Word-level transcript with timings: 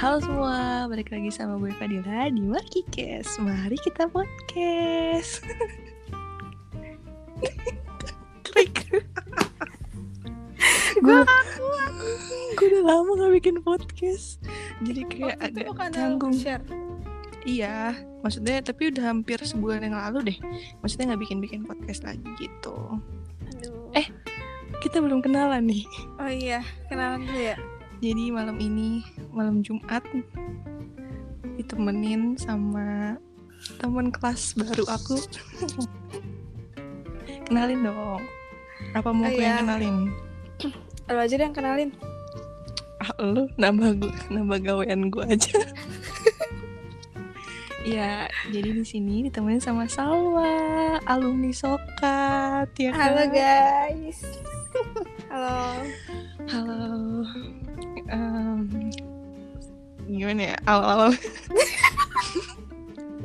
Halo 0.00 0.16
semua, 0.16 0.88
balik 0.88 1.12
lagi 1.12 1.28
sama 1.28 1.60
gue 1.60 1.76
Fadila 1.76 2.32
di 2.32 2.40
Markikes. 2.40 3.36
Mari 3.36 3.76
kita 3.84 4.08
podcast. 4.08 5.44
Klik. 8.48 8.88
gue 11.04 11.18
gue 12.56 12.66
udah 12.72 12.82
lama 12.88 13.10
gak 13.12 13.32
bikin 13.44 13.60
podcast. 13.60 14.40
Jadi 14.80 15.04
kayak 15.04 15.36
Oh, 15.68 15.76
bukan 15.76 15.92
canggung. 15.92 16.32
share. 16.32 16.64
Iya, 17.44 17.92
maksudnya 18.24 18.64
tapi 18.64 18.88
udah 18.88 19.04
hampir 19.04 19.36
sebulan 19.44 19.84
yang 19.84 20.00
lalu 20.00 20.32
deh. 20.32 20.38
Maksudnya 20.80 21.12
nggak 21.12 21.28
bikin-bikin 21.28 21.68
podcast 21.68 22.08
lagi 22.08 22.24
gitu. 22.40 22.96
Aduh. 23.52 23.92
Eh. 23.92 24.08
Kita 24.80 25.04
belum 25.04 25.20
kenalan 25.20 25.68
nih. 25.68 25.84
Oh 26.16 26.32
iya, 26.32 26.64
kenalan 26.88 27.28
dulu 27.28 27.36
ya. 27.52 27.60
Jadi 28.00 28.32
malam 28.32 28.56
ini 28.56 29.04
malam 29.28 29.60
Jumat 29.60 30.00
ditemenin 31.60 32.32
sama 32.40 33.20
teman 33.76 34.08
kelas 34.08 34.56
baru 34.56 34.88
aku. 34.88 35.20
kenalin 37.46 37.84
dong. 37.84 38.24
Apa 38.96 39.12
mau 39.12 39.28
Oh, 39.28 39.32
gue 39.36 39.44
yang 39.44 39.60
iya. 39.60 39.60
kenalin? 39.60 39.96
Lo 41.12 41.20
aja 41.20 41.34
deh 41.36 41.44
yang 41.44 41.52
kenalin. 41.52 41.90
Ah, 43.04 43.12
lu 43.20 43.44
nambah 43.60 44.00
gue, 44.00 44.14
nambah 44.32 44.58
gawean 44.64 45.12
gue 45.12 45.24
aja. 45.28 45.60
ya, 47.96 48.24
jadi 48.48 48.80
di 48.80 48.84
sini 48.84 49.28
ditemenin 49.28 49.60
sama 49.60 49.84
Salwa, 49.84 50.96
alumni 51.04 51.52
Sokat, 51.52 52.72
ya 52.80 52.96
kan? 52.96 53.12
Halo 53.12 53.24
guys. 53.28 54.24
Halo. 55.28 55.84
Halo. 56.48 56.80
Em, 58.06 58.66
gimana 60.06 60.42
ya? 60.44 60.56
Awal-awal. 60.64 61.10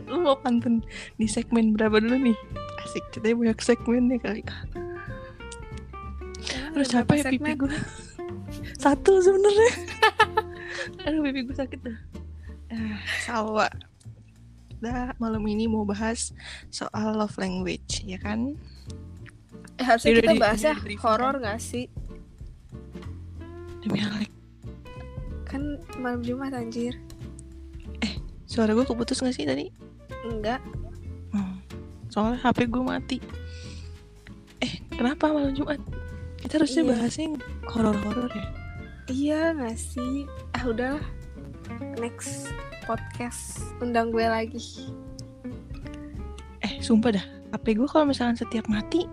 Lu 0.05 0.21
mau 0.21 0.37
pantun 0.37 0.85
di 1.15 1.25
segmen 1.25 1.73
berapa 1.73 1.97
dulu 1.97 2.13
nih? 2.21 2.37
Asik, 2.79 3.03
kita 3.11 3.33
banyak 3.33 3.57
segmennya 3.57 4.17
kali. 4.17 4.41
Terus 6.71 6.87
Berapa 6.89 7.09
capek 7.09 7.17
pipi 7.25 7.25
segmen? 7.41 7.55
gue. 7.57 7.73
Satu 8.75 9.17
sebenarnya. 9.17 9.71
Aduh, 11.07 11.23
pipi 11.23 11.41
gue 11.43 11.55
sakit 11.55 11.79
dah. 11.81 11.97
Ah, 12.69 12.99
Salwa. 13.19 13.67
Kita 14.69 15.15
malam 15.17 15.41
ini 15.47 15.65
mau 15.65 15.81
bahas 15.81 16.35
soal 16.69 17.15
love 17.15 17.33
language, 17.35 18.03
ya 18.03 18.19
kan? 18.19 18.53
Eh, 19.75 19.83
harusnya 19.83 20.19
kita 20.19 20.33
di- 20.35 20.39
bahas 20.39 20.59
udah 20.59 20.67
ya 20.67 20.75
di 20.75 20.83
briefing 20.85 21.01
horor 21.01 21.35
gak 21.39 21.57
sih? 21.57 21.87
Demi 23.81 23.99
Alek. 23.99 24.31
Kan 25.45 25.61
malam 25.97 26.19
Jumat 26.19 26.51
anjir. 26.51 26.97
Suara 28.45 28.71
gue 28.71 28.85
keputus 28.85 29.19
gak 29.19 29.35
sih 29.35 29.43
tadi? 29.43 29.67
Enggak. 30.23 30.61
Hmm, 31.33 31.59
Soalnya 32.07 32.39
HP 32.39 32.69
gue 32.69 32.79
mati. 32.79 33.17
Eh, 34.61 34.79
kenapa 34.91 35.27
malam 35.27 35.51
Jumat? 35.51 35.81
Kita 36.39 36.61
harusnya 36.61 36.85
Iya. 36.85 36.89
bahasnya 36.93 37.23
yang 37.25 37.37
horor-horor 37.67 38.31
ya. 38.31 38.45
Iya 39.05 39.41
gak 39.53 39.75
sih? 39.75 40.23
Ah 40.53 40.63
udahlah. 40.65 41.03
Next 41.99 42.53
podcast 42.85 43.59
undang 43.81 44.13
gue 44.13 44.23
lagi. 44.23 44.61
Eh, 46.61 46.79
sumpah 46.79 47.11
dah. 47.11 47.25
HP 47.51 47.75
gue 47.75 47.89
kalau 47.89 48.05
misalkan 48.05 48.37
setiap 48.37 48.69
mati, 48.69 49.03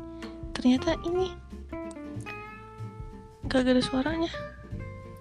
ternyata 0.53 0.95
ini 1.03 1.33
gak 3.49 3.65
ada 3.65 3.83
suaranya. 3.83 4.31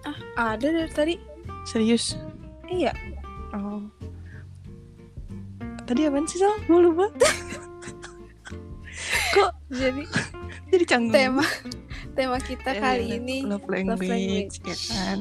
Ah, 0.04 0.16
ada 0.48 0.66
dari 0.66 0.90
tadi. 0.90 1.14
Serius? 1.62 2.18
Iya. 2.66 2.90
Oh. 3.52 3.82
Tadi 5.82 6.04
apaan 6.04 6.24
sih, 6.24 6.36
Sal? 6.36 6.54
Gue 6.64 6.80
lupa. 6.82 7.06
Kok 9.32 9.52
Jadi 9.68 10.02
jadi 10.70 10.84
canggung? 10.84 11.12
tema 11.12 11.44
tema 12.12 12.36
kita 12.38 12.70
Eh, 12.70 12.78
kali 12.78 13.04
ini 13.14 13.40
love 13.42 13.64
language, 13.64 14.04
language. 14.04 14.56
ya 14.62 14.76
kan? 14.90 15.18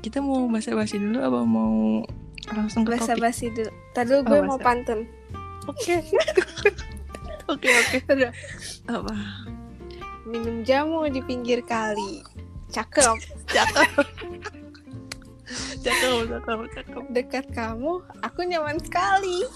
Kita 0.00 0.18
mau 0.18 0.44
basa-basi 0.46 0.96
dulu 0.96 1.18
apa 1.18 1.40
mau 1.42 2.04
langsung 2.46 2.84
ke 2.84 2.90
bahasa 2.90 3.12
topik? 3.12 3.22
basi 3.22 3.46
dulu. 3.50 3.70
Tadi 3.90 4.06
dulu 4.06 4.18
Oh, 4.18 4.24
gue 4.26 4.40
mau 4.42 4.56
basa. 4.56 4.64
pantun. 4.66 5.00
Oke. 5.66 5.96
Oke, 7.46 7.68
oke. 7.68 7.98
Apa? 8.88 9.12
Minum 10.24 10.64
jamu 10.64 11.04
di 11.06 11.20
pinggir 11.20 11.60
kali. 11.60 12.24
Cakep. 12.74 13.16
Cakep. 13.46 13.90
cakep, 15.84 16.10
cakep, 16.26 16.58
cakep. 16.74 17.02
Dekat 17.14 17.46
kamu, 17.54 18.02
aku 18.20 18.40
nyaman 18.42 18.82
sekali. 18.82 19.46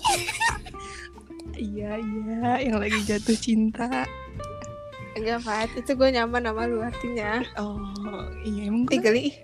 Iya, 1.59 1.99
iya, 1.99 2.63
yang 2.63 2.79
lagi 2.79 3.03
jatuh 3.03 3.35
cinta. 3.35 4.07
Enggak, 5.19 5.43
Fat. 5.43 5.67
Itu 5.75 5.99
gue 5.99 6.15
nyaman 6.15 6.47
sama 6.47 6.71
lu 6.71 6.79
artinya. 6.79 7.43
Oh, 7.59 7.83
iya 8.47 8.71
emang 8.71 8.87
gue, 8.87 8.95
Tiga 8.95 9.11
li. 9.11 9.35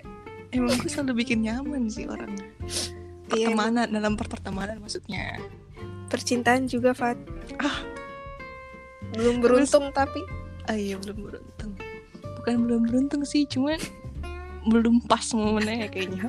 emang 0.54 0.78
gue 0.78 0.86
selalu 0.86 1.26
bikin 1.26 1.42
nyaman 1.42 1.90
sih 1.90 2.06
orang. 2.06 2.30
Iya, 3.34 3.50
Pertemanan 3.50 3.90
dalam 3.90 4.14
pertemanan 4.14 4.78
maksudnya. 4.78 5.42
percintaan 6.06 6.70
juga, 6.70 6.94
Fat. 6.94 7.18
Ah. 7.58 7.82
Belum 9.18 9.42
beruntung 9.42 9.90
tapi. 9.90 10.22
Ah 10.70 10.78
iya 10.78 10.94
belum 11.02 11.18
beruntung. 11.18 11.74
Bukan 12.44 12.69
belum 12.69 12.81
beruntung 12.93 13.25
sih, 13.25 13.49
cuman 13.49 13.81
belum 14.69 15.00
pas 15.09 15.25
momennya 15.32 15.88
kayaknya. 15.88 16.28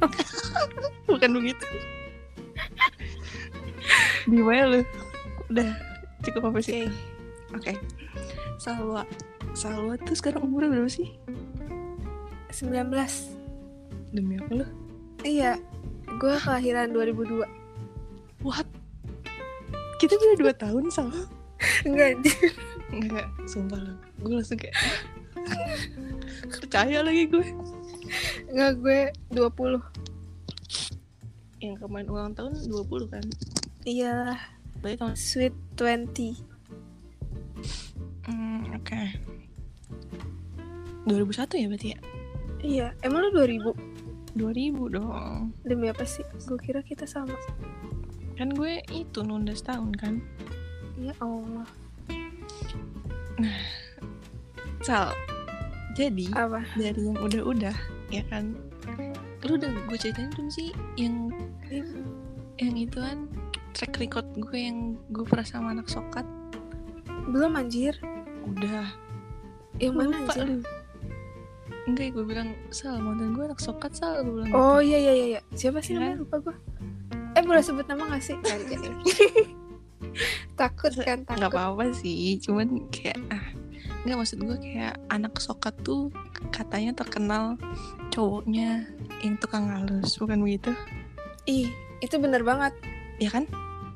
Bukan 1.11 1.29
begitu. 1.35 1.67
Gimana 4.23 4.63
lu? 4.71 4.81
Udah 5.51 5.75
cukup 6.23 6.55
apa 6.55 6.59
sih? 6.63 6.87
Oke. 7.51 7.75
Oke. 7.75 7.83
Salwa. 8.55 9.03
Salwa 9.51 9.99
tuh 9.99 10.15
sekarang 10.15 10.47
umurnya 10.47 10.71
berapa 10.71 10.87
sih? 10.87 11.19
19. 12.55 12.87
Demi 14.15 14.39
apa 14.39 14.63
lu? 14.63 14.65
Iya. 15.27 15.59
Gue 16.15 16.39
kelahiran 16.39 16.95
2002. 16.95 17.43
What? 18.47 18.71
Kita 19.99 20.15
beda 20.15 20.55
2 20.55 20.63
tahun 20.63 20.83
sama. 20.95 21.27
Enggak, 21.83 22.07
anjir. 22.15 22.51
Enggak, 22.95 23.27
sumpah 23.51 23.83
lu. 23.83 23.99
Gue 24.23 24.39
langsung 24.39 24.55
kayak 24.55 24.79
percaya 26.61 27.01
lagi 27.05 27.29
gue. 27.29 27.47
enggak 28.51 28.71
gue 28.79 29.01
20. 29.33 29.81
Yang 31.63 31.77
kemarin 31.81 32.07
ulang 32.09 32.33
tahun 32.37 32.53
20 32.69 33.13
kan? 33.13 33.25
Iyalah, 33.85 34.41
Berarti 34.85 35.01
tahun 35.01 35.17
sweet 35.17 35.55
20. 35.77 36.37
Hmm, 38.29 38.69
oke. 38.77 39.01
2001 41.09 41.61
ya 41.61 41.67
berarti 41.69 41.87
ya? 41.93 41.99
Iya, 42.65 42.87
emang 43.05 43.29
lu 43.29 43.29
2000? 43.33 43.73
2000 44.37 44.93
dong. 44.93 45.53
Demi 45.65 45.89
apa 45.89 46.05
sih? 46.05 46.25
Gue 46.45 46.61
kira 46.61 46.85
kita 46.85 47.05
sama. 47.05 47.33
Kan 48.35 48.53
gue 48.53 48.81
itu 48.93 49.25
nunda 49.25 49.57
setahun 49.57 49.89
kan. 49.97 50.21
Ya 51.01 51.13
Allah. 51.17 51.65
Sal. 54.85 55.17
Jadi 55.95 56.27
Apa? 56.31 56.59
dari 56.75 56.99
yang 57.01 57.15
udah-udah 57.15 57.75
ya 58.09 58.23
kan. 58.27 58.51
Lu 59.41 59.55
udah 59.55 59.71
gue 59.87 59.97
ceritain 59.97 60.27
belum 60.29 60.49
sih 60.49 60.69
yang 60.95 61.31
yang 62.55 62.75
itu 62.75 62.95
kan 62.95 63.27
track 63.71 63.95
record 63.97 64.27
gue 64.33 64.55
yang 64.57 64.99
gue 65.09 65.23
pernah 65.23 65.43
sama 65.43 65.71
anak 65.71 65.87
sokat 65.87 66.23
Belum 67.25 67.55
anjir. 67.55 67.95
udah 68.45 68.85
Yang 69.77 69.93
mana 69.93 70.11
lupa 70.13 70.33
anjir? 70.33 70.45
lu 70.45 70.55
enggak 71.85 72.07
gue 72.11 72.25
bilang 72.25 72.49
sal 72.69 72.97
mantan 72.97 73.31
gue 73.31 73.45
anak 73.45 73.57
sokat 73.57 73.93
sal 73.93 74.19
gue 74.19 74.33
bilang 74.35 74.51
Oh 74.51 74.77
gitu. 74.77 74.89
iya 74.89 74.97
iya 74.99 75.13
iya. 75.13 75.25
iya. 75.29 75.41
Siapa 75.51 75.79
sih 75.79 75.93
Iya 75.93 76.01
namanya? 76.01 76.15
Lupa 76.19 76.35
gue. 76.41 76.55
Eh 77.33 77.43
boleh 77.43 77.61
sebut 77.61 77.85
nama 77.85 78.03
gak 78.09 78.21
sih? 78.21 78.35
Takut 80.55 80.91
kan 80.97 81.19
takut. 81.21 81.43
apa-apa 81.45 81.91
sih 81.91 82.39
cuman 82.39 82.87
kayak 82.89 83.19
ah 83.27 83.51
nggak 84.05 84.15
maksud 84.15 84.37
gue 84.39 84.57
kayak 84.59 84.95
anak 85.09 85.33
sokat 85.35 85.73
tuh 85.81 86.13
katanya 86.49 86.93
terkenal 86.93 87.57
cowoknya 88.07 88.85
yang 89.19 89.35
tukang 89.35 89.65
halus 89.67 90.15
bukan 90.15 90.39
begitu 90.39 90.71
Ih, 91.45 91.69
itu 91.99 92.15
bener 92.15 92.41
banget. 92.41 92.73
ya 93.17 93.29
kan 93.29 93.45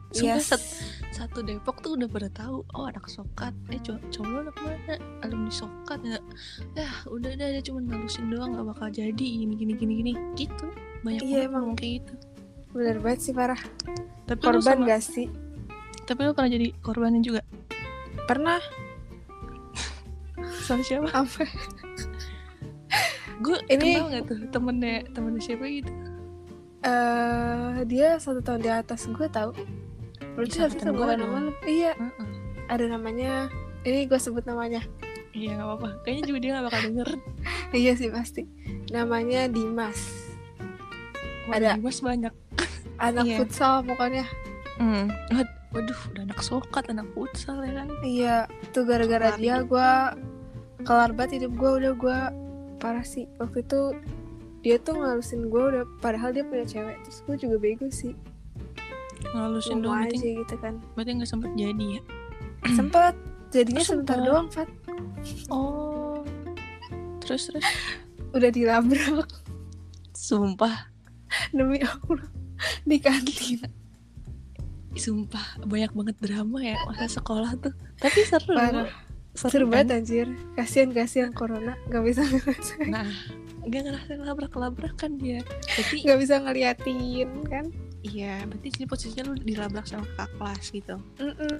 Sumpah 0.09 0.35
Yes. 0.35 0.49
sat- 0.49 0.77
satu 1.11 1.41
Depok 1.41 1.79
tuh 1.79 1.93
udah 1.93 2.05
pada 2.05 2.29
tahu 2.31 2.65
oh 2.71 2.85
anak 2.85 3.05
sokat 3.05 3.53
eh 3.69 3.77
cowok 3.77 4.01
cowok 4.09 4.37
anak 4.39 4.57
mana 4.57 4.93
alumni 5.21 5.51
sokat 5.51 5.99
ya 6.01 6.17
ya 6.75 6.89
udah 7.05 7.29
udah 7.29 7.47
dia 7.51 7.61
cuma 7.61 7.79
ngalusin 7.79 8.25
doang 8.27 8.51
gak 8.51 8.65
bakal 8.67 8.87
jadi 8.89 9.13
gini 9.13 9.53
gini 9.53 9.73
gini 9.75 9.93
gini 9.95 10.11
gitu 10.33 10.65
banyak 10.99 11.21
Iya, 11.21 11.45
emang. 11.45 11.73
kayak 11.75 12.01
gitu 12.01 12.13
Bener 12.69 12.97
banget 12.97 13.19
sih 13.21 13.33
parah. 13.33 13.61
tapi 14.25 14.41
Korban 14.41 14.61
sama- 14.63 14.87
gak 14.87 15.01
sih? 15.03 15.27
tapi 16.03 16.19
lu 16.23 16.33
pernah 16.33 16.49
jadi 16.49 16.67
korbannya 16.79 17.21
juga 17.21 17.41
Pernah. 18.23 18.61
Sama 20.69 20.83
siapa? 20.83 21.09
Apa? 21.19 21.43
gue 23.39 23.57
Ini- 23.67 23.95
kenal 23.95 24.07
gak 24.11 24.23
tuh 24.27 24.37
temennya 24.49 24.95
temennya 25.09 25.41
siapa 25.41 25.65
gitu? 25.65 25.91
Eh 26.81 27.75
dia 27.85 28.15
satu 28.17 28.39
tahun 28.39 28.59
di 28.59 28.69
atas 28.69 29.03
gue 29.05 29.27
tau 29.27 29.51
berarti 30.35 30.55
Ih, 30.55 30.61
harusnya 30.61 30.69
seangkatan 30.69 30.87
gua 30.89 31.03
seumuran 31.03 31.17
dong. 31.17 31.29
sama 31.29 31.39
lu 31.41 31.51
iya. 31.65 31.91
Heeh. 31.93 32.27
ada 32.67 32.85
namanya 32.85 33.31
ini 33.81 34.05
gue 34.05 34.15
sebut 34.15 34.43
namanya. 34.43 34.81
Iya 35.31 35.55
nggak 35.55 35.67
apa-apa. 35.67 35.89
Kayaknya 36.01 36.23
juga 36.25 36.39
dia 36.39 36.51
nggak 36.53 36.65
bakal 36.65 36.81
denger. 36.85 37.09
Iya 37.79 37.91
sih 37.93 38.09
pasti. 38.09 38.43
Namanya 38.89 39.45
Dimas. 39.45 39.99
Wah, 41.45 41.55
Ada. 41.55 41.75
Dimas 41.75 41.99
banyak. 41.99 42.33
Anak 42.99 43.23
Iya. 43.23 43.37
futsal 43.37 43.81
pokoknya. 43.83 44.25
Wad- 45.29 45.55
waduh 45.69 45.99
udah 46.09 46.23
anak 46.23 46.39
sokat 46.39 46.87
anak 46.87 47.05
futsal 47.13 47.61
ya 47.61 47.71
kan? 47.77 47.87
Iya 48.01 48.35
tuh 48.71 48.83
gara-gara 48.83 49.35
dia 49.35 49.61
gue 49.61 49.89
kelar 50.83 51.11
banget 51.11 51.43
hidup 51.43 51.51
gue 51.55 51.71
udah 51.83 51.93
gue 51.93 52.17
parah 52.77 53.03
sih. 53.03 53.27
Waktu 53.37 53.63
itu 53.63 53.81
dia 54.59 54.75
tuh 54.77 54.99
ngalusin 54.99 55.47
gue 55.47 55.63
udah 55.75 55.83
padahal 55.99 56.35
dia 56.35 56.43
punya 56.43 56.67
cewek 56.67 56.99
terus 57.03 57.19
gue 57.23 57.35
juga 57.39 57.55
bego 57.57 57.87
sih. 57.87 58.13
Ngalusin 59.31 59.83
doang 59.83 60.07
aja 60.07 60.15
berarti 60.15 60.29
gitu 60.39 60.55
kan. 60.59 60.73
Berarti 60.95 61.11
nggak 61.19 61.29
sempet 61.29 61.51
jadi 61.55 61.85
ya? 61.99 62.01
Sempet. 62.77 63.15
Jadinya 63.49 63.81
Oh, 63.81 63.87
sebentar 63.87 64.17
sempet. 64.19 64.27
doang 64.29 64.47
Fat. 64.51 64.69
Oh. 65.49 66.21
Terus 67.23 67.49
terus? 67.49 67.65
Udah 68.35 68.49
dilabrak. 68.53 69.25
Sumpah. 70.13 70.91
Demi 71.49 71.81
Allah. 71.81 72.29
Di 72.89 72.97
kantin. 73.01 73.65
Sumpah 74.93 75.63
banyak 75.63 75.93
banget 75.93 76.15
drama 76.19 76.59
ya 76.59 76.75
masa 76.85 77.07
sekolah 77.09 77.55
tuh. 77.57 77.73
Tapi 77.97 78.19
seru 78.21 78.53
Parah. 78.53 78.89
Seru 79.37 79.69
kan? 79.69 79.85
banget 79.85 79.87
anjir. 80.01 80.27
Kasihan 80.57 80.89
kasihan 80.91 81.31
corona. 81.33 81.77
Nggak 81.89 82.03
bisa 82.05 82.21
ngerasain. 82.25 82.89
Nah 82.89 83.09
nggak 83.59 83.81
ngerasa 83.85 84.11
labrak 84.23 84.53
labrakan 84.55 85.11
dia. 85.19 85.45
Berarti 85.45 85.95
nggak 86.07 86.19
bisa 86.19 86.35
ngeliatin 86.41 87.29
kan? 87.45 87.65
Iya 87.99 88.47
berarti 88.47 88.67
sini 88.71 88.85
posisinya 88.87 89.23
lu 89.29 89.33
dilabrak 89.35 89.85
sama 89.85 90.07
kakak 90.15 90.29
kelas 90.39 90.65
gitu. 90.71 90.95
Mm-mm. 91.19 91.55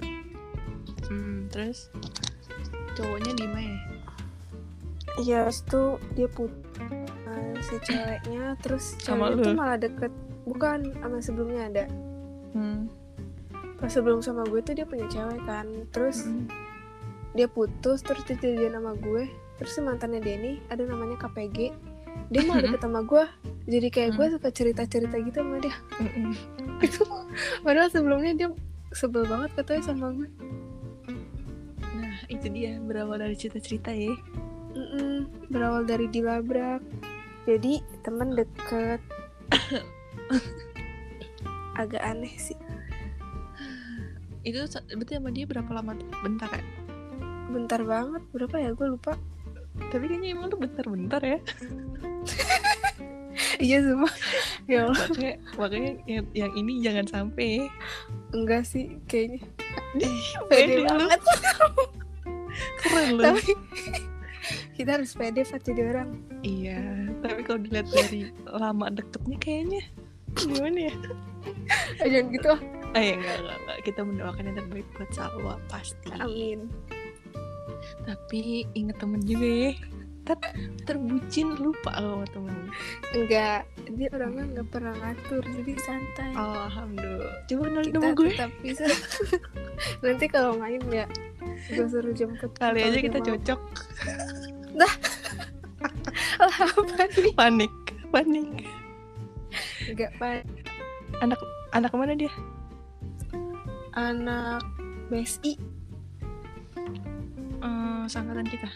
hmm, 1.06 1.36
terus? 1.52 1.92
Cowoknya 2.96 3.32
di 3.36 3.46
mana? 3.46 3.78
Iya, 5.20 5.52
itu 5.52 5.82
dia 6.16 6.28
put 6.32 6.48
uh, 7.28 7.54
si 7.60 7.76
ceweknya 7.84 8.56
terus 8.64 8.96
tuh 9.04 9.14
lu? 9.20 9.52
malah 9.52 9.76
deket. 9.76 10.12
Bukan 10.48 10.96
sama 10.98 11.18
sebelumnya 11.20 11.62
ada. 11.68 11.84
Hmm. 12.50 12.90
pas 13.80 13.88
sebelum 13.88 14.20
sama 14.20 14.44
gue 14.44 14.60
tuh 14.60 14.76
dia 14.76 14.84
punya 14.84 15.08
cewek 15.08 15.40
kan. 15.48 15.64
Terus 15.88 16.28
Mm. 16.28 16.48
Dia 17.34 17.46
putus 17.46 18.02
terus 18.02 18.22
dia 18.26 18.36
jadian 18.38 18.78
sama 18.78 18.92
gue. 18.98 19.30
Terus 19.60 19.72
si 19.76 19.80
mantannya 19.84 20.20
Denny 20.24 20.58
ada 20.72 20.82
namanya 20.88 21.20
KPG 21.20 21.74
dia 22.30 22.46
malah 22.46 22.62
deket 22.62 22.80
sama 22.82 23.00
gue. 23.02 23.24
Jadi 23.66 23.88
kayak 23.90 24.10
gue 24.18 24.26
suka 24.38 24.48
cerita 24.50 24.82
cerita 24.86 25.16
gitu 25.18 25.42
sama 25.42 25.58
dia. 25.62 25.74
Itu 26.86 27.02
padahal 27.66 27.90
sebelumnya 27.90 28.32
dia 28.34 28.48
sebel 28.94 29.26
banget 29.26 29.50
katanya 29.58 29.82
sama 29.90 30.14
gue. 30.14 30.28
Nah 31.98 32.16
itu 32.30 32.46
dia 32.50 32.78
berawal 32.82 33.18
dari 33.18 33.34
cerita-cerita 33.34 33.90
ya. 33.94 34.14
Mm-mm, 34.74 35.50
berawal 35.50 35.82
dari 35.86 36.06
dilabrak. 36.06 36.82
Jadi 37.46 37.82
temen 38.06 38.38
deket. 38.38 39.02
Agak 41.80 42.02
aneh 42.02 42.34
sih. 42.38 42.58
Itu 44.46 44.66
berarti 44.70 45.12
sama 45.18 45.30
dia 45.34 45.44
berapa 45.44 45.70
lama 45.74 45.98
bentar 46.22 46.48
ya 46.54 46.79
bentar 47.50 47.80
banget 47.82 48.22
berapa 48.30 48.56
ya? 48.56 48.70
Gue 48.72 48.94
lupa. 48.94 49.18
Tapi 49.90 50.04
kayaknya 50.06 50.34
emang 50.34 50.50
lu 50.50 50.56
bentar-bentar 50.58 51.22
ya. 51.22 51.38
Iya 53.60 53.84
semua. 53.84 54.12
Ya 54.68 54.88
Allah. 54.88 55.04
Makanya 55.08 55.36
makanya 55.56 55.92
yang, 56.08 56.26
yang 56.32 56.52
ini 56.56 56.80
jangan 56.80 57.06
sampai. 57.08 57.68
Enggak 58.32 58.64
sih 58.64 58.96
kayaknya. 59.04 59.44
Pede 60.48 60.84
banget. 60.84 61.20
Keren 62.80 63.08
lu. 63.16 63.22
Tapi 63.24 63.52
kita 64.76 64.96
harus 65.00 65.12
pede 65.12 65.44
Fat 65.44 65.60
jadi 65.60 65.92
orang. 65.92 66.08
Iya 66.40 67.00
tapi 67.20 67.40
kalau 67.44 67.60
dilihat 67.60 67.88
dari 67.92 68.32
lama 68.48 68.86
deketnya 68.88 69.36
kayaknya 69.40 69.82
gimana 70.36 70.78
ya? 70.88 70.94
Eh, 72.00 72.08
jangan 72.08 72.28
gitu. 72.32 72.52
Ah. 72.90 72.98
ya 72.98 73.14
enggak, 73.14 73.36
enggak, 73.38 73.58
enggak. 73.62 73.78
kita 73.86 74.00
mendoakan 74.02 74.42
yang 74.50 74.56
terbaik 74.58 74.86
buat 74.98 75.10
Salwa 75.14 75.54
pasti. 75.70 76.10
Amin 76.18 76.66
tapi 78.06 78.66
inget 78.74 78.96
temen 78.98 79.20
juga 79.24 79.48
ya. 79.48 79.72
Ter 80.28 80.36
terbucin 80.86 81.58
lupa 81.58 81.90
sama 81.96 82.26
temen. 82.30 82.56
Enggak 83.16 83.66
dia 83.90 84.08
orangnya 84.14 84.44
nggak 84.58 84.68
pernah 84.70 84.94
ngatur 84.94 85.42
jadi 85.42 85.72
santai. 85.82 86.30
Alhamdulillah. 86.36 87.34
Coba 87.50 87.62
kenalin 87.66 87.90
kita 87.90 87.98
nama 87.98 88.10
gue. 88.14 88.30
tetap 88.30 88.52
bisa. 88.62 88.86
Nanti 90.04 90.26
kalau 90.30 90.60
main 90.60 90.82
ya 90.92 91.06
gue 91.70 91.86
suruh 91.88 92.14
jemput 92.14 92.52
kali 92.56 92.84
aja 92.84 92.98
kita 93.00 93.18
cocok. 93.18 93.60
Lah, 94.80 94.94
apa 96.38 97.04
nih? 97.18 97.34
Panik 97.34 97.72
panik. 98.10 98.66
Enggak 99.86 100.10
pak 100.18 100.46
anak 101.74 101.92
mana 101.94 102.14
dia? 102.18 102.32
Anak 103.94 104.62
BSI 105.10 105.58
Sangkatan 108.10 108.44
kita? 108.44 108.66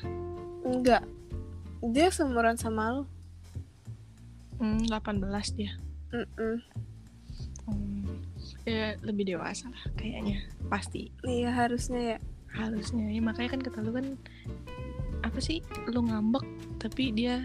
Enggak. 0.62 1.02
Dia 1.84 2.08
seumuran 2.08 2.54
sama 2.54 2.94
lo 2.94 3.02
hmm, 4.56 4.86
18 4.86 5.20
dia. 5.52 5.74
Mm-mm. 6.08 6.56
Hmm, 7.64 8.22
ya 8.64 8.94
lebih 9.02 9.26
dewasa 9.26 9.68
lah 9.68 9.82
kayaknya. 9.94 10.38
Pasti. 10.66 11.10
Iya 11.20 11.50
harusnya 11.50 12.16
ya. 12.16 12.18
Harusnya. 12.48 13.10
Ya 13.10 13.20
makanya 13.20 13.50
kan 13.50 13.60
kata 13.60 13.78
lu 13.80 13.90
kan 13.90 14.06
apa 15.20 15.40
sih 15.40 15.58
lu 15.88 16.04
ngambek 16.04 16.44
tapi 16.78 17.08
dia 17.10 17.40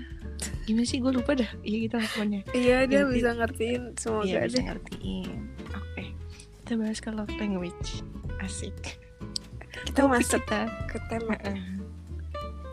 gimana 0.63 0.85
sih 0.85 1.01
gue 1.01 1.09
lupa 1.09 1.33
dah. 1.33 1.49
Iya 1.61 1.77
gitu 1.83 1.95
pokoknya. 1.97 2.41
Iya 2.53 2.77
dia 2.85 3.01
Inti- 3.01 3.13
bisa 3.17 3.29
ngertiin 3.33 3.81
semoga 3.97 4.23
iya 4.23 4.39
bisa 4.45 4.55
deh. 4.55 4.63
ngertiin. 4.69 5.29
Oke. 5.73 6.03
Kita 6.61 6.73
bahas 6.77 6.99
ke 7.01 7.09
love 7.09 7.33
language. 7.35 8.05
Asik. 8.39 9.01
Kita 9.81 10.05
Topik 10.05 10.21
masuk 10.21 10.41
kita. 10.45 10.61
ke 10.87 10.97
tema. 11.09 11.33
Heeh. 11.35 11.59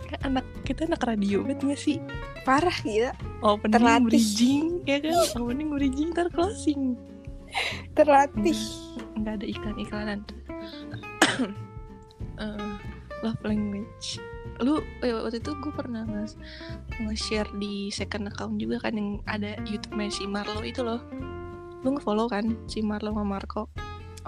Kan 0.06 0.18
anak 0.24 0.46
kita 0.62 0.86
anak 0.86 1.02
radio 1.02 1.42
banget 1.42 1.58
gak 1.66 1.80
sih? 1.80 1.96
Parah 2.42 2.74
gila. 2.82 3.10
Opening 3.42 3.74
Terlatih. 3.74 4.04
bridging 4.06 4.66
ya 4.86 4.98
kan? 5.02 5.14
Opening 5.36 5.68
bridging 5.70 6.08
ntar 6.14 6.28
closing 6.30 6.94
terlatih 7.94 8.58
nggak 9.16 9.34
ada 9.40 9.46
iklan-iklanan. 9.46 10.20
Eh, 12.36 12.76
love 13.24 13.40
language. 13.48 14.20
Lu 14.60 14.84
eh, 15.00 15.08
waktu 15.08 15.40
itu 15.40 15.56
gue 15.56 15.72
pernah 15.72 16.04
nge- 16.04 16.36
nge-share 17.00 17.48
di 17.56 17.88
second 17.88 18.28
account 18.28 18.60
juga 18.60 18.76
kan 18.84 18.92
yang 18.92 19.24
ada 19.24 19.56
YouTube-nya 19.64 20.12
si 20.12 20.28
Marlo 20.28 20.60
itu 20.60 20.84
loh. 20.84 21.00
Lu 21.80 21.96
nge-follow 21.96 22.28
kan 22.28 22.52
si 22.68 22.84
Marlo 22.84 23.16
sama 23.16 23.24
Marco? 23.24 23.72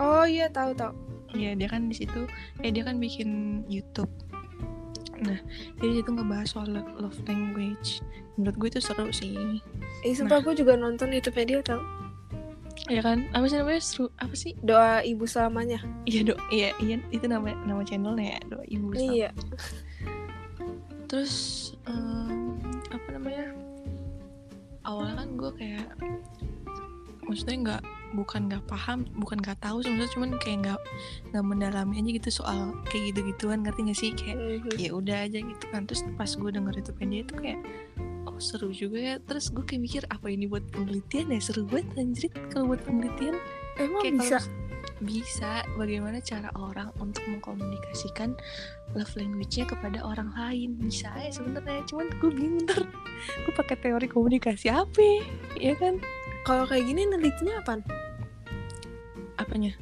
Oh 0.01 0.25
iya 0.25 0.49
tahu 0.49 0.73
tahu. 0.73 0.97
Ya 1.37 1.53
dia 1.53 1.69
kan 1.69 1.93
di 1.93 2.01
situ. 2.01 2.25
Eh 2.65 2.73
dia 2.73 2.81
kan 2.89 2.97
bikin 2.97 3.61
YouTube 3.69 4.09
nah 5.23 5.39
jadi 5.79 6.01
itu 6.01 6.11
ngebahas 6.11 6.49
soal 6.49 6.69
lo- 6.71 6.95
love 6.99 7.19
language. 7.27 8.03
Menurut 8.39 8.57
gue 8.57 8.69
itu 8.71 8.81
seru 8.81 9.11
sih. 9.11 9.59
Eh 10.03 10.15
sumpah 10.15 10.39
gue 10.41 10.55
juga 10.55 10.79
nonton 10.79 11.11
YouTube 11.11 11.39
dia 11.43 11.59
tahu 11.61 11.83
ya 12.87 13.03
kan? 13.03 13.27
Apa 13.35 13.45
sih 13.47 13.59
namanya? 13.59 13.83
Seru 13.83 14.07
apa 14.17 14.33
sih? 14.33 14.55
Doa 14.63 15.03
ibu 15.03 15.27
selamanya 15.27 15.83
iya 16.07 16.23
do 16.23 16.39
iya 16.49 16.71
iya 16.79 17.03
itu 17.11 17.27
nama 17.27 17.51
nama 17.67 17.83
channelnya 17.83 18.39
ya 18.39 18.41
doa 18.47 18.65
ibu 18.65 18.95
Selamat. 18.95 19.13
iya. 19.13 19.31
Terus 21.09 21.35
em, 21.85 22.57
apa 22.89 23.09
namanya? 23.13 23.47
Awalnya 24.85 25.15
kan 25.19 25.29
gue 25.37 25.51
kayak 25.59 25.87
maksudnya 27.27 27.57
nggak 27.61 27.83
bukan 28.17 28.49
nggak 28.49 28.65
paham 28.65 29.05
bukan 29.21 29.41
nggak 29.41 29.61
tahu 29.61 29.85
sebenarnya 29.85 30.11
cuman 30.17 30.31
kayak 30.41 30.59
nggak 30.65 30.81
nggak 31.33 31.45
mendalami 31.45 31.95
aja 32.01 32.11
gitu 32.17 32.31
soal 32.41 32.73
kayak 32.89 33.13
gitu 33.13 33.21
gituan 33.35 33.61
ngerti 33.65 33.81
gak 33.85 33.99
sih? 33.99 34.11
Kayak 34.17 34.37
Mhm. 34.39 34.79
ya 34.81 34.91
udah 34.97 35.17
aja 35.29 35.39
gitu 35.45 35.65
kan. 35.69 35.83
Terus 35.85 36.01
pas 36.17 36.31
gue 36.33 36.51
denger 36.51 36.75
itu 36.81 36.91
dia 36.97 37.21
itu 37.25 37.35
kayak 37.37 37.59
oh 38.25 38.39
seru 38.41 38.73
juga 38.73 38.99
ya. 38.99 39.15
Terus 39.21 39.53
gue 39.53 39.65
kayak 39.65 39.83
mikir 39.83 40.03
apa 40.09 40.27
ini 40.33 40.49
buat 40.49 40.65
penelitian 40.73 41.33
ya? 41.33 41.41
Seru 41.41 41.69
banget 41.69 41.89
anjir 42.01 42.33
kalau 42.49 42.73
buat 42.73 42.81
penelitian. 42.85 43.37
Emang 43.77 44.01
kayak 44.03 44.17
bisa? 44.21 44.39
bisa. 44.99 45.63
Bagaimana 45.79 46.19
cara 46.19 46.51
orang 46.59 46.91
untuk 46.99 47.23
mengkomunikasikan 47.31 48.35
love 48.97 49.15
language-nya 49.15 49.69
kepada 49.69 50.03
orang 50.03 50.33
lain? 50.35 50.75
Bisa 50.81 51.13
ya 51.15 51.31
sebenarnya. 51.31 51.85
Cuman 51.87 52.09
gue 52.19 52.31
bingung 52.33 52.65
ntar 52.67 52.83
gue 53.45 53.53
pakai 53.55 53.77
teori 53.79 54.09
komunikasi 54.09 54.73
apa 54.73 54.99
ya? 55.61 55.77
Kan? 55.77 56.01
Kalau 56.47 56.65
kayak 56.65 56.89
gini 56.89 57.05
nelitinya 57.05 57.61
apa 57.61 57.83
apanya? 59.39 59.73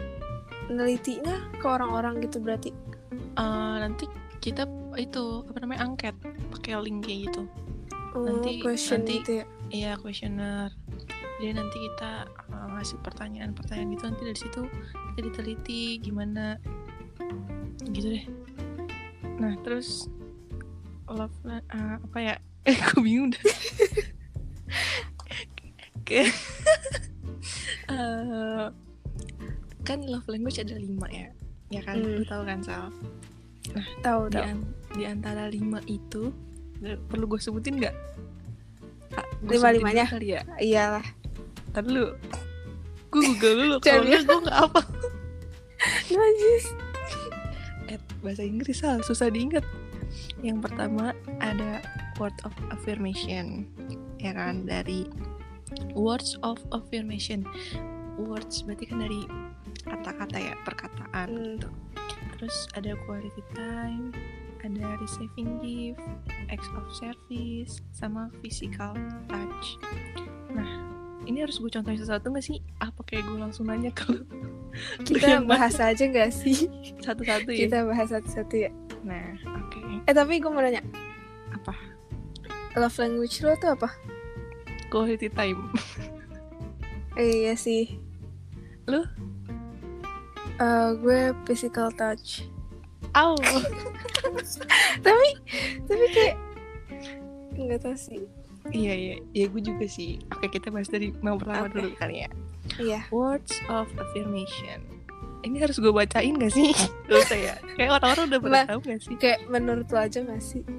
Nelitinya 0.70 1.50
ke 1.56 1.66
orang-orang 1.66 2.22
gitu 2.22 2.38
berarti? 2.38 2.70
Eh, 3.12 3.76
nanti 3.82 4.06
kita 4.40 4.68
itu 5.00 5.42
apa 5.48 5.58
namanya 5.64 5.88
angket. 5.88 6.14
Pakai 6.52 6.78
link 6.80 7.04
kayak 7.04 7.32
gitu. 7.32 7.42
Oh, 8.16 8.24
Nanti- 8.24 8.60
question 8.64 9.04
nanti- 9.04 9.20
gitu 9.20 9.32
ya? 9.42 9.46
iya 9.66 9.92
questionnaire 9.98 10.70
jadi 11.36 11.52
nanti 11.52 11.76
kita 11.76 12.24
uh, 12.48 12.66
ngasih 12.76 12.96
pertanyaan-pertanyaan 13.04 13.92
gitu. 13.92 14.04
Nanti 14.08 14.22
dari 14.24 14.38
situ 14.40 14.62
kita 15.12 15.20
diteliti 15.20 15.80
gimana. 16.00 16.56
Gitu 17.92 18.08
deh. 18.16 18.24
Nah 19.36 19.52
terus 19.60 20.08
love 21.12 21.36
uh, 21.44 21.60
apa 22.00 22.18
ya? 22.18 22.34
Eh 22.66 22.74
gue 22.74 23.00
bingung 23.04 23.30
dah. 23.30 23.44
Uh, 27.86 28.70
kan 29.86 30.02
love 30.04 30.26
language 30.26 30.58
ada 30.58 30.74
lima 30.74 31.06
ya? 31.08 31.30
Ya 31.70 31.80
kan? 31.86 32.02
Hmm. 32.02 32.18
lu 32.18 32.24
tahu 32.26 32.42
kan 32.42 32.58
Sal? 32.62 32.90
Tahu 34.02 34.20
di, 34.30 34.38
tahu. 34.38 34.44
an- 34.46 34.68
di 34.94 35.02
antara 35.06 35.46
lima 35.50 35.78
itu 35.86 36.30
perlu 37.10 37.24
gue 37.30 37.40
sebutin 37.40 37.78
nggak? 37.78 37.94
Sebutin 39.46 39.82
dulu 39.82 40.06
kali 40.10 40.28
ya? 40.34 40.42
Iyalah. 40.58 41.06
Tadi 41.74 41.88
lu 41.90 42.14
gue 43.10 43.22
google 43.22 43.54
dulu 43.62 43.76
kalau 43.80 44.02
gue 44.06 44.38
nggak 44.46 44.58
apa. 44.70 44.80
Najis 46.10 46.64
eh, 47.90 48.00
bahasa 48.22 48.42
Inggris 48.42 48.78
Sal. 48.82 49.02
Susah 49.06 49.30
diingat. 49.30 49.62
Yang 50.40 50.70
pertama 50.70 51.12
ada 51.42 51.82
word 52.18 52.34
of 52.46 52.54
affirmation 52.70 53.66
ya 54.22 54.32
kan? 54.34 54.66
Dari 54.66 55.06
words 55.92 56.38
of 56.46 56.58
affirmation. 56.70 57.42
Words 58.16 58.64
berarti 58.64 58.84
kan 58.88 59.04
dari 59.04 59.28
kata-kata 59.82 60.36
ya 60.36 60.54
perkataan 60.62 61.28
Hmm. 61.28 61.44
gitu. 61.56 61.68
Terus 62.36 62.56
ada 62.72 62.92
quality 63.04 63.42
time 63.52 64.12
ada 64.60 64.98
receiving 64.98 65.62
gift 65.62 66.02
acts 66.50 66.66
of 66.74 66.82
service 66.90 67.78
sama 67.94 68.26
physical 68.42 68.98
touch. 69.24 69.66
Nah 70.50 70.82
ini 71.22 71.38
harus 71.38 71.56
gue 71.56 71.70
contohin 71.70 71.94
sesuatu 71.96 72.28
nggak 72.28 72.42
sih? 72.42 72.58
Apa 72.78 72.98
kayak 73.06 73.26
gue 73.26 73.38
langsung 73.38 73.70
nanya 73.70 73.94
kalau 73.94 74.26
kita 75.08 75.38
bahas 75.42 75.78
aja 75.78 76.02
nggak 76.02 76.34
sih? 76.34 76.66
Satu-satu 76.98 77.54
ya? 77.54 77.58
Kita 77.66 77.86
bahas 77.86 78.10
satu-satu 78.10 78.54
ya. 78.58 78.70
Nah 79.06 79.38
oke. 79.46 79.78
eh 80.02 80.12
tapi 80.12 80.42
gue 80.42 80.50
mau 80.50 80.58
nanya. 80.58 80.82
Apa? 81.54 81.72
Love 82.74 82.98
language 82.98 83.40
lo 83.40 83.54
tuh 83.56 83.70
apa? 83.72 83.88
Quality 84.90 85.30
time. 85.30 85.70
Eh, 87.16 87.46
iya 87.46 87.54
sih. 87.54 87.96
Lu? 88.84 89.00
Eh, 90.56 90.90
gue 90.98 91.20
physical 91.44 91.92
touch. 91.92 92.48
Au. 93.12 93.36
tapi 95.04 95.28
tapi 95.84 96.04
kayak 96.12 96.36
nggak 97.56 97.80
tahu 97.80 97.96
sih. 97.96 98.22
Iya 98.72 98.94
iya. 98.94 99.16
Iya 99.32 99.46
gue 99.48 99.62
juga 99.62 99.86
sih. 99.86 100.20
Oke 100.32 100.48
kita 100.48 100.72
bahas 100.72 100.88
dari 100.88 101.12
yang 101.14 101.38
pertama 101.38 101.68
Oke. 101.68 101.74
dulu 101.76 101.88
kali 101.96 102.24
ya. 102.24 102.30
Iya. 102.76 103.00
Words 103.12 103.52
of 103.68 103.88
affirmation. 103.96 104.82
Ini 105.44 105.62
harus 105.62 105.78
gue 105.78 105.92
bacain 105.94 106.34
gak 106.34 106.50
sih? 106.50 106.74
Gak 107.06 107.22
usah 107.22 107.38
ya. 107.38 107.54
Kayak 107.78 108.02
orang-orang 108.02 108.24
udah 108.26 108.40
Ma- 108.42 108.66
tahu 108.66 108.80
gak 108.82 108.98
sih? 108.98 109.14
kayak 109.14 109.46
menurut 109.46 109.86
lo 109.86 109.98
aja 110.02 110.18
gak 110.26 110.42
sih? 110.42 110.66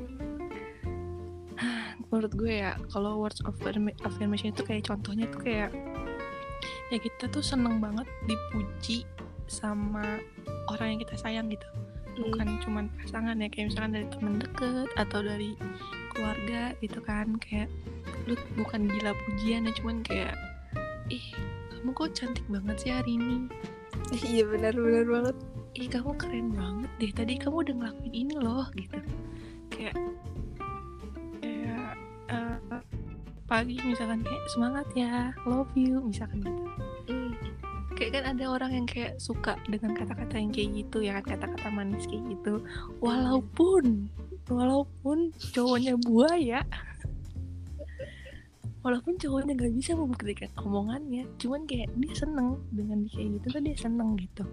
Menurut 2.11 2.33
gue 2.35 2.53
ya 2.59 2.75
kalau 2.91 3.23
words 3.23 3.39
of 3.47 3.55
affirma- 3.55 3.95
affirmation 4.03 4.51
itu 4.51 4.67
kayak 4.67 4.83
contohnya 4.83 5.23
tuh 5.31 5.39
kayak 5.39 5.71
ya 6.91 6.97
kita 6.99 7.31
tuh 7.31 7.39
seneng 7.39 7.79
banget 7.79 8.03
dipuji 8.27 9.07
sama 9.47 10.19
orang 10.71 10.95
yang 10.95 10.99
kita 11.03 11.15
sayang 11.19 11.47
gitu 11.51 11.67
Hmm. 12.17 12.33
bukan 12.33 12.47
cuman 12.65 12.85
pasangan 12.97 13.37
ya 13.37 13.45
kayak 13.45 13.69
misalkan 13.69 13.93
dari 13.93 14.07
temen 14.09 14.35
deket 14.41 14.89
atau 14.97 15.19
dari 15.21 15.53
keluarga 16.09 16.73
gitu 16.81 16.99
kan 17.05 17.37
kayak 17.37 17.69
lu 18.25 18.33
bukan 18.57 18.89
gila 18.89 19.13
pujian 19.13 19.69
ya 19.69 19.73
cuman 19.77 20.01
kayak 20.01 20.33
ih 21.13 21.29
kamu 21.69 21.93
kok 21.93 22.17
cantik 22.17 22.45
banget 22.49 22.75
sih 22.81 22.91
hari 22.91 23.21
ini 23.21 23.45
iya 24.25 24.49
benar 24.49 24.73
benar 24.73 25.05
banget 25.05 25.37
ih 25.77 25.87
kamu 25.93 26.11
keren 26.17 26.47
banget 26.57 26.91
deh 26.97 27.11
tadi 27.13 27.33
kamu 27.37 27.55
udah 27.69 27.75
ngelakuin 27.85 28.13
ini 28.17 28.35
loh 28.41 28.65
gitu 28.73 28.97
kayak 29.69 29.95
kayak 31.37 31.93
eh, 32.33 32.81
pagi 33.45 33.77
misalkan 33.85 34.25
kayak 34.25 34.43
semangat 34.49 34.89
ya 34.97 35.37
love 35.45 35.69
you 35.77 36.01
misalkan 36.01 36.41
gitu. 36.41 36.65
Kayak 37.97 38.21
kan 38.21 38.25
ada 38.37 38.45
orang 38.45 38.71
yang 38.77 38.85
kayak 38.85 39.17
suka 39.17 39.57
dengan 39.65 39.97
kata-kata 39.97 40.37
yang 40.37 40.53
kayak 40.53 40.69
gitu 40.85 40.97
ya 41.01 41.17
kan 41.17 41.33
kata-kata 41.33 41.67
manis 41.73 42.05
kayak 42.05 42.23
gitu. 42.29 42.61
Walaupun 43.01 44.07
walaupun 44.47 45.33
cowoknya 45.51 45.99
buaya 45.99 46.61
walaupun 48.79 49.19
cowoknya 49.19 49.51
nggak 49.59 49.73
bisa 49.75 49.91
membuktikan 49.99 50.47
omongannya 50.63 51.27
cuman 51.35 51.67
kayak 51.67 51.91
dia 51.99 52.13
seneng 52.15 52.55
dengan 52.71 53.03
dia 53.03 53.11
kayak 53.19 53.29
gitu 53.35 53.45
tuh 53.51 53.61
dia 53.65 53.75
seneng 53.75 54.09
gitu. 54.15 54.43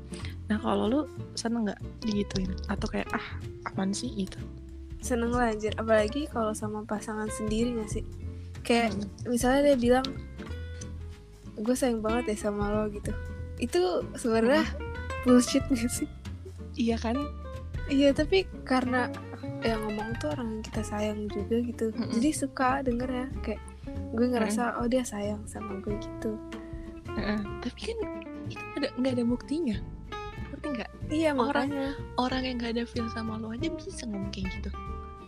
Nah 0.51 0.59
kalau 0.59 0.85
lu 0.91 1.01
seneng 1.39 1.71
nggak 1.71 1.81
digituin? 2.03 2.51
Atau 2.67 2.91
kayak 2.91 3.07
ah 3.15 3.27
aman 3.71 3.95
sih? 3.95 4.11
gitu. 4.11 4.41
Seneng 5.05 5.37
lah 5.37 5.53
anjir. 5.53 5.71
Apalagi 5.77 6.27
kalau 6.33 6.57
sama 6.57 6.81
pasangan 6.89 7.29
sendiri 7.29 7.77
gak 7.77 7.93
sih? 7.93 8.05
Kayak 8.65 8.97
Hmm. 8.97 9.29
misalnya 9.29 9.61
dia 9.71 9.77
bilang 9.77 10.07
gue 11.55 11.77
sayang 11.77 12.03
banget 12.03 12.35
deh 12.35 12.39
sama 12.41 12.73
lo 12.73 12.91
gitu 12.91 13.15
itu 13.65 13.83
sebenarnya 14.15 14.65
bullshit 15.23 15.65
gak 15.67 15.89
sih? 15.89 16.09
Iya 16.75 16.97
kan? 16.99 17.17
Iya 17.87 18.13
tapi 18.13 18.45
karena 18.65 19.09
yang 19.61 19.81
ngomong 19.83 20.17
tuh 20.19 20.33
orang 20.33 20.59
yang 20.59 20.63
kita 20.63 20.83
sayang 20.83 21.29
juga 21.29 21.57
gitu. 21.61 21.87
Mm-mm. 21.91 22.13
jadi 22.13 22.31
suka 22.33 22.81
denger 22.81 23.09
ya 23.09 23.27
kayak 23.41 23.63
gue 24.13 24.27
ngerasa 24.27 24.77
oh 24.79 24.87
dia 24.87 25.01
sayang 25.03 25.41
sama 25.45 25.81
gue 25.81 25.97
gitu. 25.97 26.37
Heeh. 27.15 27.41
tapi 27.63 27.81
kan 27.93 27.99
itu 28.51 28.65
ada 28.77 28.89
nggak 28.97 29.13
ada 29.17 29.25
buktinya. 29.25 29.77
Ngerti 30.51 30.67
nggak? 30.71 30.91
Iya 31.09 31.31
Orang- 31.33 31.71
makanya. 31.71 31.89
orang 32.17 32.43
yang 32.43 32.57
gak 32.59 32.73
ada 32.75 32.85
feel 32.85 33.07
sama 33.11 33.37
lo 33.37 33.53
aja 33.53 33.69
bisa 33.69 34.05
ngomong 34.05 34.33
kayak 34.33 34.49
gitu. 34.59 34.71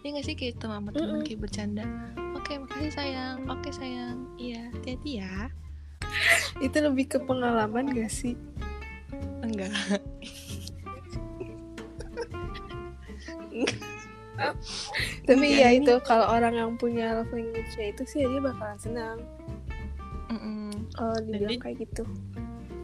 Ya 0.03 0.09
gak 0.13 0.25
sih 0.25 0.35
kayak 0.35 0.55
sama 0.59 0.89
teman 0.91 1.09
Mm-mm. 1.13 1.25
kayak 1.25 1.41
bercanda. 1.41 1.85
Oke 2.33 2.57
makasih 2.57 2.93
sayang. 2.93 3.37
Oke 3.47 3.69
sayang. 3.71 4.29
Iya 4.37 4.69
hati-hati 4.73 5.11
ya 5.21 5.33
itu 6.59 6.77
lebih 6.81 7.07
ke 7.07 7.19
pengalaman 7.21 7.93
gak 7.93 8.09
sih? 8.11 8.35
Enggak. 9.45 9.73
Tapi 15.27 15.47
ya 15.57 15.73
ini- 15.73 15.81
itu 15.85 15.95
kalau 16.05 16.29
orang 16.29 16.55
yang 16.55 16.71
punya 16.77 17.17
love 17.17 17.33
language-nya 17.33 17.93
itu 17.97 18.03
sih 18.05 18.21
dia 18.25 18.41
bakalan 18.41 18.79
senang. 18.79 19.19
Mm-mm. 20.27 20.91
kalau 20.93 21.17
dibilang 21.23 21.57
dia- 21.57 21.63
kayak 21.63 21.77
gitu. 21.89 22.05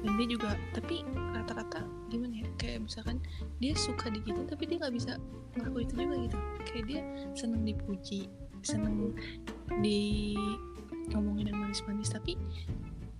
Dan 0.02 0.12
dia 0.18 0.26
juga 0.26 0.48
tapi 0.74 1.04
rata-rata 1.36 1.86
gimana 2.10 2.42
ya 2.42 2.48
kayak 2.58 2.84
misalkan 2.86 3.22
dia 3.62 3.72
suka 3.78 4.10
di 4.10 4.20
gitu 4.24 4.42
tapi 4.44 4.66
dia 4.66 4.76
nggak 4.82 4.94
bisa 4.94 5.12
ngelakuin 5.58 5.86
itu 5.86 5.94
juga 5.96 6.16
gitu. 6.26 6.38
Kayak 6.66 6.84
dia 6.88 7.00
seneng 7.36 7.62
dipuji 7.66 8.20
seneng 8.62 9.12
di 9.82 10.34
ngomongin 11.10 11.50
yang 11.50 11.58
manis-manis 11.58 12.14
tapi 12.14 12.38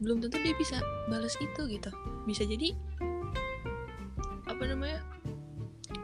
belum 0.02 0.18
tentu 0.20 0.36
dia 0.42 0.54
bisa 0.58 0.82
balas 1.06 1.38
itu 1.38 1.62
gitu. 1.70 1.90
Bisa 2.26 2.42
jadi 2.42 2.74
apa 4.50 4.62
namanya 4.66 5.00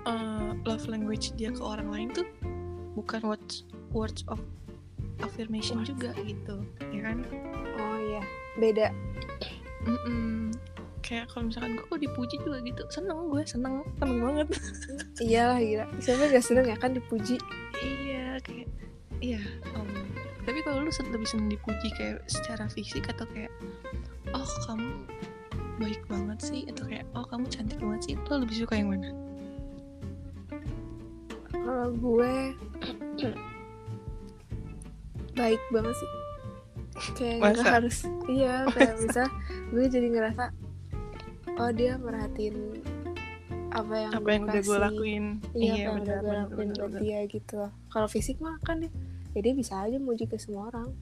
eh, 0.07 0.50
love 0.64 0.87
language 0.88 1.35
dia 1.35 1.50
ke 1.50 1.61
orang 1.61 1.90
lain 1.90 2.09
tuh 2.14 2.26
bukan 2.95 3.21
words 3.26 3.67
words 3.93 4.23
of 4.31 4.38
affirmation 5.23 5.83
Words. 5.83 5.90
juga 5.95 6.11
gitu. 6.23 6.57
Ya 6.95 7.00
kan? 7.11 7.26
Oh 7.78 7.97
iya. 7.99 8.23
Beda. 8.59 8.88
Mm-mm. 9.87 10.50
kayak 10.99 11.33
kalau 11.33 11.49
misalkan 11.49 11.73
gue 11.78 11.87
kok 11.88 12.00
dipuji 12.05 12.37
juga 12.45 12.61
gitu. 12.61 12.83
Seneng 12.93 13.33
gue 13.33 13.40
seneng. 13.49 13.81
Seneng 13.97 14.19
banget. 14.21 14.49
Iyalah 15.25 15.59
gila. 15.62 15.87
Siapa 16.05 16.28
gak 16.28 16.45
seneng 16.45 16.67
ya? 16.69 16.76
Kan 16.76 16.93
dipuji 16.93 17.40
lebih 21.07 21.28
seneng 21.28 21.49
dipuji 21.55 21.88
kayak 21.95 22.26
secara 22.26 22.67
fisik 22.67 23.07
atau 23.07 23.26
kayak 23.31 23.52
oh 24.35 24.50
kamu 24.67 24.90
baik 25.78 26.02
banget 26.11 26.38
sih 26.43 26.61
atau 26.67 26.85
kayak 26.90 27.07
oh 27.14 27.23
kamu 27.31 27.47
cantik 27.47 27.78
banget 27.78 28.00
sih 28.02 28.14
lo 28.19 28.43
lebih 28.43 28.57
suka 28.67 28.75
yang 28.75 28.90
mana? 28.90 29.11
Kalau 31.55 31.88
gue 31.95 32.33
baik 35.38 35.62
banget 35.71 35.95
sih. 35.95 36.11
Kayak 37.14 37.37
nggak 37.38 37.55
Masa? 37.62 37.71
harus 37.78 37.97
iya 38.26 38.55
kayak 38.75 38.95
bisa 38.99 39.23
gue 39.71 39.85
jadi 39.87 40.07
ngerasa 40.11 40.45
oh 41.62 41.71
dia 41.71 41.95
merhatiin 41.95 42.83
apa 43.71 43.95
yang 43.95 44.12
apa 44.17 44.28
yang 44.35 44.43
udah 44.49 44.62
gue 44.64 44.78
lakuin. 44.81 45.25
Iya, 45.55 45.71
apa 45.71 45.78
yang 45.78 45.95
udah 46.02 46.17
gue 46.19 46.35
lakuin 46.43 46.69
benar. 46.75 46.90
dia 46.99 47.21
gitu 47.31 47.52
loh. 47.55 47.73
Kalau 47.93 48.09
fisik 48.11 48.43
mah 48.43 48.59
kan 48.67 48.83
dia 48.83 48.90
ya 49.37 49.41
dia 49.45 49.55
bisa 49.55 49.81
aja 49.85 49.99
muji 50.01 50.25
ke 50.29 50.37
semua 50.41 50.73
orang. 50.73 50.93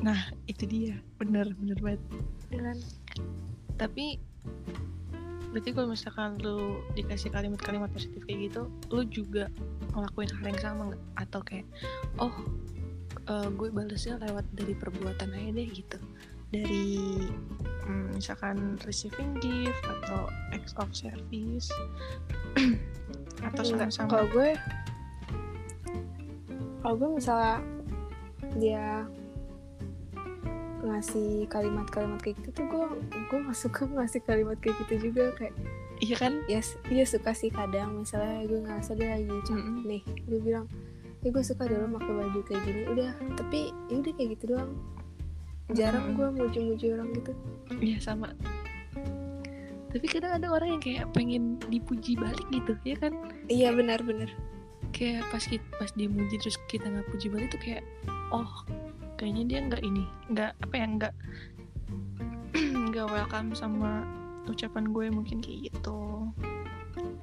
Nah 0.00 0.32
itu 0.48 0.64
dia. 0.64 0.96
Bener 1.20 1.52
bener 1.56 1.78
banget. 1.80 2.02
Ya 2.52 2.60
kan 2.72 2.78
tapi 3.82 4.20
berarti 5.52 5.70
kalau 5.76 5.92
misalkan 5.92 6.40
lu 6.40 6.80
dikasih 6.96 7.28
kalimat-kalimat 7.28 7.92
positif 7.92 8.24
kayak 8.24 8.48
gitu 8.48 8.62
lu 8.88 9.04
juga 9.10 9.52
ngelakuin 9.92 10.30
hal 10.32 10.44
yang 10.48 10.60
sama 10.62 10.82
nggak? 10.92 11.02
Atau 11.20 11.40
kayak 11.44 11.66
oh 12.22 12.32
eh, 13.28 13.48
gue 13.52 13.68
balesnya 13.68 14.16
lewat 14.22 14.46
dari 14.56 14.72
perbuatan 14.76 15.34
aja 15.34 15.50
deh 15.52 15.68
gitu. 15.68 15.98
Dari 16.52 16.86
mm, 17.88 18.16
misalkan 18.16 18.76
receiving 18.84 19.40
gift 19.40 19.82
atau 19.84 20.28
acts 20.52 20.72
of 20.80 20.88
service. 20.92 21.68
Atau 23.42 23.66
sama-sama. 23.66 24.06
kalau 24.06 24.26
gue 24.30 24.54
kalau 26.82 26.94
gue 26.98 27.10
misalnya 27.22 27.62
dia 28.58 29.06
ngasih 30.82 31.46
kalimat-kalimat 31.46 32.18
kayak 32.18 32.42
gitu 32.42 32.50
tuh 32.58 32.66
gue 32.66 32.84
gue 33.30 33.38
gak 33.38 33.54
suka 33.54 33.86
ngasih 33.86 34.20
kalimat 34.26 34.58
kayak 34.58 34.74
gitu 34.82 35.10
juga 35.10 35.30
kayak 35.38 35.54
iya 36.02 36.16
kan? 36.18 36.42
ya 36.50 36.58
yes, 36.58 36.74
iya 36.90 37.06
suka 37.06 37.30
sih 37.30 37.54
kadang 37.54 38.02
misalnya 38.02 38.42
gue 38.50 38.60
ngerasa 38.66 38.98
dia 38.98 39.14
lagi 39.14 39.30
capek 39.46 39.62
Mm-mm. 39.62 39.86
nih 39.86 40.02
gue 40.26 40.40
bilang 40.42 40.66
ya 41.22 41.30
gue 41.30 41.44
suka 41.46 41.70
dulu 41.70 41.86
pakai 41.98 42.12
baju 42.18 42.40
kayak 42.50 42.62
gini. 42.66 42.82
Udah 42.90 43.10
tapi 43.38 43.70
ya 43.86 43.94
udah 44.02 44.12
kayak 44.18 44.28
gitu 44.38 44.44
doang. 44.54 44.72
Jarang 45.72 46.18
gue 46.18 46.28
muji-muji 46.34 46.86
orang 46.92 47.08
gitu. 47.14 47.32
Iya 47.78 47.98
sama. 48.02 48.34
Tapi 49.92 50.06
kadang 50.08 50.42
ada 50.42 50.48
orang 50.50 50.76
yang 50.78 50.82
kayak 50.82 51.06
pengen 51.14 51.62
dipuji 51.70 52.18
balik 52.18 52.44
gitu 52.50 52.74
ya 52.82 52.96
kan? 52.98 53.14
Iya 53.46 53.70
benar-benar 53.70 54.28
kayak 54.92 55.24
pas 55.32 55.42
kita 55.42 55.64
pas 55.80 55.90
dia 55.96 56.08
muji 56.08 56.36
terus 56.38 56.60
kita 56.68 56.86
nggak 56.86 57.08
puji 57.10 57.26
balik 57.32 57.48
tuh 57.50 57.60
kayak 57.60 57.82
oh 58.30 58.48
kayaknya 59.16 59.42
dia 59.48 59.58
nggak 59.66 59.82
ini 59.82 60.04
nggak 60.30 60.52
apa 60.60 60.74
ya 60.76 60.86
nggak 60.86 61.14
nggak 62.92 63.06
welcome 63.08 63.50
sama 63.56 64.04
ucapan 64.46 64.90
gue 64.90 65.06
mungkin 65.10 65.38
kayak 65.38 65.72
gitu 65.72 66.28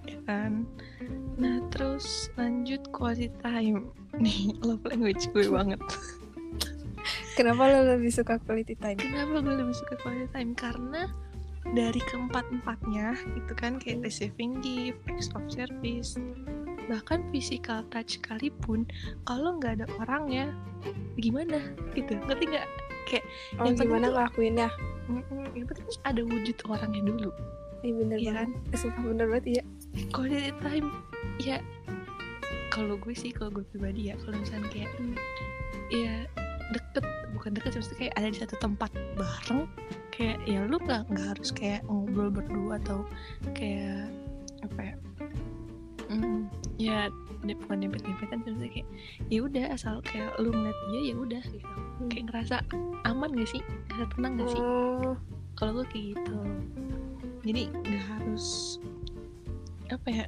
ya 0.07 0.19
kan? 0.25 0.65
Nah 1.37 1.61
terus 1.69 2.31
lanjut 2.35 2.81
quality 2.89 3.29
time. 3.43 3.91
Nih 4.23 4.55
love 4.65 4.83
language 4.87 5.29
gue 5.31 5.45
banget. 5.47 5.79
Kenapa 7.37 7.71
lo 7.71 7.95
lebih 7.95 8.11
suka 8.11 8.35
quality 8.43 8.75
time? 8.75 8.99
Kenapa 8.99 9.39
gue 9.39 9.55
lebih 9.55 9.75
suka 9.75 9.95
quality 10.03 10.27
time? 10.35 10.51
Karena 10.57 11.07
dari 11.71 12.01
keempat 12.01 12.49
empatnya 12.51 13.15
itu 13.37 13.53
kan 13.55 13.77
kayak 13.79 14.03
receiving 14.03 14.59
gift, 14.59 14.99
acts 15.07 15.31
of 15.37 15.43
service, 15.47 16.19
bahkan 16.89 17.21
physical 17.29 17.85
touch 17.87 18.17
sekalipun 18.17 18.89
kalau 19.23 19.55
nggak 19.55 19.79
ada 19.79 19.85
orangnya 19.97 20.49
gimana? 21.15 21.61
Gitu. 21.93 22.17
Ngerti 22.17 22.45
nggak? 22.49 22.67
Kayak 23.05 23.25
oh 23.57 23.65
Yang 23.65 23.75
gimana 23.79 24.05
tuh- 24.05 24.13
ngelakuinnya 24.13 24.69
mm-mm, 25.05 25.45
yang 25.53 25.65
penting 25.65 25.85
ada 26.03 26.21
wujud 26.21 26.57
orangnya 26.65 27.01
dulu. 27.03 27.29
Iya 27.79 27.93
bener 27.95 28.17
Iya 28.17 28.31
banget. 28.35 28.49
sumpah 28.75 29.03
bener 29.05 29.25
banget 29.27 29.45
iya. 29.47 29.63
Quality 30.09 30.51
time 30.59 30.87
ya 31.39 31.57
kalau 32.69 32.95
gue 32.95 33.13
sih 33.13 33.31
kalau 33.31 33.49
gue 33.51 33.65
pribadi 33.65 34.09
ya 34.09 34.15
kalau 34.19 34.37
misalnya 34.37 34.69
kayak 34.69 34.91
hmm, 34.95 35.15
ya 35.89 36.13
deket 36.69 37.01
bukan 37.33 37.57
deket 37.57 37.69
sih 37.73 37.79
maksudnya 37.81 37.99
kayak 37.99 38.13
ada 38.13 38.27
di 38.29 38.37
satu 38.37 38.55
tempat 38.61 38.91
bareng 39.17 39.65
kayak 40.13 40.37
ya 40.45 40.61
lu 40.63 40.77
nggak 40.77 41.09
nggak 41.09 41.27
harus 41.33 41.49
kayak 41.49 41.81
ngobrol 41.89 42.29
berdua 42.29 42.77
atau 42.77 42.99
kayak 43.57 44.13
apa 44.61 44.79
ya 44.85 44.95
hmm, 46.13 46.45
ya 46.79 47.11
bukan 47.43 47.77
dempet 47.83 48.01
dempetan 48.01 48.39
maksudnya 48.39 48.71
kayak 48.71 48.87
ya 49.27 49.39
udah 49.43 49.65
asal 49.69 49.99
kayak 49.99 50.31
lu 50.39 50.49
ngeliat 50.49 50.79
dia 50.89 51.01
ya 51.11 51.15
udah 51.15 51.43
gitu. 51.45 51.67
Kayak 52.07 52.23
ngerasa 52.31 52.55
aman 53.03 53.29
gak 53.35 53.49
sih? 53.51 53.61
Ngerasa 53.91 54.07
tenang 54.15 54.33
gak 54.39 54.49
sih? 54.49 54.61
Oh. 54.63 55.15
Kalau 55.53 55.71
gue 55.75 55.85
kayak 55.91 56.05
gitu. 56.15 56.37
Jadi 57.39 57.61
nggak 57.71 58.03
harus 58.09 58.45
apa 59.89 60.07
ya 60.07 60.27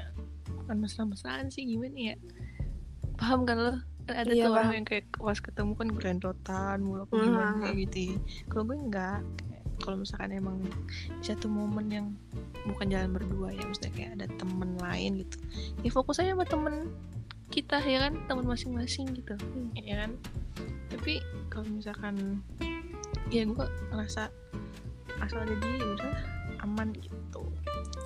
bukan 0.49 0.75
mesra-mesraan 0.77 1.47
sih 1.47 1.63
gimana 1.63 2.13
ya? 2.13 2.15
Paham 3.15 3.47
kan 3.47 3.55
lo? 3.55 3.73
Kan 4.03 4.15
ada 4.17 4.31
Iya, 4.33 4.49
tuh 4.49 4.53
orang 4.53 4.73
yang 4.73 4.87
kayak 4.87 5.05
pas 5.13 5.37
ketemu 5.37 5.71
kan 5.77 5.87
grandotan 5.87 6.77
mulu 6.81 7.05
apa 7.05 7.13
Hmm. 7.13 7.23
gimana 7.23 7.51
kayak 7.61 7.75
gitu 7.85 7.97
ya. 8.01 8.15
kalau 8.49 8.63
gue 8.65 8.77
enggak 8.81 9.19
kalau 9.81 9.97
misalkan 9.99 10.31
emang 10.31 10.61
di 10.61 10.71
satu 11.25 11.49
momen 11.49 11.85
yang 11.89 12.07
bukan 12.69 12.87
jalan 12.93 13.11
berdua 13.11 13.49
ya 13.51 13.65
maksudnya 13.65 13.93
kayak 13.97 14.11
ada 14.21 14.27
temen 14.37 14.77
lain 14.77 15.11
gitu 15.25 15.37
ya 15.81 15.89
fokus 15.89 16.21
aja 16.21 16.37
sama 16.37 16.45
temen 16.45 16.93
kita 17.51 17.83
ya 17.83 18.07
kan 18.07 18.13
temen 18.31 18.45
masing-masing 18.47 19.11
gitu 19.11 19.35
Hmm. 19.35 19.73
ya 19.75 20.05
kan 20.07 20.11
tapi 20.87 21.19
kalau 21.51 21.67
misalkan 21.67 22.39
ya 23.33 23.43
gue 23.43 23.65
ngerasa 23.91 24.31
asal 25.19 25.39
ada 25.43 25.53
dia 25.59 25.75
ya 25.79 25.87
udah 25.99 26.13
aman 26.63 26.95
gitu 26.95 27.41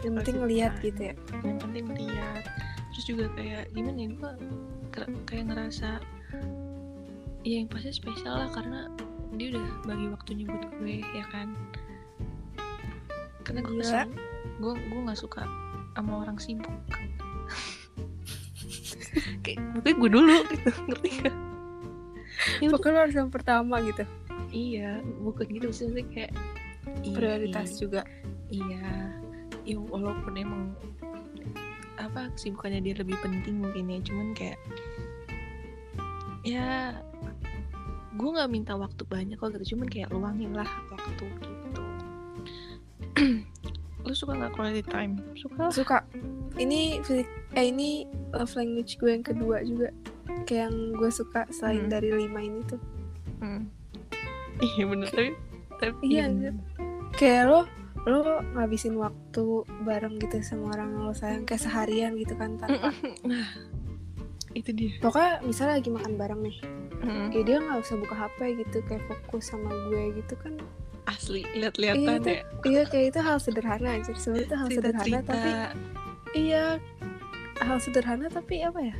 yang 0.06 0.22
penting 0.22 0.38
time. 0.42 0.82
gitu 0.82 1.02
ya 1.12 1.16
yang 1.46 1.58
penting 1.62 1.86
melihat 1.90 2.44
terus 2.94 3.06
juga 3.06 3.26
kayak 3.36 3.70
gimana 3.76 4.00
ya 4.00 4.10
gue 4.16 4.32
kayak 5.28 5.46
ngerasa 5.52 5.90
ya 7.46 7.56
yang 7.62 7.70
pasti 7.70 7.92
spesial 7.94 8.36
lah 8.42 8.50
karena 8.50 8.90
dia 9.34 9.58
udah 9.58 9.68
bagi 9.90 10.06
waktunya 10.14 10.46
buat 10.46 10.66
gue 10.78 11.02
ya 11.02 11.26
kan? 11.34 11.58
Karena 13.42 13.66
gue 13.66 13.82
kesel 13.82 14.06
gue 14.56 14.74
gue 14.78 15.02
nggak 15.10 15.20
suka 15.20 15.42
sama 15.98 16.22
orang 16.22 16.38
sibuk. 16.38 16.70
Kayak 19.44 19.60
mungkin 19.74 19.96
gue 19.98 20.10
dulu 20.10 20.36
gitu. 20.54 20.70
Ngerti 20.92 21.10
gak 21.24 21.36
ya 22.62 22.68
pokoknya 22.72 22.94
lo 22.94 23.00
harus 23.08 23.16
yang 23.18 23.32
pertama 23.32 23.76
gitu. 23.84 24.04
Iya 24.52 25.02
bukan 25.24 25.46
gitu. 25.50 25.68
Sih 25.72 25.88
maksudnya 25.90 26.06
kayak 26.12 26.32
iya, 27.04 27.16
prioritas 27.16 27.70
iya. 27.70 27.80
juga. 27.80 28.02
Iya, 28.46 28.88
ya 29.66 29.78
walaupun 29.82 30.34
emang 30.38 30.64
apa 31.98 32.30
kesibukannya 32.38 32.86
dia 32.86 32.96
lebih 33.02 33.18
penting 33.24 33.64
mungkin 33.64 33.90
ya, 33.90 34.00
cuman 34.06 34.28
kayak 34.38 34.60
ya 36.46 36.94
gue 38.16 38.30
nggak 38.32 38.48
minta 38.48 38.74
waktu 38.74 39.04
banyak 39.04 39.36
kok 39.36 39.52
gitu, 39.54 39.76
cuman 39.76 39.88
kayak 39.88 40.10
luangin 40.10 40.52
lah 40.52 40.68
waktu 40.88 41.26
gitu. 41.28 41.84
Lu 44.02 44.14
suka 44.14 44.34
nggak 44.34 44.54
quality 44.54 44.84
time? 44.84 45.18
Suka 45.34 45.62
lah. 45.62 45.72
suka 45.72 45.98
ini 46.56 47.02
eh 47.52 47.66
ini 47.66 48.06
love 48.32 48.54
language 48.54 48.96
gue 48.96 49.10
yang 49.10 49.24
kedua 49.24 49.60
juga 49.62 49.90
kayak 50.46 50.70
yang 50.70 50.76
gue 50.94 51.10
suka 51.10 51.44
selain 51.50 51.84
Hmm. 51.84 51.92
dari 51.92 52.10
lima 52.10 52.40
ini 52.40 52.60
tuh 52.64 52.80
Hmm. 53.38 53.68
Iya 54.70 54.84
bener 54.86 55.10
tapi 55.10 55.32
tapi 55.76 56.04
Iya, 56.08 56.24
anjir. 56.26 56.54
kayak 57.12 57.44
lo 57.46 57.60
lo 58.06 58.22
ngabisin 58.54 58.96
waktu 58.96 59.44
bareng 59.82 60.16
gitu 60.18 60.38
sama 60.40 60.72
orang 60.72 60.94
yang 60.94 61.04
lo 61.04 61.14
sayang 61.14 61.44
kayak 61.44 61.60
seharian 61.60 62.14
gitu 62.14 62.32
kan 62.34 62.56
tanpa 62.56 62.94
Nah, 63.26 63.50
itu 64.54 64.70
dia. 64.72 64.96
pokoknya 65.00 65.42
misalnya 65.42 65.76
lagi 65.76 65.90
makan 65.90 66.14
bareng 66.16 66.40
nih 66.42 66.56
Mm. 66.98 67.28
kayak 67.30 67.46
dia 67.46 67.58
nggak 67.60 67.80
usah 67.80 67.96
buka 67.96 68.16
HP 68.18 68.40
gitu 68.58 68.78
kayak 68.84 69.04
fokus 69.06 69.44
sama 69.48 69.70
gue 69.88 70.04
gitu 70.16 70.34
kan 70.38 70.54
Asli 71.06 71.46
lihat-lihatan 71.54 72.18
Iya, 72.18 72.18
ya. 72.26 72.42
iya 72.64 72.84
kayak 72.84 73.06
itu 73.12 73.20
hal 73.20 73.38
sederhana 73.38 73.90
aja 73.94 74.12
sebenarnya 74.12 74.44
itu 74.44 74.56
hal 74.56 74.68
sederhana 74.70 75.04
Cerita-cerita. 75.04 75.30
tapi 75.30 75.52
iya 76.34 76.64
hal 77.58 77.78
sederhana 77.78 78.26
tapi 78.28 78.56
apa 78.60 78.80
ya 78.82 78.96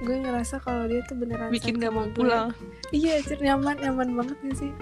gue 0.00 0.16
ngerasa 0.16 0.58
kalau 0.58 0.84
dia 0.84 1.02
tuh 1.04 1.14
beneran 1.16 1.48
bikin 1.48 1.74
sayang 1.74 1.80
gak 1.80 1.92
mau 1.92 2.04
gue. 2.04 2.14
pulang. 2.16 2.48
iya 2.90 3.10
anjir 3.16 3.38
nyaman 3.38 3.76
nyaman 3.78 4.08
banget 4.14 4.36
gak 4.40 4.56
sih 4.58 4.72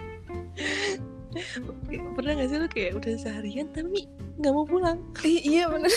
Pernah 2.13 2.33
gak 2.37 2.49
sih 2.49 2.59
lu 2.59 2.69
kayak 2.69 2.93
udah 2.97 3.15
seharian 3.17 3.71
tapi 3.71 4.05
nggak 4.37 4.51
mau 4.51 4.65
pulang? 4.65 4.99
I- 5.23 5.45
iya 5.47 5.69
bener 5.69 5.93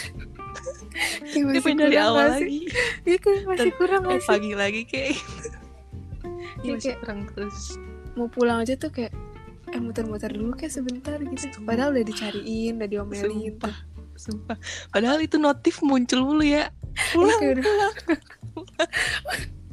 Kayak 1.24 1.44
masih 1.44 1.62
pengen 1.62 1.80
dari 1.80 1.92
kurang 1.92 2.06
awal 2.06 2.18
gak 2.20 2.30
sih? 2.30 2.44
lagi. 2.44 2.60
Iya 3.04 3.18
kayak 3.18 3.42
masih 3.46 3.72
kurang 3.74 4.02
eh 4.02 4.08
gak 4.08 4.20
sih? 4.20 4.30
pagi 4.30 4.52
lagi 4.54 4.82
kayak. 4.84 5.10
Iya, 5.10 5.20
Iya 6.62 6.72
masih 6.72 6.82
kayak- 6.84 7.00
kurang 7.02 7.20
terus. 7.30 7.58
mau 8.14 8.28
pulang 8.28 8.58
aja 8.60 8.74
tuh 8.76 8.90
kayak 8.90 9.14
eh 9.68 9.80
muter-muter 9.80 10.30
dulu 10.30 10.54
kayak 10.54 10.70
sebentar 10.72 11.18
gitu. 11.18 11.34
Sumpah. 11.50 11.66
padahal 11.66 11.90
udah 11.92 12.06
dicariin 12.06 12.74
udah 12.78 12.86
diomelin 12.88 13.26
sumpah 13.58 13.76
sumpah. 14.14 14.58
Padahal 14.88 15.18
itu 15.20 15.36
notif 15.36 15.82
muncul 15.82 16.22
mulu 16.22 16.46
ya. 16.46 16.70
Iya, 16.70 17.10
pulang 17.10 17.40
kayak 17.40 17.54
udah. 17.58 17.66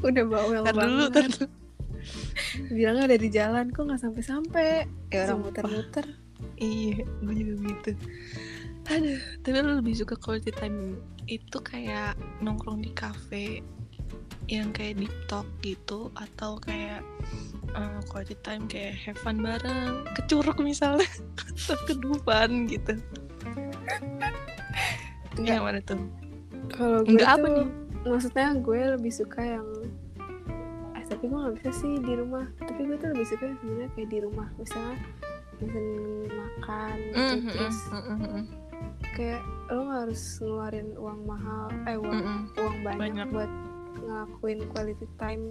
udah 0.09 0.25
bawel 0.25 0.63
tar 0.65 0.73
dulu 0.73 0.81
banget. 0.81 1.11
tar 1.13 1.25
dulu. 1.29 1.47
Bilangnya 2.73 3.05
udah 3.05 3.19
di 3.21 3.29
jalan 3.29 3.67
kok 3.69 3.83
nggak 3.85 4.01
sampai-sampai? 4.01 4.89
Ya 5.13 5.19
orang 5.29 5.39
muter-muter. 5.45 6.07
Iya 6.57 7.05
gue 7.21 7.35
juga 7.37 7.53
begitu 7.59 7.91
aduh 8.91 9.21
tapi 9.47 9.57
lu 9.63 9.79
lebih 9.79 9.95
suka 9.95 10.19
quality 10.19 10.51
time 10.51 10.99
itu 11.31 11.59
kayak 11.63 12.19
nongkrong 12.43 12.83
di 12.83 12.91
cafe 12.91 13.63
yang 14.51 14.75
kayak 14.75 14.99
deep 14.99 15.15
talk 15.31 15.47
gitu 15.63 16.11
atau 16.19 16.59
kayak 16.59 17.07
eh, 17.71 18.01
quality 18.11 18.35
time 18.43 18.67
kayak 18.67 18.99
have 18.99 19.19
fun 19.23 19.39
bareng 19.39 20.03
ke 20.19 20.27
curug 20.27 20.59
misalnya 20.59 21.07
atau 21.55 21.79
ke 21.87 21.95
Dufan 21.95 22.67
gitu. 22.67 22.99
Enggak. 25.39 25.55
yang 25.55 25.65
mana 25.65 25.81
tuh? 25.87 26.03
Kalau 26.75 27.07
gue 27.07 27.15
enggak 27.15 27.31
tuh 27.31 27.39
apa 27.39 27.47
nih? 27.47 27.69
maksudnya 28.01 28.49
gue 28.59 28.81
lebih 28.99 29.13
suka 29.15 29.39
yang 29.39 29.69
eh 30.99 31.05
tapi 31.07 31.31
gue 31.31 31.39
nggak 31.39 31.55
bisa 31.63 31.71
sih 31.71 31.93
di 32.03 32.13
rumah. 32.19 32.51
Tapi 32.59 32.81
gue 32.91 32.97
tuh 32.99 33.09
lebih 33.15 33.27
suka 33.31 33.55
sebenarnya 33.63 33.89
kayak 33.95 34.09
di 34.11 34.19
rumah. 34.19 34.49
Misalnya 34.59 34.99
makan 35.61 36.99
Mm, 37.13 37.21
mm, 37.21 37.51
terus 37.53 37.79
mm, 37.93 38.01
mm, 38.01 38.17
mm, 38.17 38.45
kayak 39.21 39.45
lo 39.69 39.85
harus 39.93 40.41
ngeluarin 40.41 40.89
uang 40.97 41.21
mahal 41.29 41.69
eh 41.85 41.97
uang 42.01 42.09
mm, 42.17 42.25
mm, 42.25 42.41
uang 42.57 42.77
banyak, 42.81 43.01
Banyak. 43.05 43.27
buat 43.29 43.53
ngelakuin 44.01 44.61
quality 44.73 45.07
time 45.21 45.43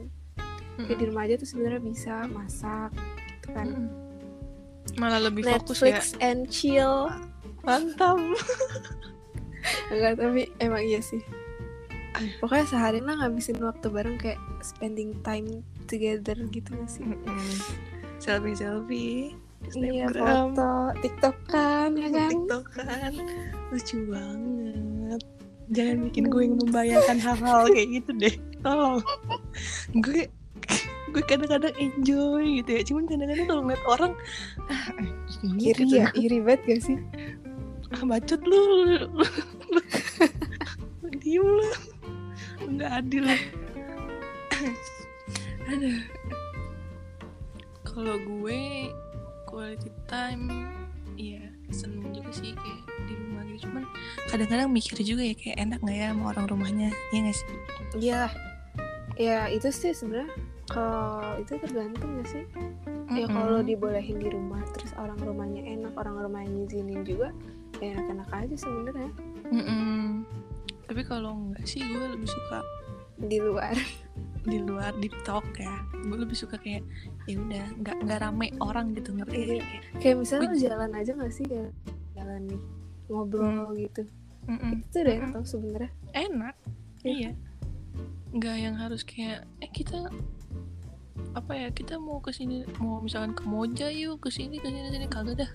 mm, 0.82 0.89
kayak 0.89 0.97
di 0.97 1.05
rumah 1.05 1.23
aja 1.29 1.36
tuh 1.38 1.49
sebenarnya 1.53 1.82
bisa 1.86 2.25
masak 2.34 2.89
gitu 3.29 3.47
kan. 3.53 3.67
Mm-mm. 3.69 3.88
malah 4.97 5.21
lebih 5.21 5.45
fokus 5.45 5.86
ya. 5.86 6.01
Netflix 6.01 6.17
and 6.17 6.49
chill. 6.49 7.13
Mantap. 7.62 8.17
Enggak 9.93 10.17
tapi 10.17 10.49
emang 10.58 10.82
iya 10.82 10.97
sih. 10.97 11.21
Pokoknya 12.41 12.65
sehari 12.65 13.05
lah 13.05 13.21
ngabisin 13.21 13.62
waktu 13.62 13.86
bareng 13.86 14.17
kayak 14.17 14.41
spending 14.65 15.13
time 15.21 15.62
together 15.86 16.34
gitu 16.49 16.73
gak 16.73 16.89
sih? 16.89 17.05
Selfie 18.17 18.58
selfie 18.58 19.38
iya 19.78 20.08
Snapgram, 20.10 20.56
foto 20.56 20.72
TikTok 21.04 21.36
kan 21.52 21.89
ya 21.93 22.10
kan? 22.10 22.32
TikTok 22.32 22.65
kan 22.74 23.13
lucu 23.69 23.98
banget. 24.10 25.22
Jangan 25.69 25.98
bikin 26.10 26.26
gue 26.34 26.41
yang 26.41 26.58
membayangkan 26.58 27.17
hal-hal 27.22 27.62
kayak 27.69 27.89
gitu 28.02 28.12
deh. 28.17 28.36
Tolong. 28.65 28.98
Gue 30.02 30.32
gue 31.10 31.24
kadang-kadang 31.26 31.76
enjoy 31.78 32.63
gitu 32.63 32.69
ya. 32.74 32.82
Cuman 32.86 33.04
kadang-kadang 33.06 33.45
kalau 33.45 33.62
ngeliat 33.67 33.84
orang 33.86 34.13
ah, 34.69 34.88
ini 35.45 35.62
iri 35.74 35.84
gitu. 35.86 35.95
ya 36.02 36.08
iri 36.17 36.38
banget 36.41 36.62
gak 36.65 36.82
sih? 36.82 36.98
Ah 37.93 38.04
bacot 38.06 38.41
lu. 38.41 38.63
Diem 41.22 41.45
lu. 41.45 41.69
Nggak 42.69 42.91
adil. 43.06 43.26
Ada 45.69 45.89
kalau 48.00 48.15
gue 48.22 48.89
quality 49.50 49.90
time 50.06 50.46
iya 51.18 51.42
seneng 51.74 52.14
juga 52.14 52.30
sih 52.32 52.54
kayak 52.54 52.82
di 53.10 53.14
rumah 53.18 53.42
gitu. 53.50 53.68
Cuman 53.68 53.84
kadang-kadang 54.30 54.70
mikir 54.70 54.98
juga 55.02 55.26
ya 55.26 55.36
kayak 55.36 55.58
enak 55.58 55.80
nggak 55.82 55.98
ya 55.98 56.08
sama 56.14 56.24
orang 56.32 56.46
rumahnya 56.48 56.90
ya 57.12 57.18
nggak 57.26 57.36
sih? 57.36 57.48
Iya 57.98 58.22
ya 59.20 59.40
itu 59.52 59.68
sih 59.74 59.92
sebenarnya 59.92 60.32
kalau 60.70 61.36
itu 61.42 61.58
tergantung 61.60 62.22
gak 62.22 62.30
sih? 62.30 62.46
Ya 63.10 63.26
kalau 63.26 63.66
dibolehin 63.66 64.22
di 64.22 64.30
rumah 64.30 64.62
terus 64.78 64.94
orang 64.96 65.18
rumahnya 65.18 65.66
enak 65.66 65.98
orang 65.98 66.22
rumahnya 66.22 66.54
ngizinin 66.54 67.02
juga 67.02 67.34
ya 67.82 67.98
enak-enak 67.98 68.30
aja 68.30 68.56
sebenarnya. 68.56 69.12
Mm-mm. 69.50 70.24
tapi 70.86 71.02
kalau 71.06 71.34
enggak 71.34 71.66
sih 71.66 71.82
gue 71.82 72.06
lebih 72.18 72.30
suka 72.30 72.62
di 73.18 73.38
luar 73.42 73.74
di 74.50 74.60
luar 74.60 74.92
di 74.98 75.08
talk 75.24 75.46
ya. 75.56 75.70
Gue 75.94 76.18
lebih 76.18 76.34
suka 76.34 76.58
kayak 76.58 76.82
ya 77.30 77.38
udah 77.38 77.66
nggak 77.80 77.96
nggak 78.04 78.20
rame 78.20 78.48
orang 78.60 78.92
gitu 78.98 79.14
ngerti 79.14 79.38
Iya. 79.38 79.46
Kayak, 79.46 79.64
kayak 80.02 80.16
misalnya 80.18 80.42
Gue- 80.44 80.52
lu 80.52 80.64
jalan 80.66 80.92
aja 80.98 81.12
gak 81.14 81.34
sih? 81.34 81.46
Ya 81.48 81.66
jalan 82.18 82.42
nih 82.50 82.62
ngobrol 83.08 83.68
gitu. 83.78 84.04
Mm-mm. 84.50 84.82
itu 84.82 84.98
udah 85.00 85.14
enak 85.14 85.30
tau 85.32 85.46
sebenarnya. 85.46 85.92
Enak. 86.12 86.56
Iya. 87.02 87.14
iya. 87.14 87.32
Nggak 88.30 88.56
yang 88.58 88.76
harus 88.76 89.02
kayak 89.06 89.46
eh 89.62 89.70
kita 89.70 90.10
apa 91.38 91.52
ya 91.54 91.70
kita 91.70 92.02
mau 92.02 92.18
ke 92.18 92.34
sini 92.34 92.66
mau 92.82 92.98
misalkan 93.00 93.38
ke 93.38 93.46
Moja 93.46 93.92
yuk 93.94 94.24
ke 94.24 94.34
sini 94.34 94.58
ke 94.58 94.66
sini 94.68 94.90
sini. 94.90 95.06
Kagak 95.06 95.46
dah. 95.46 95.52